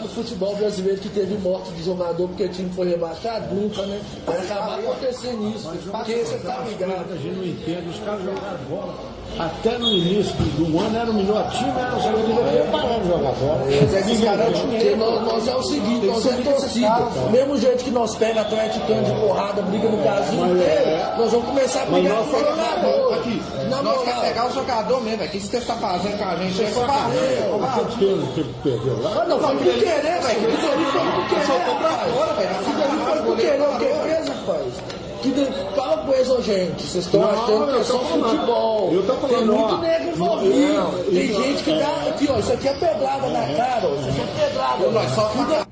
Falar 0.00 0.02
do 0.02 0.08
futebol 0.08 0.56
brasileiro 0.56 1.00
que 1.00 1.08
teve 1.10 1.36
morte 1.38 1.70
de 1.72 1.84
jogador 1.84 2.26
porque 2.28 2.44
o 2.44 2.48
time 2.48 2.70
foi 2.70 2.88
rebaixado? 2.88 3.54
Nunca, 3.54 3.84
né? 3.84 4.00
Vai 4.24 4.38
acabar 4.38 4.78
acontecendo 4.78 5.54
isso. 5.54 5.68
Porque 5.68 6.24
você 6.24 6.38
tá 6.38 6.60
ligado. 6.60 7.12
A 7.12 7.16
gente 7.16 7.36
não 7.36 7.44
entende, 7.44 7.88
os 7.88 8.00
caras 8.00 8.24
jogaram 8.24 8.58
bola. 8.68 9.19
Até 9.38 9.78
no 9.78 9.88
início 9.88 10.34
do, 10.34 10.78
ano 10.78 10.96
era 10.98 11.10
o 11.10 11.14
melhor 11.14 11.48
time, 11.50 11.70
era 11.70 11.96
o 11.96 12.02
segundo 12.02 12.26
time, 12.26 12.70
pararam 12.70 13.00
de 13.00 13.08
jogar 13.08 13.32
bola. 13.32 13.60
Mas 13.64 13.94
esses 13.94 14.24
caras, 14.24 14.52
nós, 14.98 15.22
nós 15.24 15.48
é 15.48 15.56
o 15.56 15.62
seguinte, 15.62 16.06
nós 16.06 16.26
é 16.26 16.36
torcida. 16.42 17.08
Mesmo 17.30 17.56
jeito 17.56 17.84
que 17.84 17.90
nós 17.90 18.14
pega 18.16 18.42
atleticano 18.42 19.02
de 19.02 19.12
porrada, 19.20 19.62
briga 19.62 19.88
no 19.88 19.96
Brasil 19.96 20.46
inteiro, 20.46 21.18
nós 21.18 21.30
vamos 21.32 21.46
começar 21.46 21.82
a 21.82 21.86
brigar 21.86 22.16
com 22.16 22.36
o 22.36 22.38
jogador. 22.38 23.14
Aqui, 23.14 23.42
Na 23.70 23.82
Nós 23.82 23.98
quer 24.02 24.14
moral. 24.14 24.22
pegar 24.22 24.46
o 24.46 24.52
jogador 24.54 25.02
mesmo, 25.02 25.22
é 25.22 25.26
que 25.28 25.36
isso 25.38 25.50
que 25.50 25.56
você 25.58 25.64
tá 25.64 25.74
fazendo 25.74 26.18
com 26.18 26.24
a 26.24 26.36
gente. 26.36 26.62
É 26.62 26.70
Quanto 26.70 27.98
tempo 27.98 28.26
que 28.34 28.44
perdeu 28.62 29.02
lá? 29.02 29.24
Não, 29.26 29.38
foi 29.38 29.56
por 29.56 29.64
querer, 29.64 30.20
velho. 30.20 30.50
Isso 30.50 30.66
ali 30.66 30.84
foi 30.84 31.00
por 31.00 31.28
querer, 31.28 31.46
rapaz. 31.46 32.60
Isso 32.60 32.82
ali 32.82 32.98
foi 33.04 33.22
por 33.22 33.36
querer, 33.36 33.62
o 33.62 33.78
que 33.78 34.08
fez, 34.08 34.28
rapaz? 34.28 34.89
Que 35.22 35.30
de... 35.32 35.44
Fala 35.76 35.98
com 35.98 36.12
eles, 36.14 36.28
ô, 36.30 36.40
gente. 36.42 36.82
Vocês 36.82 37.04
estão 37.04 37.20
Não, 37.20 37.30
achando 37.30 37.66
que 37.66 37.72
eu 37.76 37.80
é 37.80 37.84
só 37.84 37.98
falando. 37.98 38.30
futebol. 38.30 38.90
Eu 38.92 39.02
tô 39.06 39.14
falando, 39.14 39.36
Tem 39.36 39.44
muito 39.46 39.74
ó. 39.74 39.78
negro 39.78 40.04
Não, 40.06 40.12
envolvido. 40.12 41.04
Tem 41.10 41.28
não, 41.32 41.42
gente 41.42 41.62
que 41.62 41.78
dá. 41.78 42.08
Aqui, 42.08 42.28
ó. 42.30 42.38
Isso 42.38 42.52
aqui 42.52 42.68
é 42.68 42.72
pedrada 42.74 43.26
na 43.28 43.40
cara, 43.54 43.80
ó. 43.84 43.94
Isso 43.94 44.08
aqui 44.08 44.20
é 44.20 44.46
pedrada. 44.48 44.90
Nós 44.90 45.10
só 45.14 45.28
fica. 45.30 45.66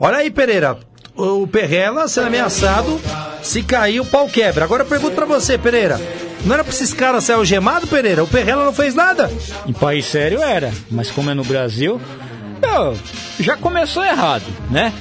Olha 0.00 0.16
aí, 0.18 0.30
Pereira. 0.30 0.78
O 1.14 1.46
Perrella 1.46 2.08
sendo 2.08 2.28
ameaçado, 2.28 2.98
se 3.42 3.62
cair, 3.62 4.00
o 4.00 4.04
pau 4.06 4.26
quebra. 4.28 4.64
Agora 4.64 4.82
eu 4.82 4.86
pergunto 4.88 5.14
pra 5.14 5.26
você, 5.26 5.58
Pereira. 5.58 6.00
Não 6.44 6.54
era 6.54 6.64
pra 6.64 6.72
esses 6.72 6.92
caras 6.94 7.22
ser 7.24 7.34
algemados, 7.34 7.88
Pereira? 7.88 8.24
O 8.24 8.26
Perrella 8.26 8.64
não 8.64 8.72
fez 8.72 8.94
nada. 8.94 9.30
Em 9.66 9.72
país 9.72 10.06
sério 10.06 10.42
era, 10.42 10.72
mas 10.90 11.10
como 11.10 11.30
é 11.30 11.34
no 11.34 11.44
Brasil, 11.44 12.00
meu, 12.60 12.96
já 13.38 13.56
começou 13.56 14.02
errado, 14.02 14.42
né? 14.70 14.92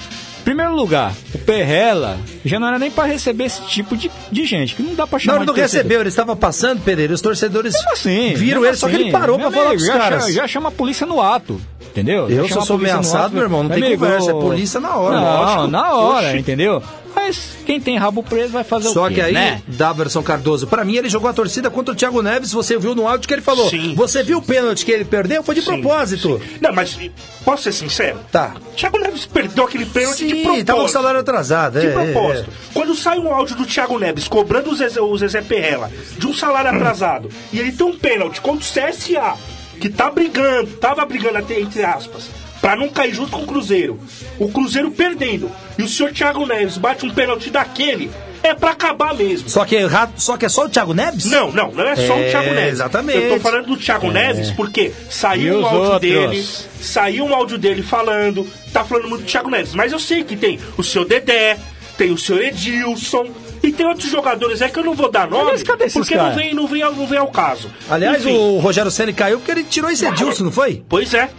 Primeiro 0.43 0.75
lugar, 0.75 1.13
o 1.33 1.37
Perrella 1.37 2.17
já 2.43 2.59
não 2.59 2.67
era 2.67 2.79
nem 2.79 2.89
pra 2.89 3.05
receber 3.05 3.45
esse 3.45 3.61
tipo 3.67 3.95
de, 3.95 4.09
de 4.31 4.45
gente, 4.45 4.75
que 4.75 4.81
não 4.83 4.95
dá 4.95 5.05
pra 5.05 5.17
Não, 5.17 5.19
chamar 5.19 5.37
ele 5.37 5.45
não 5.45 5.53
torcedor. 5.53 5.75
recebeu, 5.83 5.99
ele 6.01 6.09
estava 6.09 6.35
passando, 6.35 6.81
Pereira. 6.81 7.13
Os 7.13 7.21
torcedores 7.21 7.73
Mesmo 7.75 7.91
assim, 7.91 8.33
viram 8.33 8.65
ele, 8.65 8.75
só 8.75 8.87
que 8.89 8.95
ele 8.95 9.03
assim, 9.03 9.11
parou 9.11 9.37
pra 9.37 9.51
falar 9.51 9.69
com 9.71 9.75
os 9.75 9.85
já 9.85 9.93
caras. 9.97 10.21
chama- 10.23 10.33
Já 10.33 10.47
chama 10.47 10.69
a 10.69 10.71
polícia 10.71 11.05
no 11.05 11.21
ato. 11.21 11.61
Entendeu? 11.91 12.29
Eu, 12.29 12.35
Chama 12.37 12.47
se 12.47 12.53
eu 12.55 12.61
a 12.61 12.65
sou 12.65 12.75
ameaçado, 12.77 13.03
WhatsApp, 13.03 13.33
meu 13.35 13.43
irmão, 13.43 13.63
não 13.63 13.69
tem 13.69 13.83
amigo, 13.83 14.01
conversa, 14.05 14.31
é 14.31 14.33
polícia 14.33 14.79
na 14.79 14.95
hora, 14.95 15.19
Não, 15.19 15.41
lógico. 15.43 15.67
na 15.67 15.91
hora, 15.93 16.37
entendeu? 16.37 16.81
Mas 17.15 17.57
quem 17.65 17.79
tem 17.79 17.97
rabo 17.97 18.23
preso 18.23 18.53
vai 18.53 18.63
fazer 18.63 18.89
Só 18.89 19.05
o 19.05 19.07
quê, 19.09 19.15
que 19.15 19.21
aí, 19.21 19.33
né? 19.33 19.61
Daverson 19.67 20.23
Cardoso, 20.23 20.67
pra 20.67 20.83
mim 20.83 20.95
ele 20.95 21.09
jogou 21.09 21.29
a 21.29 21.33
torcida 21.33 21.69
contra 21.69 21.93
o 21.93 21.95
Thiago 21.97 22.21
Neves, 22.21 22.51
você 22.51 22.77
viu 22.77 22.95
no 22.95 23.07
áudio 23.07 23.27
que 23.27 23.33
ele 23.33 23.41
falou. 23.41 23.69
Sim. 23.69 23.93
Você 23.95 24.23
viu 24.23 24.37
o 24.39 24.41
pênalti 24.41 24.85
que 24.85 24.91
ele 24.91 25.05
perdeu? 25.05 25.43
Foi 25.43 25.53
de 25.55 25.61
Sim, 25.61 25.67
propósito. 25.81 26.41
Não, 26.59 26.73
mas 26.73 26.97
posso 27.43 27.63
ser 27.63 27.71
sincero? 27.73 28.19
Tá. 28.31 28.55
Thiago 28.75 28.97
Neves 28.97 29.25
perdeu 29.25 29.65
aquele 29.65 29.85
pênalti 29.85 30.25
de 30.25 30.33
Sim, 30.35 30.41
propósito. 30.43 30.65
tava 30.67 30.79
com 30.79 30.85
o 30.85 30.89
salário 30.89 31.19
atrasado. 31.19 31.79
De 31.79 31.87
é, 31.87 31.91
propósito. 31.91 32.49
é, 32.49 32.73
Quando 32.73 32.95
sai 32.95 33.19
um 33.19 33.33
áudio 33.33 33.55
do 33.55 33.65
Thiago 33.65 33.99
Neves 33.99 34.27
cobrando 34.27 34.71
o 34.71 34.75
Zezé, 34.75 35.01
o 35.01 35.17
Zezé 35.17 35.41
Perrela 35.41 35.91
de 36.17 36.27
um 36.27 36.33
salário 36.33 36.71
atrasado 36.71 37.29
e 37.51 37.59
ele 37.59 37.71
tem 37.71 37.85
um 37.85 37.97
pênalti 37.97 38.41
contra 38.41 38.65
o 38.65 38.91
CSA, 38.91 39.35
que 39.79 39.89
tá 39.89 40.09
brigando, 40.09 40.67
tava 40.77 41.05
brigando 41.05 41.37
até 41.39 41.59
entre 41.59 41.83
aspas, 41.83 42.29
pra 42.61 42.75
não 42.75 42.87
cair 42.89 43.13
junto 43.13 43.31
com 43.31 43.41
o 43.41 43.47
Cruzeiro. 43.47 43.99
O 44.39 44.47
Cruzeiro 44.49 44.91
perdendo. 44.91 45.51
E 45.77 45.83
o 45.83 45.87
senhor 45.87 46.11
Thiago 46.13 46.45
Neves 46.45 46.77
bate 46.77 47.05
um 47.05 47.09
pênalti 47.13 47.49
daquele, 47.49 48.11
é 48.43 48.53
pra 48.53 48.71
acabar 48.71 49.13
mesmo. 49.15 49.49
Só 49.49 49.65
que, 49.65 49.75
é 49.75 49.81
errado- 49.81 50.13
só 50.17 50.37
que 50.37 50.45
é 50.45 50.49
só 50.49 50.65
o 50.65 50.69
Thiago 50.69 50.93
Neves? 50.93 51.25
Não, 51.25 51.51
não, 51.51 51.71
não 51.71 51.83
é 51.87 51.95
só 51.95 52.13
É, 52.15 52.27
o 52.27 52.31
Thiago 52.31 52.53
Neves. 52.53 52.73
exatamente. 52.73 53.17
Eu 53.19 53.33
tô 53.35 53.39
falando 53.39 53.65
do 53.67 53.77
Thiago 53.77 54.11
Neves 54.11 54.51
porque 54.51 54.91
saiu 55.09 55.59
um 55.59 55.65
áudio 55.65 55.79
outros? 55.81 56.01
dele, 56.01 56.45
saiu 56.81 57.25
um 57.25 57.33
áudio 57.33 57.57
dele 57.57 57.81
falando, 57.83 58.47
tá 58.71 58.83
falando 58.83 59.09
muito 59.09 59.23
do 59.23 59.27
Thiago 59.27 59.49
Neves, 59.49 59.73
mas 59.73 59.91
eu 59.91 59.99
sei 59.99 60.23
que 60.23 60.35
tem 60.35 60.59
o 60.77 60.83
seu 60.83 61.03
Dedé, 61.05 61.57
tem 61.97 62.11
o 62.11 62.17
seu 62.17 62.41
Edilson 62.41 63.27
e 63.61 63.71
tem 63.71 63.85
outros 63.85 64.09
jogadores 64.09 64.61
aí 64.61 64.69
que 64.71 64.79
eu 64.79 64.83
não 64.83 64.95
vou 64.95 65.11
dar 65.11 65.27
nome, 65.29 65.51
Mas 65.51 65.61
cadê 65.63 65.83
esses 65.85 65.93
porque 65.93 66.15
não 66.15 66.33
vem, 66.33 66.53
não, 66.53 66.65
vem, 66.67 66.81
ao- 66.81 66.93
não 66.93 67.05
vem 67.05 67.19
ao 67.19 67.27
caso. 67.27 67.69
Aliás, 67.89 68.25
Enfim, 68.25 68.35
o 68.37 68.57
Rogério 68.59 68.89
Senna 68.89 69.13
caiu 69.13 69.37
porque 69.37 69.51
ele 69.51 69.63
tirou 69.63 69.89
esse 69.91 70.05
Edilson, 70.05 70.45
não 70.45 70.51
foi? 70.51 70.83
Pois 70.89 71.13
é. 71.13 71.29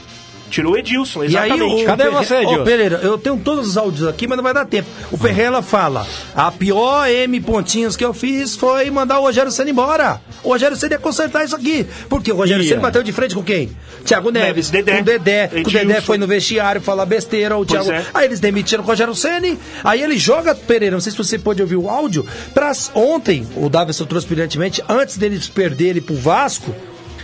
Tirou 0.52 0.74
o 0.74 0.76
Edilson, 0.76 1.24
E 1.24 1.36
aí, 1.36 1.50
exatamente. 1.50 1.82
o 1.82 1.86
Cadê 1.86 2.04
Perre- 2.04 2.14
você, 2.16 2.34
Ô, 2.34 2.40
Edilson? 2.42 2.64
Pereira, 2.64 3.00
eu 3.02 3.16
tenho 3.16 3.38
todos 3.38 3.66
os 3.68 3.76
áudios 3.78 4.06
aqui, 4.06 4.26
mas 4.28 4.36
não 4.36 4.44
vai 4.44 4.52
dar 4.52 4.66
tempo. 4.66 4.86
O 5.10 5.16
Perrela 5.16 5.62
fala: 5.62 6.06
a 6.36 6.52
pior 6.52 7.08
M 7.08 7.40
pontinhos 7.40 7.96
que 7.96 8.04
eu 8.04 8.12
fiz 8.12 8.54
foi 8.54 8.90
mandar 8.90 9.18
o 9.18 9.22
Rogério 9.22 9.50
Senna 9.50 9.70
embora. 9.70 10.20
O 10.44 10.50
Rogério 10.50 10.76
Senna 10.76 10.94
ia 10.94 10.98
consertar 10.98 11.42
isso 11.44 11.56
aqui. 11.56 11.86
Porque 12.08 12.30
o 12.30 12.36
Rogério. 12.36 12.62
Senna 12.68 12.82
bateu 12.82 13.02
de 13.02 13.12
frente 13.12 13.34
com 13.34 13.42
quem? 13.42 13.70
Thiago 14.04 14.30
Neves, 14.30 14.68
Dedé, 14.68 14.92
com 14.96 15.00
o 15.00 15.04
Dedé. 15.04 15.50
O 15.64 15.70
Dedé 15.70 16.00
foi 16.02 16.18
no 16.18 16.26
vestiário 16.26 16.82
falar 16.82 17.06
besteira. 17.06 17.56
O 17.56 17.64
Thiago... 17.64 17.90
é. 17.90 18.04
Aí 18.12 18.26
eles 18.26 18.38
demitiram 18.38 18.84
o 18.84 18.86
Rogério 18.86 19.14
Senna. 19.14 19.56
Aí 19.82 20.02
ele 20.02 20.18
joga, 20.18 20.54
Pereira, 20.54 20.94
não 20.94 21.00
sei 21.00 21.12
se 21.12 21.18
você 21.18 21.38
pode 21.38 21.62
ouvir 21.62 21.76
o 21.76 21.88
áudio, 21.88 22.26
pra 22.52 22.72
ontem, 22.94 23.46
o 23.56 23.70
Davidson 23.70 24.04
trouxe 24.04 24.26
brilhantemente, 24.26 24.82
antes 24.86 25.16
deles 25.16 25.48
perderem 25.48 26.02
pro 26.02 26.14
Vasco. 26.14 26.74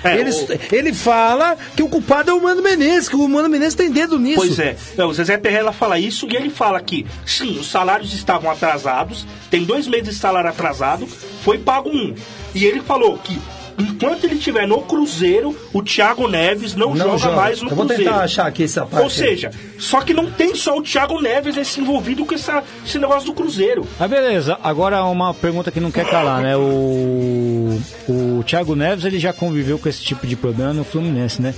É, 0.04 0.16
ele, 0.16 0.30
o- 0.30 0.74
ele 0.74 0.92
fala 0.94 1.56
que 1.76 1.82
o 1.82 1.88
culpado 1.88 2.30
é 2.30 2.34
o 2.34 2.40
Mano 2.42 2.62
Menezes, 2.62 3.08
que 3.08 3.16
o 3.16 3.28
Mano 3.28 3.48
Menezes 3.48 3.74
tem 3.74 3.90
dedo 3.90 4.18
nisso. 4.18 4.36
Pois 4.38 4.58
é. 4.58 4.76
É, 4.96 5.04
o 5.04 5.12
Zezé 5.12 5.36
Perrela 5.38 5.72
fala 5.72 5.98
isso 5.98 6.26
e 6.30 6.36
ele 6.36 6.50
fala 6.50 6.80
que, 6.80 7.04
sim, 7.26 7.58
os 7.58 7.70
salários 7.70 8.12
estavam 8.14 8.50
atrasados, 8.50 9.26
tem 9.50 9.64
dois 9.64 9.86
meses 9.86 10.14
de 10.14 10.20
salário 10.20 10.50
atrasado, 10.50 11.06
foi 11.42 11.58
pago 11.58 11.88
um. 11.90 12.14
E 12.54 12.64
ele 12.64 12.80
falou 12.80 13.18
que, 13.18 13.38
enquanto 13.78 14.24
ele 14.24 14.34
estiver 14.34 14.66
no 14.66 14.80
Cruzeiro, 14.82 15.56
o 15.72 15.82
Thiago 15.82 16.26
Neves 16.28 16.74
não, 16.74 16.94
Não 16.94 17.06
joga, 17.06 17.18
joga. 17.18 17.36
mais 17.36 17.62
no 17.62 17.70
Eu 17.70 17.76
vou 17.76 17.86
Cruzeiro. 17.86 18.10
tentar 18.10 18.24
achar 18.24 18.46
aqui 18.46 18.64
essa 18.64 18.84
parte 18.84 19.04
Ou 19.04 19.10
seja, 19.10 19.50
só 19.78 20.00
que 20.00 20.12
não 20.12 20.30
tem 20.30 20.54
só 20.54 20.76
o 20.76 20.82
Thiago 20.82 21.20
Neves 21.20 21.54
nesse 21.56 21.80
envolvido 21.80 22.26
com 22.26 22.34
essa, 22.34 22.62
esse 22.84 22.98
negócio 22.98 23.26
do 23.26 23.32
Cruzeiro. 23.34 23.86
Ah, 23.98 24.08
beleza. 24.08 24.58
Agora 24.62 25.04
uma 25.04 25.32
pergunta 25.32 25.70
que 25.70 25.80
não 25.80 25.90
quer 25.90 26.04
calar, 26.08 26.42
né? 26.42 26.56
O, 26.56 27.80
o 28.08 28.42
Thiago 28.44 28.74
Neves, 28.74 29.04
ele 29.04 29.18
já 29.18 29.32
conviveu 29.32 29.78
com 29.78 29.88
esse 29.88 30.02
tipo 30.02 30.26
de 30.26 30.36
problema 30.36 30.72
no 30.72 30.84
Fluminense, 30.84 31.40
né? 31.40 31.54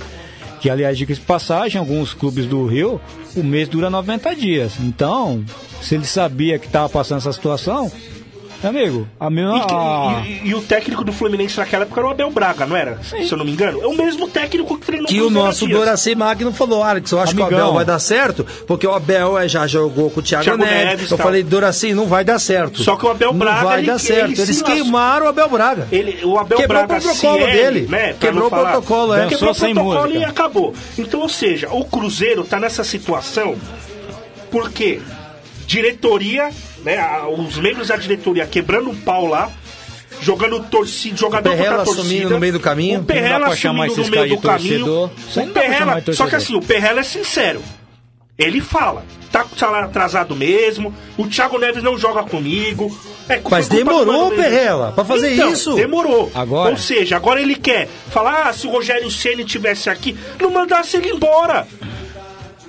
Que, 0.59 0.69
aliás, 0.69 0.95
diga 0.97 1.11
de 1.13 1.19
passagem, 1.21 1.79
alguns 1.79 2.13
clubes 2.13 2.45
do 2.45 2.67
Rio, 2.67 3.01
o 3.35 3.41
mês 3.43 3.67
dura 3.67 3.89
90 3.89 4.35
dias. 4.35 4.73
Então, 4.79 5.43
se 5.81 5.95
ele 5.95 6.05
sabia 6.05 6.59
que 6.59 6.67
estava 6.67 6.87
passando 6.87 7.17
essa 7.17 7.33
situação, 7.33 7.91
amigo, 8.67 9.07
a 9.19 9.29
mesma... 9.29 9.57
E, 9.57 9.61
que- 9.65 9.73
a- 9.73 10.23
e- 10.25 10.49
e 10.49 10.55
o 10.55 10.61
técnico 10.61 11.03
do 11.03 11.11
Fluminense 11.11 11.57
naquela 11.57 11.83
época 11.83 11.99
era 12.01 12.07
o 12.07 12.11
Abel 12.11 12.31
Braga, 12.31 12.65
não 12.65 12.75
era? 12.75 12.99
Se 13.03 13.31
eu 13.31 13.37
não 13.37 13.45
me 13.45 13.51
engano. 13.51 13.81
É 13.81 13.87
o 13.87 13.95
mesmo 13.95 14.27
técnico 14.27 14.77
que 14.77 14.85
treinou 14.85 15.07
Que 15.07 15.21
o 15.21 15.29
nosso 15.29 15.65
Dias. 15.65 15.79
Doraci 15.79 16.15
Magno 16.15 16.51
falou, 16.53 16.83
Alex, 16.83 17.11
eu 17.11 17.19
acho 17.19 17.33
que 17.35 17.41
o 17.41 17.45
Amigão. 17.45 17.61
Abel 17.61 17.73
vai 17.75 17.85
dar 17.85 17.99
certo, 17.99 18.45
porque 18.67 18.85
o 18.85 18.93
Abel 18.93 19.37
eh, 19.39 19.47
já 19.47 19.65
jogou 19.67 20.09
com 20.09 20.19
o 20.19 20.23
Thiago, 20.23 20.43
Thiago 20.43 20.63
Neves. 20.63 20.85
Neves, 20.85 21.11
eu 21.11 21.17
tal. 21.17 21.25
falei, 21.25 21.43
Doraci, 21.43 21.93
não 21.93 22.07
vai 22.07 22.23
dar 22.23 22.39
certo. 22.39 22.83
Só 22.83 22.95
que 22.95 23.05
o 23.05 23.09
Abel 23.09 23.33
Braga, 23.33 23.61
Não 23.61 23.67
vai 23.67 23.77
ele- 23.79 23.87
dar 23.87 23.93
ele 23.93 23.99
certo. 23.99 24.35
se 24.35 24.41
Eles 24.41 24.61
queimaram 24.61 25.25
o 25.25 25.29
Abel 25.29 25.49
Braga. 25.49 25.87
Ele, 25.91 26.23
o 26.25 26.37
Abel 26.37 26.57
Quebrou 26.59 26.85
Braga 26.87 26.99
o 27.03 27.05
protocolo 27.07 27.45
dele. 27.45 27.87
Né, 27.89 28.15
Quebrou 28.19 28.47
o 28.47 28.49
protocolo, 28.49 29.13
é. 29.15 29.27
Quebrou 29.27 29.51
o 29.51 29.55
protocolo 29.55 30.11
e 30.13 30.23
acabou. 30.23 30.73
Então, 30.97 31.21
ou 31.21 31.29
seja, 31.29 31.69
o 31.71 31.83
Cruzeiro 31.85 32.43
tá 32.43 32.59
nessa 32.59 32.83
situação 32.83 33.55
porque 34.51 34.99
diretoria, 35.65 36.49
né, 36.83 36.99
os 37.37 37.57
membros 37.57 37.87
da 37.87 37.95
diretoria 37.95 38.45
quebrando 38.45 38.89
o 38.91 38.95
pau 38.95 39.25
lá, 39.27 39.49
jogando 40.21 40.59
torcida, 40.63 41.15
jogador 41.17 41.49
Perrela 41.49 41.77
contra 41.77 41.85
torcida. 41.85 42.03
assumindo 42.07 42.29
no 42.31 42.39
meio 42.39 42.53
do 42.53 42.59
caminho. 42.59 42.99
O 42.99 43.03
Perrela 43.03 43.47
assumindo 43.47 43.95
no 43.95 44.07
meio 44.09 44.29
do 44.35 44.37
caminho. 44.41 45.05
O 45.05 45.47
Perrela, 45.53 46.03
só 46.13 46.27
que 46.27 46.35
assim, 46.35 46.55
o 46.55 46.61
Perrela 46.61 46.99
é 46.99 47.03
sincero. 47.03 47.61
Ele 48.37 48.59
fala, 48.59 49.03
tá 49.31 49.43
com 49.43 49.55
o 49.55 49.59
salário 49.59 49.87
atrasado 49.87 50.35
mesmo, 50.35 50.91
o 51.15 51.27
Thiago 51.27 51.59
Neves 51.59 51.83
não 51.83 51.95
joga 51.97 52.23
comigo. 52.23 52.95
É, 53.29 53.39
Mas 53.49 53.67
demorou. 53.67 54.31
Perrela, 54.31 54.91
pra 54.93 55.05
fazer 55.05 55.35
Então, 55.35 55.51
isso. 55.51 55.75
Demorou. 55.75 56.31
Agora- 56.33 56.71
Ou 56.71 56.77
seja, 56.77 57.17
agora 57.17 57.39
ele 57.39 57.55
quer 57.55 57.87
falar, 58.09 58.47
ah, 58.47 58.53
se 58.53 58.65
o 58.65 58.71
Rogério 58.71 59.11
Ceni 59.11 59.45
tivesse 59.45 59.89
aqui, 59.91 60.17
não 60.39 60.49
mandasse 60.49 60.97
ele 60.97 61.09
embora. 61.09 61.67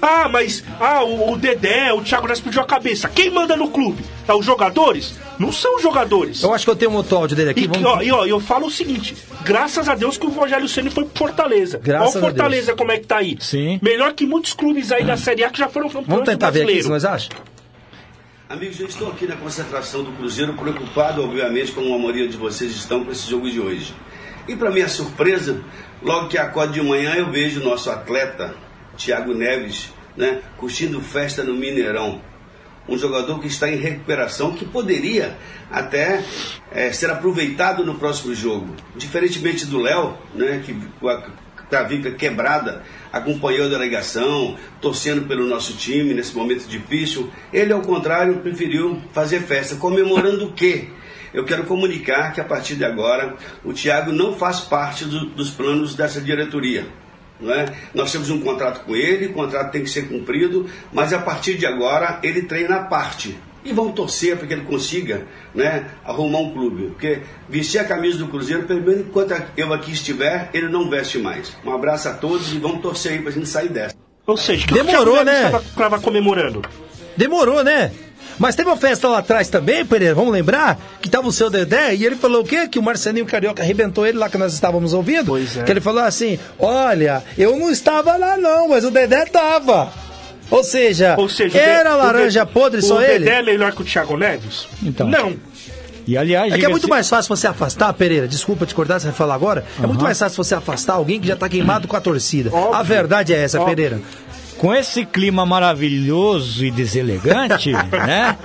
Ah, 0.04 0.28
mas 0.28 0.64
ah, 0.80 1.04
o, 1.04 1.32
o 1.32 1.36
Dedé, 1.36 1.92
o 1.92 2.02
Thiago 2.02 2.26
Neves 2.26 2.42
pediu 2.42 2.60
a 2.60 2.64
cabeça. 2.64 3.08
Quem 3.08 3.30
manda 3.30 3.54
no 3.56 3.70
clube? 3.70 4.02
Tá, 4.26 4.34
os 4.34 4.44
jogadores? 4.44 5.14
Não 5.38 5.52
são 5.52 5.76
os 5.76 5.82
jogadores. 5.82 6.42
Eu 6.42 6.52
acho 6.52 6.64
que 6.64 6.70
eu 6.72 6.76
tenho 6.76 6.90
um 6.90 6.96
outro 6.96 7.16
áudio 7.16 7.36
dele 7.36 7.50
aqui. 7.50 7.60
E, 7.62 7.66
vamos- 7.68 7.84
ó, 7.84 8.02
e 8.02 8.10
ó, 8.10 8.26
eu 8.26 8.40
falo 8.40 8.66
o 8.66 8.70
seguinte: 8.70 9.14
graças 9.44 9.88
a 9.88 9.94
Deus 9.94 10.18
que 10.18 10.26
o 10.26 10.30
Rogério 10.30 10.68
Ceni 10.68 10.90
foi 10.90 11.04
pro 11.04 11.16
Fortaleza. 11.16 11.78
Graças 11.78 12.16
Olha 12.16 12.24
o 12.24 12.26
a 12.26 12.30
Fortaleza 12.30 12.74
como 12.74 12.90
é 12.90 12.98
que 12.98 13.06
tá 13.06 13.18
aí. 13.18 13.38
Sim. 13.40 13.78
Melhor 13.80 14.12
que 14.12 14.26
muitos 14.26 14.52
clubes 14.54 14.90
aí 14.90 15.04
da 15.04 15.16
Série 15.16 15.44
A 15.44 15.50
que 15.50 15.58
já 15.60 15.68
foram 15.68 15.86
campeões 15.86 16.08
Vamos 16.08 16.24
tentar 16.28 16.50
ver 16.50 16.64
aqui, 16.64 16.82
se 16.82 16.88
nós 16.88 17.04
acham? 17.04 17.30
Amigos, 18.48 18.78
eu 18.80 18.86
estou 18.86 19.08
aqui 19.08 19.26
na 19.26 19.36
concentração 19.36 20.02
do 20.02 20.12
Cruzeiro, 20.12 20.52
preocupado, 20.54 21.22
obviamente, 21.22 21.72
como 21.72 21.94
a 21.94 21.98
maioria 21.98 22.28
de 22.28 22.36
vocês 22.36 22.72
estão 22.72 23.04
com 23.04 23.10
esse 23.12 23.30
jogo 23.30 23.48
de 23.50 23.58
hoje. 23.58 23.94
E 24.46 24.54
para 24.56 24.70
minha 24.70 24.88
surpresa, 24.88 25.60
logo 26.02 26.28
que 26.28 26.36
acordo 26.36 26.72
de 26.72 26.82
manhã, 26.82 27.14
eu 27.14 27.30
vejo 27.30 27.60
o 27.60 27.64
nosso 27.64 27.88
atleta, 27.90 28.54
Thiago 28.96 29.34
Neves, 29.34 29.92
né, 30.16 30.40
curtindo 30.56 31.00
festa 31.00 31.42
no 31.42 31.54
Mineirão. 31.54 32.20
Um 32.88 32.98
jogador 32.98 33.38
que 33.40 33.46
está 33.46 33.70
em 33.70 33.76
recuperação, 33.76 34.52
que 34.54 34.64
poderia 34.64 35.36
até 35.70 36.22
eh, 36.72 36.92
ser 36.92 37.10
aproveitado 37.10 37.84
no 37.84 37.94
próximo 37.94 38.34
jogo. 38.34 38.74
Diferentemente 38.96 39.64
do 39.66 39.78
Léo, 39.80 40.16
né, 40.34 40.60
que 40.64 40.74
com 40.98 41.08
a 41.08 41.22
quebrada, 42.18 42.82
acompanhou 43.12 43.66
a 43.66 43.68
delegação, 43.70 44.58
torcendo 44.80 45.22
pelo 45.26 45.46
nosso 45.46 45.74
time 45.74 46.12
nesse 46.12 46.36
momento 46.36 46.66
difícil. 46.68 47.30
Ele, 47.52 47.72
ao 47.72 47.80
contrário, 47.80 48.38
preferiu 48.40 49.00
fazer 49.12 49.40
festa, 49.40 49.76
comemorando 49.76 50.46
o 50.48 50.52
quê? 50.52 50.88
Eu 51.32 51.44
quero 51.46 51.64
comunicar 51.64 52.34
que 52.34 52.40
a 52.42 52.44
partir 52.44 52.74
de 52.74 52.84
agora 52.84 53.36
o 53.64 53.72
Thiago 53.72 54.12
não 54.12 54.34
faz 54.34 54.60
parte 54.60 55.06
do- 55.06 55.26
dos 55.30 55.48
planos 55.50 55.94
dessa 55.94 56.20
diretoria. 56.20 56.86
Não 57.42 57.52
é? 57.52 57.66
Nós 57.92 58.12
temos 58.12 58.30
um 58.30 58.40
contrato 58.40 58.84
com 58.84 58.94
ele, 58.94 59.26
o 59.26 59.32
contrato 59.32 59.72
tem 59.72 59.82
que 59.82 59.90
ser 59.90 60.08
cumprido, 60.08 60.66
mas 60.92 61.12
a 61.12 61.18
partir 61.18 61.54
de 61.54 61.66
agora 61.66 62.20
ele 62.22 62.42
treina 62.42 62.76
à 62.76 62.84
parte. 62.84 63.36
E 63.64 63.72
vamos 63.72 63.94
torcer 63.94 64.36
para 64.36 64.46
que 64.46 64.52
ele 64.54 64.62
consiga 64.62 65.24
né, 65.54 65.86
arrumar 66.04 66.38
um 66.38 66.52
clube. 66.52 66.88
Porque 66.88 67.20
vestir 67.48 67.78
a 67.78 67.84
camisa 67.84 68.18
do 68.18 68.26
Cruzeiro, 68.26 68.64
pelo 68.64 68.80
menos 68.80 69.00
enquanto 69.02 69.34
eu 69.56 69.72
aqui 69.72 69.92
estiver, 69.92 70.50
ele 70.52 70.68
não 70.68 70.90
veste 70.90 71.18
mais. 71.18 71.56
Um 71.64 71.72
abraço 71.72 72.08
a 72.08 72.14
todos 72.14 72.52
e 72.52 72.58
vamos 72.58 72.80
torcer 72.80 73.12
aí 73.12 73.18
para 73.20 73.30
a 73.30 73.32
gente 73.32 73.48
sair 73.48 73.68
dessa. 73.68 73.94
Ou 74.26 74.36
seja, 74.36 74.66
que 74.66 74.74
Demorou, 74.74 75.24
né? 75.24 75.42
Tava, 75.42 75.64
tava 75.76 76.00
comemorando. 76.00 76.62
Demorou, 77.16 77.62
né? 77.62 77.92
Mas 78.38 78.54
teve 78.56 78.68
uma 78.68 78.76
festa 78.76 79.08
lá 79.08 79.18
atrás 79.18 79.48
também, 79.48 79.84
Pereira, 79.84 80.14
vamos 80.14 80.32
lembrar? 80.32 80.78
Que 81.00 81.08
tava 81.08 81.28
o 81.28 81.32
seu 81.32 81.48
Dedé 81.50 81.94
e 81.94 82.04
ele 82.04 82.16
falou 82.16 82.42
o 82.42 82.44
quê? 82.44 82.66
Que 82.68 82.78
o 82.78 82.82
Marcelinho 82.82 83.26
Carioca 83.26 83.62
arrebentou 83.62 84.06
ele 84.06 84.18
lá 84.18 84.28
que 84.28 84.38
nós 84.38 84.52
estávamos 84.54 84.92
ouvindo. 84.94 85.26
Pois 85.26 85.56
é. 85.56 85.62
Que 85.62 85.70
ele 85.70 85.80
falou 85.80 86.02
assim: 86.02 86.38
olha, 86.58 87.22
eu 87.36 87.56
não 87.58 87.70
estava 87.70 88.16
lá 88.16 88.36
não, 88.36 88.68
mas 88.68 88.84
o 88.84 88.90
Dedé 88.90 89.24
tava. 89.26 89.92
Ou 90.50 90.62
seja, 90.62 91.14
Ou 91.18 91.28
seja, 91.28 91.56
o 91.56 91.60
era 91.60 91.94
o 91.94 91.98
laranja 91.98 92.44
De- 92.44 92.52
podre 92.52 92.82
só 92.82 92.96
o 92.98 93.02
ele? 93.02 93.20
Dedé 93.20 93.38
é 93.38 93.42
melhor 93.42 93.72
que 93.72 93.80
o 93.82 93.84
Thiago 93.84 94.16
Neves? 94.16 94.66
Então. 94.82 95.06
Não. 95.08 95.34
E 96.06 96.18
aliás, 96.18 96.52
É 96.52 96.58
que 96.58 96.64
é 96.66 96.68
muito 96.68 96.88
mais 96.88 97.08
fácil 97.08 97.34
você 97.34 97.46
afastar, 97.46 97.92
Pereira, 97.92 98.26
desculpa 98.26 98.66
te 98.66 98.74
cortar, 98.74 98.98
você 98.98 99.06
vai 99.06 99.14
falar 99.14 99.34
agora. 99.34 99.64
É 99.82 99.86
muito 99.86 100.02
mais 100.02 100.18
fácil 100.18 100.36
você 100.42 100.52
afastar 100.54 100.94
alguém 100.94 101.20
que 101.20 101.28
já 101.28 101.36
tá 101.36 101.48
queimado 101.48 101.86
com 101.86 101.96
a 101.96 102.00
torcida. 102.00 102.50
Óbvio. 102.52 102.74
A 102.74 102.82
verdade 102.82 103.32
é 103.32 103.38
essa, 103.38 103.60
Óbvio. 103.60 103.76
Pereira. 103.76 104.00
Com 104.58 104.72
esse 104.74 105.04
clima 105.04 105.44
maravilhoso 105.46 106.64
e 106.64 106.70
deselegante, 106.70 107.72
né? 107.92 108.36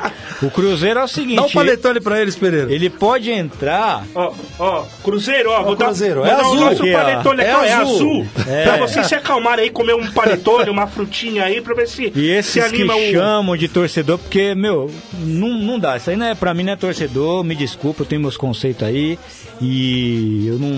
O 0.41 0.49
Cruzeiro 0.51 0.99
é 0.99 1.03
o 1.03 1.07
seguinte. 1.07 1.35
Dá 1.37 1.43
um 1.43 1.49
paletone 1.49 1.99
pra 1.99 2.21
eles, 2.21 2.35
Pereira. 2.35 2.71
Ele 2.71 2.89
pode 2.89 3.31
entrar. 3.31 4.03
Ó, 4.13 4.33
ó, 4.59 4.83
Cruzeiro, 5.03 5.49
ó, 5.51 5.63
vou 5.63 5.75
dar, 5.75 5.85
Cruzeiro, 5.85 6.15
vou 6.21 6.25
é 6.25 6.29
dar 6.29 6.39
azul. 6.41 6.51
o 6.51 6.59
nosso 6.59 6.81
Aqui, 6.83 6.93
ó. 6.93 6.99
panetone 6.99 7.41
É 7.41 7.51
aqui, 7.51 7.59
ó, 7.59 7.63
é 7.63 7.73
azul. 7.73 7.95
azul. 7.95 8.27
É. 8.47 8.63
Pra 8.63 8.77
vocês 8.77 9.07
se 9.07 9.15
acalmarem 9.15 9.65
aí, 9.65 9.69
comer 9.71 9.95
um 9.95 10.11
panetone, 10.11 10.69
uma 10.69 10.87
frutinha 10.87 11.43
aí, 11.43 11.61
pra 11.61 11.73
ver 11.73 11.87
se 11.87 12.05
E 12.07 12.11
se 12.13 12.25
esses 12.29 12.53
que 12.53 12.59
anima 12.61 12.95
o... 12.95 13.11
chamam 13.11 13.57
de 13.57 13.67
torcedor, 13.67 14.17
porque, 14.19 14.53
meu, 14.53 14.91
não, 15.19 15.49
não 15.49 15.79
dá. 15.79 15.97
Isso 15.97 16.09
aí 16.09 16.15
não 16.15 16.25
é, 16.27 16.35
pra 16.35 16.53
mim 16.53 16.63
não 16.63 16.73
é 16.73 16.75
torcedor, 16.75 17.43
me 17.43 17.55
desculpa, 17.55 18.03
eu 18.03 18.05
tenho 18.05 18.21
meus 18.21 18.37
conceitos 18.37 18.83
aí. 18.87 19.17
E 19.59 20.45
eu 20.47 20.59
não, 20.59 20.69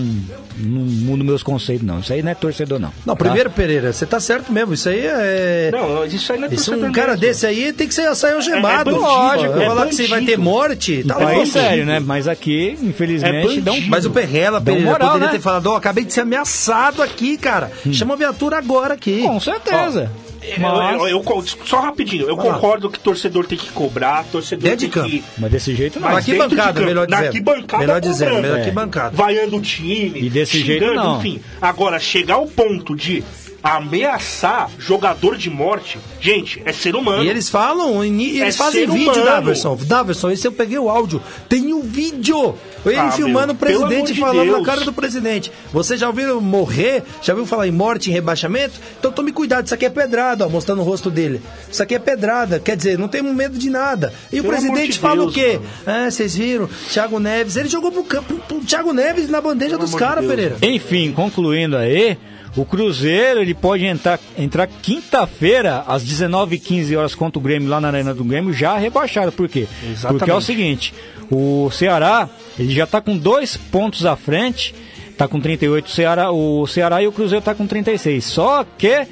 não 0.57 0.81
mudo 0.83 1.23
meus 1.25 1.43
conceitos, 1.43 1.85
não. 1.85 1.99
Isso 1.99 2.13
aí 2.13 2.23
não 2.23 2.31
é 2.31 2.35
torcedor, 2.35 2.79
não. 2.79 2.93
Não, 3.05 3.13
tá? 3.15 3.25
primeiro, 3.25 3.49
Pereira, 3.49 3.91
você 3.91 4.05
tá 4.05 4.21
certo 4.21 4.53
mesmo. 4.53 4.73
Isso 4.73 4.87
aí 4.87 5.05
é. 5.05 5.18
Não, 5.71 6.05
isso 6.05 6.31
aí 6.33 6.39
não 6.39 6.47
é 6.47 6.53
Isso, 6.53 6.73
um 6.75 6.91
cara 6.91 7.09
mesmo. 7.09 7.21
desse 7.21 7.45
aí 7.45 7.73
tem 7.73 7.87
que 7.87 7.93
ser, 7.93 8.13
sair 8.15 8.33
algemado. 8.33 8.89
É- 8.89 8.93
é 8.93 8.95
bandido, 8.97 8.99
Lógico. 8.99 9.59
é 9.59 9.65
falar 9.65 9.87
que 9.87 9.95
você 9.95 10.07
vai 10.07 10.25
ter 10.25 10.37
morte, 10.37 11.03
tá 11.03 11.15
Então 11.15 11.29
é 11.29 11.33
louco. 11.33 11.47
sério, 11.47 11.85
né? 11.85 11.99
Mas 11.99 12.27
aqui, 12.27 12.77
infelizmente, 12.81 13.57
É 13.59 13.61
dá 13.61 13.71
um. 13.71 13.81
Mas 13.87 14.05
o 14.05 14.11
Perrela, 14.11 14.59
Pereira, 14.61 14.85
moral, 14.85 15.07
poderia 15.11 15.27
né? 15.27 15.33
ter 15.33 15.41
falado, 15.41 15.67
ó, 15.67 15.75
acabei 15.75 16.03
de 16.05 16.13
ser 16.13 16.21
ameaçado 16.21 17.01
aqui, 17.01 17.37
cara. 17.37 17.71
Chama 17.91 18.13
a 18.13 18.17
viatura 18.17 18.57
agora 18.57 18.93
aqui. 18.93 19.21
Com 19.21 19.39
certeza. 19.39 20.11
Eu- 20.41 20.57
Mas, 20.61 21.01
eu- 21.01 21.07
eu- 21.09 21.23
eu- 21.25 21.43
só 21.65 21.81
rapidinho, 21.81 22.27
eu 22.27 22.35
lá. 22.35 22.41
concordo 22.43 22.89
que 22.89 22.97
torcedor 22.97 23.45
tem 23.45 23.57
que 23.57 23.69
cobrar, 23.71 24.23
torcedor 24.31 24.63
Dentro 24.63 24.77
de 24.79 24.85
tem 24.87 25.03
campo. 25.03 25.09
que... 25.09 25.23
mas 25.37 25.51
desse 25.51 25.75
jeito 25.75 25.99
não. 25.99 26.07
Mas 26.07 26.19
aqui 26.19 26.31
de 26.31 26.37
bancada, 26.37 26.79
melhor 26.81 27.07
na 27.09 27.17
dizendo. 27.17 27.27
arquibancada 27.27 27.77
Melhor 27.85 27.99
dizendo, 28.01 28.17
cobrando. 28.29 28.41
melhor 28.43 28.55
É. 28.55 28.59
arquibancada. 28.61 29.17
Vaiando 29.17 29.57
o 29.57 29.61
time, 29.61 30.21
E 30.21 30.29
desse 30.29 30.59
jeito, 30.63 30.85
xingando, 30.85 30.95
não. 31.07 31.19
enfim. 31.19 31.41
Agora, 31.61 31.99
chegar 31.99 32.35
ao 32.35 32.47
ponto 32.47 32.95
de 32.95 33.21
ameaçar 33.63 34.69
jogador 34.77 35.37
de 35.37 35.49
morte, 35.49 35.97
gente, 36.21 36.61
é 36.65 36.71
ser 36.71 36.95
humano. 36.95 37.23
E 37.23 37.29
eles 37.29 37.49
falam, 37.49 38.03
e 38.05 38.39
eles 38.39 38.55
É 38.55 38.57
fazem 38.57 38.87
vídeo, 38.87 39.11
humano. 39.11 39.25
Daverson. 39.25 39.77
Daverson, 39.83 40.31
esse 40.31 40.47
eu 40.47 40.51
peguei 40.51 40.77
o 40.79 40.89
áudio. 40.89 41.21
Tem 41.47 41.73
um 41.73 41.81
vídeo. 41.81 42.55
Ele 42.85 42.95
Ah, 42.95 43.11
filmando 43.11 43.47
meu, 43.47 43.55
o 43.55 43.57
presidente 43.57 44.13
de 44.13 44.19
falando 44.21 44.47
na 44.47 44.53
Deus. 44.53 44.65
cara 44.65 44.85
do 44.85 44.93
presidente. 44.93 45.51
Você 45.73 45.97
já 45.97 46.07
ouviu 46.07 46.39
morrer? 46.39 47.03
Já 47.21 47.33
ouviu 47.33 47.45
falar 47.45 47.67
em 47.67 47.71
morte, 47.71 48.09
em 48.09 48.13
rebaixamento? 48.13 48.75
Então 48.97 49.11
tome 49.11 49.31
cuidado, 49.33 49.65
isso 49.65 49.73
aqui 49.73 49.85
é 49.85 49.89
pedrada, 49.89 50.45
ó, 50.45 50.49
mostrando 50.49 50.79
o 50.81 50.83
rosto 50.85 51.09
dele. 51.11 51.41
Isso 51.69 51.83
aqui 51.83 51.95
é 51.95 51.99
pedrada, 51.99 52.59
quer 52.59 52.77
dizer, 52.77 52.97
não 52.97 53.07
temos 53.09 53.35
medo 53.35 53.57
de 53.57 53.69
nada. 53.69 54.13
E 54.31 54.39
o 54.39 54.43
Pelo 54.43 54.55
amor 54.55 54.65
presidente 54.67 54.93
de 54.93 54.99
fala 54.99 55.15
Deus, 55.17 55.31
o 55.31 55.33
quê? 55.33 55.59
mano. 55.85 56.05
Ah, 56.05 56.09
vocês 56.09 56.35
viram? 56.35 56.69
Thiago 56.89 57.19
Neves, 57.19 57.57
ele 57.57 57.67
jogou 57.67 57.91
pro 57.91 58.03
campo, 58.03 58.35
pro 58.47 58.59
Thiago 58.61 58.93
Neves 58.93 59.29
na 59.29 59.41
bandeja 59.41 59.71
Pelo 59.71 59.81
dos 59.81 59.91
de 59.91 59.97
caras, 59.97 60.21
Deus, 60.23 60.29
Pereira. 60.33 60.55
Enfim, 60.61 61.11
concluindo 61.11 61.75
aí, 61.75 62.17
o 62.55 62.65
Cruzeiro 62.65 63.41
ele 63.41 63.53
pode 63.53 63.85
entrar, 63.85 64.19
entrar 64.37 64.67
quinta-feira 64.67 65.83
às 65.87 66.03
19h15 66.03 66.97
horas 66.97 67.15
contra 67.15 67.39
o 67.39 67.41
Grêmio 67.41 67.69
lá 67.69 67.79
na 67.79 67.89
Arena 67.89 68.13
do 68.13 68.23
Grêmio 68.23 68.53
já 68.53 68.77
rebaixado. 68.77 69.31
Por 69.31 69.47
quê? 69.47 69.67
Exatamente. 69.83 70.19
Porque 70.19 70.31
é 70.31 70.35
o 70.35 70.41
seguinte, 70.41 70.93
o 71.29 71.69
Ceará 71.71 72.29
ele 72.57 72.73
já 72.73 72.83
está 72.83 72.99
com 72.99 73.17
dois 73.17 73.55
pontos 73.55 74.05
à 74.05 74.15
frente, 74.15 74.73
está 75.09 75.27
com 75.27 75.39
38 75.39 75.85
o 75.85 75.89
Ceará, 75.89 76.31
o 76.31 76.67
Ceará 76.67 77.01
e 77.01 77.07
o 77.07 77.11
Cruzeiro 77.11 77.39
está 77.39 77.53
com 77.55 77.67
36. 77.67 78.23
Só 78.25 78.65
que 78.77 79.07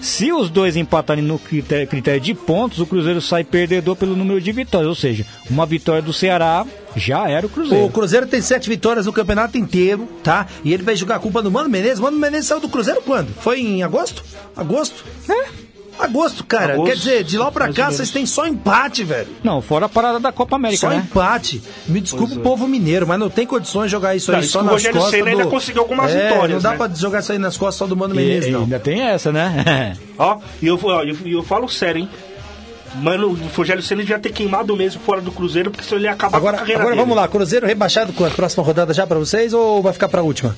se 0.00 0.32
os 0.32 0.50
dois 0.50 0.76
empatarem 0.76 1.22
no 1.22 1.38
critério, 1.38 1.86
critério 1.86 2.20
de 2.20 2.34
pontos, 2.34 2.80
o 2.80 2.86
Cruzeiro 2.86 3.20
sai 3.20 3.44
perdedor 3.44 3.96
pelo 3.96 4.16
número 4.16 4.40
de 4.40 4.50
vitórias. 4.52 4.88
Ou 4.88 4.94
seja, 4.96 5.24
uma 5.48 5.64
vitória 5.64 6.02
do 6.02 6.12
Ceará 6.12 6.66
já 6.96 7.28
era 7.28 7.46
o 7.46 7.48
Cruzeiro. 7.48 7.84
O 7.84 7.90
Cruzeiro 7.90 8.26
tem 8.26 8.40
sete 8.40 8.68
vitórias 8.68 9.06
no 9.06 9.12
campeonato 9.12 9.56
inteiro, 9.58 10.08
tá? 10.22 10.46
E 10.64 10.72
ele 10.72 10.82
vai 10.82 10.96
jogar 10.96 11.16
a 11.16 11.18
culpa 11.18 11.42
do 11.42 11.50
Mano 11.50 11.68
Menezes. 11.68 12.00
Mano 12.00 12.18
Menezes 12.18 12.46
saiu 12.46 12.60
do 12.60 12.68
Cruzeiro 12.68 13.02
quando? 13.02 13.32
Foi 13.34 13.60
em 13.60 13.82
agosto? 13.82 14.24
Agosto? 14.56 15.04
É. 15.28 15.62
Agosto, 15.98 16.42
cara. 16.44 16.74
Agosto, 16.74 16.90
Quer 16.90 16.96
dizer, 16.96 17.24
de 17.24 17.36
lá 17.38 17.52
pra 17.52 17.72
cá 17.72 17.90
vocês 17.90 18.10
têm 18.10 18.24
só 18.24 18.46
empate, 18.46 19.04
velho. 19.04 19.28
Não, 19.44 19.60
fora 19.60 19.86
a 19.86 19.88
parada 19.88 20.18
da 20.18 20.32
Copa 20.32 20.56
América, 20.56 20.80
Só 20.80 20.88
né? 20.88 20.96
empate. 20.96 21.62
Me 21.86 22.00
desculpa 22.00 22.34
o 22.34 22.40
povo 22.40 22.66
mineiro, 22.66 23.06
mas 23.06 23.18
não 23.20 23.28
tem 23.28 23.46
condições 23.46 23.84
de 23.86 23.90
jogar 23.92 24.16
isso 24.16 24.30
Não, 24.32 24.38
aí 24.38 24.44
isso 24.44 24.52
só 24.52 24.62
nas 24.62 24.72
Rogério 24.72 24.98
costas 24.98 25.10
Ceni 25.20 25.30
do... 25.30 25.38
ainda 25.38 25.50
conseguiu 25.50 25.82
algumas 25.82 26.10
é, 26.14 26.28
vitórias, 26.28 26.62
Não 26.62 26.62
dá 26.62 26.70
né? 26.70 26.76
pra 26.76 26.88
jogar 26.88 27.20
isso 27.20 27.32
aí 27.32 27.38
nas 27.38 27.56
costas 27.56 27.76
só 27.76 27.86
do 27.86 27.94
Mano 27.96 28.14
E, 28.14 28.16
Menezes, 28.16 28.48
e 28.48 28.52
não. 28.52 28.62
ainda 28.62 28.80
tem 28.80 29.02
essa, 29.02 29.30
né? 29.30 29.96
Ó, 30.18 30.38
e 30.60 30.66
eu, 30.66 30.80
ó, 30.82 31.02
eu, 31.02 31.16
eu 31.26 31.42
falo 31.42 31.68
sério, 31.68 32.00
hein? 32.00 32.08
Mano, 32.96 33.28
o 33.28 33.34
Rogério 33.56 33.82
Ceni 33.82 34.02
devia 34.02 34.18
ter 34.18 34.32
queimado 34.32 34.76
mesmo 34.76 35.00
fora 35.00 35.20
do 35.20 35.32
Cruzeiro, 35.32 35.70
porque 35.70 35.84
senão 35.84 35.98
ele 35.98 36.06
ia 36.06 36.12
acabar 36.12 36.36
Agora, 36.36 36.52
com 36.52 36.56
a 36.56 36.60
carreira 36.60 36.80
agora 36.82 36.94
dele. 36.94 37.02
vamos 37.06 37.16
lá, 37.16 37.28
Cruzeiro 37.28 37.66
rebaixado 37.66 38.12
quanto? 38.12 38.36
Próxima 38.36 38.62
rodada 38.62 38.92
já 38.92 39.06
pra 39.06 39.18
vocês 39.18 39.52
ou 39.54 39.82
vai 39.82 39.92
ficar 39.92 40.08
pra 40.08 40.22
última? 40.22 40.54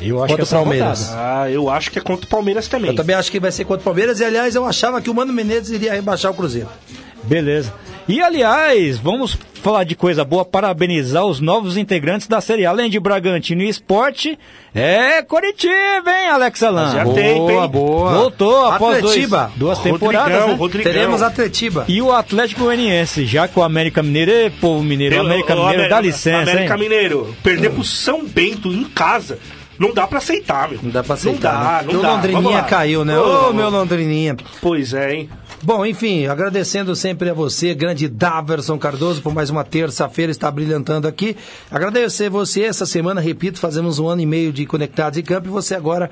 Eu 0.00 0.16
acho 0.22 0.28
Contra 0.28 0.36
que 0.36 0.42
essa 0.42 0.56
o 0.56 0.62
Palmeiras. 0.62 1.10
Ah, 1.14 1.50
eu 1.50 1.70
acho 1.70 1.90
que 1.90 1.98
é 1.98 2.02
contra 2.02 2.26
o 2.26 2.28
Palmeiras 2.28 2.68
também. 2.68 2.90
Eu 2.90 2.96
também 2.96 3.16
acho 3.16 3.30
que 3.30 3.40
vai 3.40 3.50
ser 3.50 3.64
contra 3.64 3.80
o 3.80 3.84
Palmeiras 3.84 4.20
e, 4.20 4.24
aliás, 4.24 4.54
eu 4.54 4.66
achava 4.66 5.00
que 5.00 5.08
o 5.08 5.14
Mano 5.14 5.32
Menezes 5.32 5.70
iria 5.70 5.94
rebaixar 5.94 6.30
o 6.30 6.34
Cruzeiro. 6.34 6.68
Beleza. 7.24 7.72
E 8.08 8.22
aliás, 8.22 8.98
vamos 8.98 9.36
falar 9.62 9.82
de 9.82 9.96
coisa 9.96 10.24
boa, 10.24 10.44
parabenizar 10.44 11.24
os 11.24 11.40
novos 11.40 11.76
integrantes 11.76 12.28
da 12.28 12.40
série. 12.40 12.64
A. 12.64 12.70
Além 12.70 12.88
de 12.88 13.00
Bragantino 13.00 13.62
e 13.62 13.68
Esporte, 13.68 14.38
é 14.72 15.22
Coritiba, 15.22 15.72
hein, 16.08 16.28
Alex 16.30 16.62
Alan? 16.62 16.92
Fazia 16.92 17.04
Boa, 17.34 17.66
boa. 17.66 18.12
Voltou 18.14 18.66
após 18.66 19.00
dois, 19.02 19.12
Atletiba. 19.14 19.50
duas 19.56 19.78
Rodrigão, 19.78 19.98
temporadas, 19.98 20.46
né? 20.46 20.54
Rodrigão. 20.54 20.92
Teremos 20.92 21.20
Atletiba. 21.22 21.84
E 21.88 22.00
o 22.00 22.12
Atlético 22.12 22.60
Goianiense, 22.62 23.26
já 23.26 23.48
que 23.48 23.58
o 23.58 23.62
América 23.64 24.04
Mineiro, 24.04 24.30
Ê, 24.30 24.50
povo 24.50 24.84
mineiro, 24.84 25.16
o 25.16 25.18
Pelo- 25.18 25.26
América 25.28 25.54
Mineiro, 25.54 25.74
América- 25.74 25.94
dá 25.96 26.00
licença, 26.00 26.50
América 26.52 26.74
hein? 26.74 26.80
Mineiro, 26.80 27.36
perder 27.42 27.70
pro 27.70 27.82
São 27.82 28.24
Bento 28.24 28.68
em 28.68 28.84
casa, 28.84 29.38
não 29.80 29.92
dá 29.92 30.06
pra 30.06 30.18
aceitar, 30.18 30.68
meu. 30.68 30.78
Não 30.80 30.90
dá 30.90 31.02
pra 31.02 31.14
aceitar. 31.14 31.52
Não 31.54 31.64
dá, 31.64 31.82
né? 31.82 31.92
não 31.92 32.02
dá. 32.02 32.12
Londrininha 32.12 32.62
caiu, 32.62 33.04
né? 33.04 33.18
Ô, 33.18 33.50
Ô, 33.50 33.52
meu 33.52 33.68
Londrininha. 33.68 34.36
Pois 34.62 34.94
é, 34.94 35.12
hein? 35.12 35.30
Bom, 35.66 35.84
enfim, 35.84 36.26
agradecendo 36.26 36.94
sempre 36.94 37.28
a 37.28 37.34
você, 37.34 37.74
grande 37.74 38.06
Daverson 38.06 38.78
Cardoso, 38.78 39.20
por 39.20 39.34
mais 39.34 39.50
uma 39.50 39.64
terça-feira 39.64 40.30
estar 40.30 40.48
brilhantando 40.52 41.08
aqui. 41.08 41.36
Agradecer 41.68 42.30
você, 42.30 42.62
essa 42.62 42.86
semana, 42.86 43.20
repito, 43.20 43.58
fazemos 43.58 43.98
um 43.98 44.06
ano 44.06 44.22
e 44.22 44.26
meio 44.26 44.52
de 44.52 44.64
Conectados 44.64 45.18
em 45.18 45.24
Campo 45.24 45.48
e 45.48 45.50
você 45.50 45.74
agora, 45.74 46.08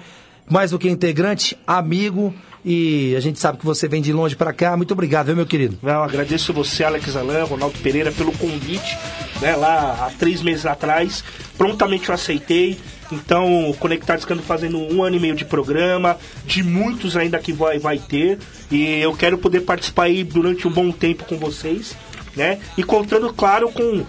mais 0.50 0.72
do 0.72 0.78
que 0.78 0.88
integrante, 0.90 1.56
amigo, 1.64 2.34
e 2.64 3.14
a 3.14 3.20
gente 3.20 3.38
sabe 3.38 3.58
que 3.58 3.64
você 3.64 3.86
vem 3.86 4.02
de 4.02 4.12
longe 4.12 4.34
para 4.34 4.52
cá. 4.52 4.76
Muito 4.76 4.90
obrigado, 4.90 5.26
viu, 5.26 5.36
meu 5.36 5.46
querido? 5.46 5.78
Não, 5.80 6.02
agradeço 6.02 6.52
você, 6.52 6.82
Alex 6.82 7.14
Alan, 7.14 7.44
Ronaldo 7.44 7.78
Pereira, 7.78 8.10
pelo 8.10 8.32
convite, 8.32 8.98
né, 9.40 9.54
lá 9.54 10.04
há 10.04 10.10
três 10.18 10.42
meses 10.42 10.66
atrás. 10.66 11.22
Prontamente 11.56 12.08
eu 12.08 12.14
aceitei. 12.16 12.76
Então, 13.12 13.74
Conectados 13.78 14.24
que 14.24 14.32
ando 14.32 14.42
fazendo 14.42 14.78
um 14.78 15.02
ano 15.02 15.16
e 15.16 15.20
meio 15.20 15.34
de 15.34 15.44
programa, 15.44 16.16
de 16.44 16.62
muitos 16.62 17.16
ainda 17.16 17.38
que 17.38 17.52
vai, 17.52 17.78
vai 17.78 17.98
ter. 17.98 18.38
E 18.70 19.00
eu 19.00 19.14
quero 19.14 19.38
poder 19.38 19.60
participar 19.60 20.04
aí 20.04 20.24
durante 20.24 20.66
um 20.66 20.70
bom 20.70 20.90
tempo 20.90 21.24
com 21.24 21.36
vocês, 21.36 21.96
né? 22.36 22.58
E 22.76 22.82
contando, 22.82 23.32
claro, 23.32 23.70
com, 23.70 24.04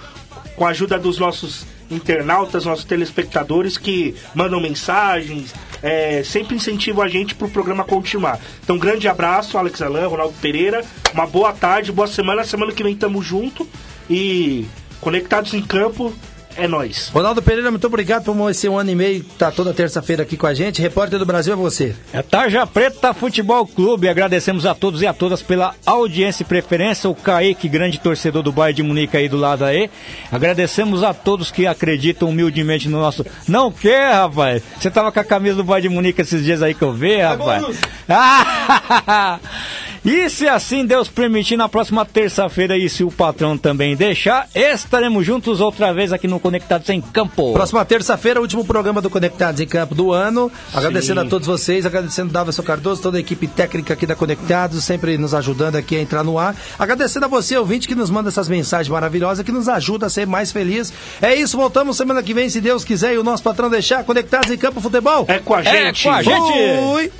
com 0.56 0.66
a 0.66 0.70
ajuda 0.70 0.98
dos 0.98 1.20
nossos 1.20 1.66
internautas, 1.89 2.66
nossos 2.66 2.86
telespectadores 2.86 3.78
que 3.78 4.16
mandam 4.34 4.60
mensagens, 4.60 5.54
é, 5.84 6.24
sempre 6.24 6.56
incentivam 6.56 7.04
a 7.04 7.08
gente 7.08 7.36
para 7.36 7.48
o 7.48 7.50
programa 7.50 7.84
continuar. 7.84 8.39
Então, 8.64 8.78
grande 8.78 9.08
abraço, 9.08 9.58
Alex 9.58 9.82
Alan, 9.82 10.08
Ronaldo 10.08 10.34
Pereira, 10.41 10.84
uma 11.14 11.28
boa 11.28 11.54
tarde, 11.54 11.91
boa 11.91 12.08
semana, 12.08 12.43
semana 12.43 12.72
que 12.72 12.84
vem 12.84 12.96
tamo 12.96 13.22
junto 13.22 13.68
e 14.10 14.66
conectados 15.00 15.54
em 15.54 15.62
campo, 15.62 16.12
é 16.58 16.68
nós. 16.68 17.10
Ronaldo 17.14 17.41
Pereira, 17.41 17.70
muito 17.72 17.88
obrigado 17.88 18.24
por 18.24 18.49
esse 18.49 18.68
um 18.68 18.78
ano 18.78 18.91
e 18.91 18.95
meio, 18.95 19.24
tá 19.38 19.51
toda 19.51 19.74
terça-feira 19.74 20.24
aqui 20.24 20.38
com 20.38 20.47
a 20.47 20.53
gente. 20.53 20.82
Repórter 20.82 21.20
do 21.20 21.26
Brasil 21.26 21.53
é 21.53 21.56
você. 21.56 21.95
É 22.14 22.22
Tarja 22.22 22.66
Preta 22.66 23.14
Futebol 23.14 23.66
Clube. 23.66 24.10
Agradecemos 24.10 24.66
a 24.66 24.74
todos 24.74 25.01
e 25.01 25.08
a 25.08 25.14
todas 25.14 25.41
pela 25.41 25.76
audiência 25.86 26.43
e 26.43 26.45
preferência. 26.45 27.10
O 27.10 27.16
Kaique, 27.16 27.68
grande 27.68 27.99
torcedor 27.99 28.43
do 28.43 28.51
Bayern 28.51 28.76
de 28.76 28.84
Munique 28.84 29.18
aí 29.18 29.30
do 29.30 29.38
lado 29.38 29.66
aí. 29.66 29.89
Agradecemos 30.32 31.03
a 31.03 31.14
todos 31.14 31.51
que 31.51 31.68
acreditam 31.68 32.30
humildemente 32.30 32.89
no 32.89 32.99
nosso. 32.99 33.26
Não 33.47 33.72
quer, 33.72 34.14
rapaz? 34.14 34.64
Você 34.80 34.89
tava 34.89 35.12
com 35.12 35.20
a 35.20 35.24
camisa 35.24 35.56
do 35.56 35.64
Bayern 35.64 35.89
de 35.89 35.95
Munique 35.95 36.22
esses 36.22 36.43
dias 36.43 36.62
aí 36.62 36.74
que 36.74 36.82
eu 36.82 36.93
vi, 36.93 37.18
rapaz. 37.18 37.80
Ah! 38.08 39.39
E 40.06 40.30
se 40.30 40.47
assim 40.47 40.86
Deus 40.86 41.08
permitir, 41.08 41.58
na 41.58 41.68
próxima 41.68 42.06
terça-feira, 42.06 42.78
e 42.78 42.88
se 42.88 43.03
o 43.03 43.10
patrão 43.10 43.58
também 43.58 43.95
deixar, 43.95 44.47
estaremos 44.53 45.26
juntos 45.26 45.60
outra 45.60 45.91
vez 45.91 46.14
aqui 46.14 46.28
no 46.28 46.39
Conectados 46.39 46.88
em 46.89 47.01
Campo. 47.01 47.53
Próxima 47.53 47.84
terça-feira, 47.84 48.39
último 48.39 48.64
programa 48.64 49.01
do 49.01 49.10
Conectados 49.10 49.60
em 49.60 49.66
Campo 49.66 49.95
do 49.95 50.12
ano. 50.12 50.51
Agradecendo 50.72 51.22
Sim. 51.22 51.26
a 51.26 51.30
todos 51.30 51.47
vocês, 51.47 51.88
agradecendo 51.88 52.32
Davidson 52.32 52.62
Cardoso, 52.62 53.01
toda 53.01 53.18
a 53.18 53.20
equipe 53.20 53.47
técnica 53.47 53.95
aqui 53.95 54.06
da 54.06 54.16
Conectados, 54.16 54.84
sempre 54.84 55.18
nos 55.18 55.34
ajudando 55.34 55.76
aqui 55.78 55.95
a 55.95 56.01
entrar 56.01 56.24
no 56.24 56.38
ar. 56.38 56.56
Agradecendo 56.78 57.26
a 57.26 57.30
você, 57.30 57.58
ouvinte, 57.58 57.88
que 57.88 57.95
nos 57.95 58.12
manda 58.12 58.30
essas 58.30 58.47
mensagens 58.47 58.89
maravilhosas, 58.89 59.43
que 59.43 59.51
nos 59.51 59.68
ajuda 59.68 60.06
a 60.06 60.10
ser 60.10 60.28
mais 60.28 60.51
feliz. 60.51 60.93
É 61.20 61.34
isso, 61.34 61.58
voltamos 61.58 61.97
semana 61.97 62.22
que 62.22 62.32
vem, 62.34 62.47
se 62.47 62.62
Deus 62.62 62.84
quiser, 62.86 63.16
e 63.16 63.18
o 63.18 63.24
nosso 63.24 63.41
patrão 63.41 63.72
deixar. 63.72 64.03
Conectados 64.03 64.51
em 64.51 64.58
Campo 64.58 64.80
Futebol. 64.80 65.26
É 65.28 65.39
com 65.39 65.56
a 65.56 65.62
É 65.62 65.64
gente. 65.88 66.03
com 66.03 66.12
a 66.12 66.22
gente. 66.22 66.53
Fui. 66.93 67.12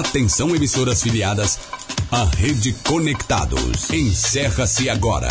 Atenção 0.00 0.56
emissoras 0.56 1.02
filiadas 1.02 1.58
à 2.10 2.24
Rede 2.24 2.72
Conectados. 2.88 3.90
Encerra-se 3.90 4.88
agora. 4.88 5.28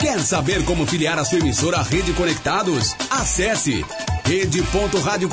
Quer 0.00 0.20
saber 0.22 0.64
como 0.64 0.86
filiar 0.86 1.18
a 1.18 1.26
sua 1.26 1.40
emissora 1.40 1.76
à 1.76 1.82
Rede 1.82 2.14
Conectados? 2.14 2.96
Acesse 3.10 3.84
rede.radio 4.24 5.28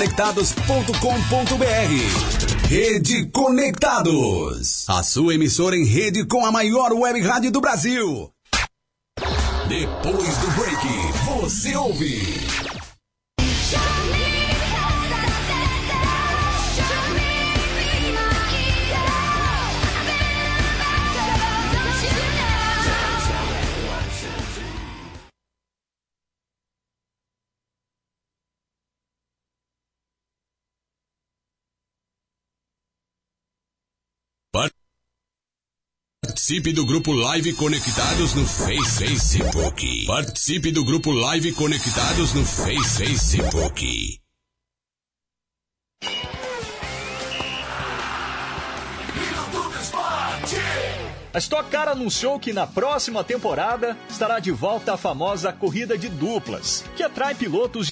conectados.com.br. 0.00 2.68
Rede 2.68 3.26
Conectados. 3.26 4.88
A 4.88 5.02
sua 5.02 5.34
emissora 5.34 5.76
em 5.76 5.84
rede 5.84 6.24
com 6.24 6.46
a 6.46 6.50
maior 6.50 6.94
web 6.94 7.20
rádio 7.20 7.50
do 7.50 7.60
Brasil. 7.60 8.32
Depois 9.68 10.38
do 10.38 10.50
break, 10.52 10.86
você 11.26 11.76
ouve. 11.76 12.40
Participe 36.50 36.72
do 36.72 36.84
grupo 36.84 37.12
Live 37.12 37.52
Conectados 37.52 38.34
no 38.34 38.44
Face- 38.44 38.98
Facebook. 38.98 40.04
Participe 40.04 40.72
do 40.72 40.84
grupo 40.84 41.12
Live 41.12 41.52
Conectados 41.52 42.34
no 42.34 42.44
Face- 42.44 42.98
Facebook. 42.98 44.18
A 51.32 51.38
Stock 51.38 51.70
Car 51.70 51.88
anunciou 51.88 52.40
que 52.40 52.52
na 52.52 52.66
próxima 52.66 53.22
temporada 53.22 53.96
estará 54.08 54.40
de 54.40 54.50
volta 54.50 54.94
a 54.94 54.96
famosa 54.96 55.52
corrida 55.52 55.96
de 55.96 56.08
duplas, 56.08 56.84
que 56.96 57.04
atrai 57.04 57.36
pilotos 57.36 57.86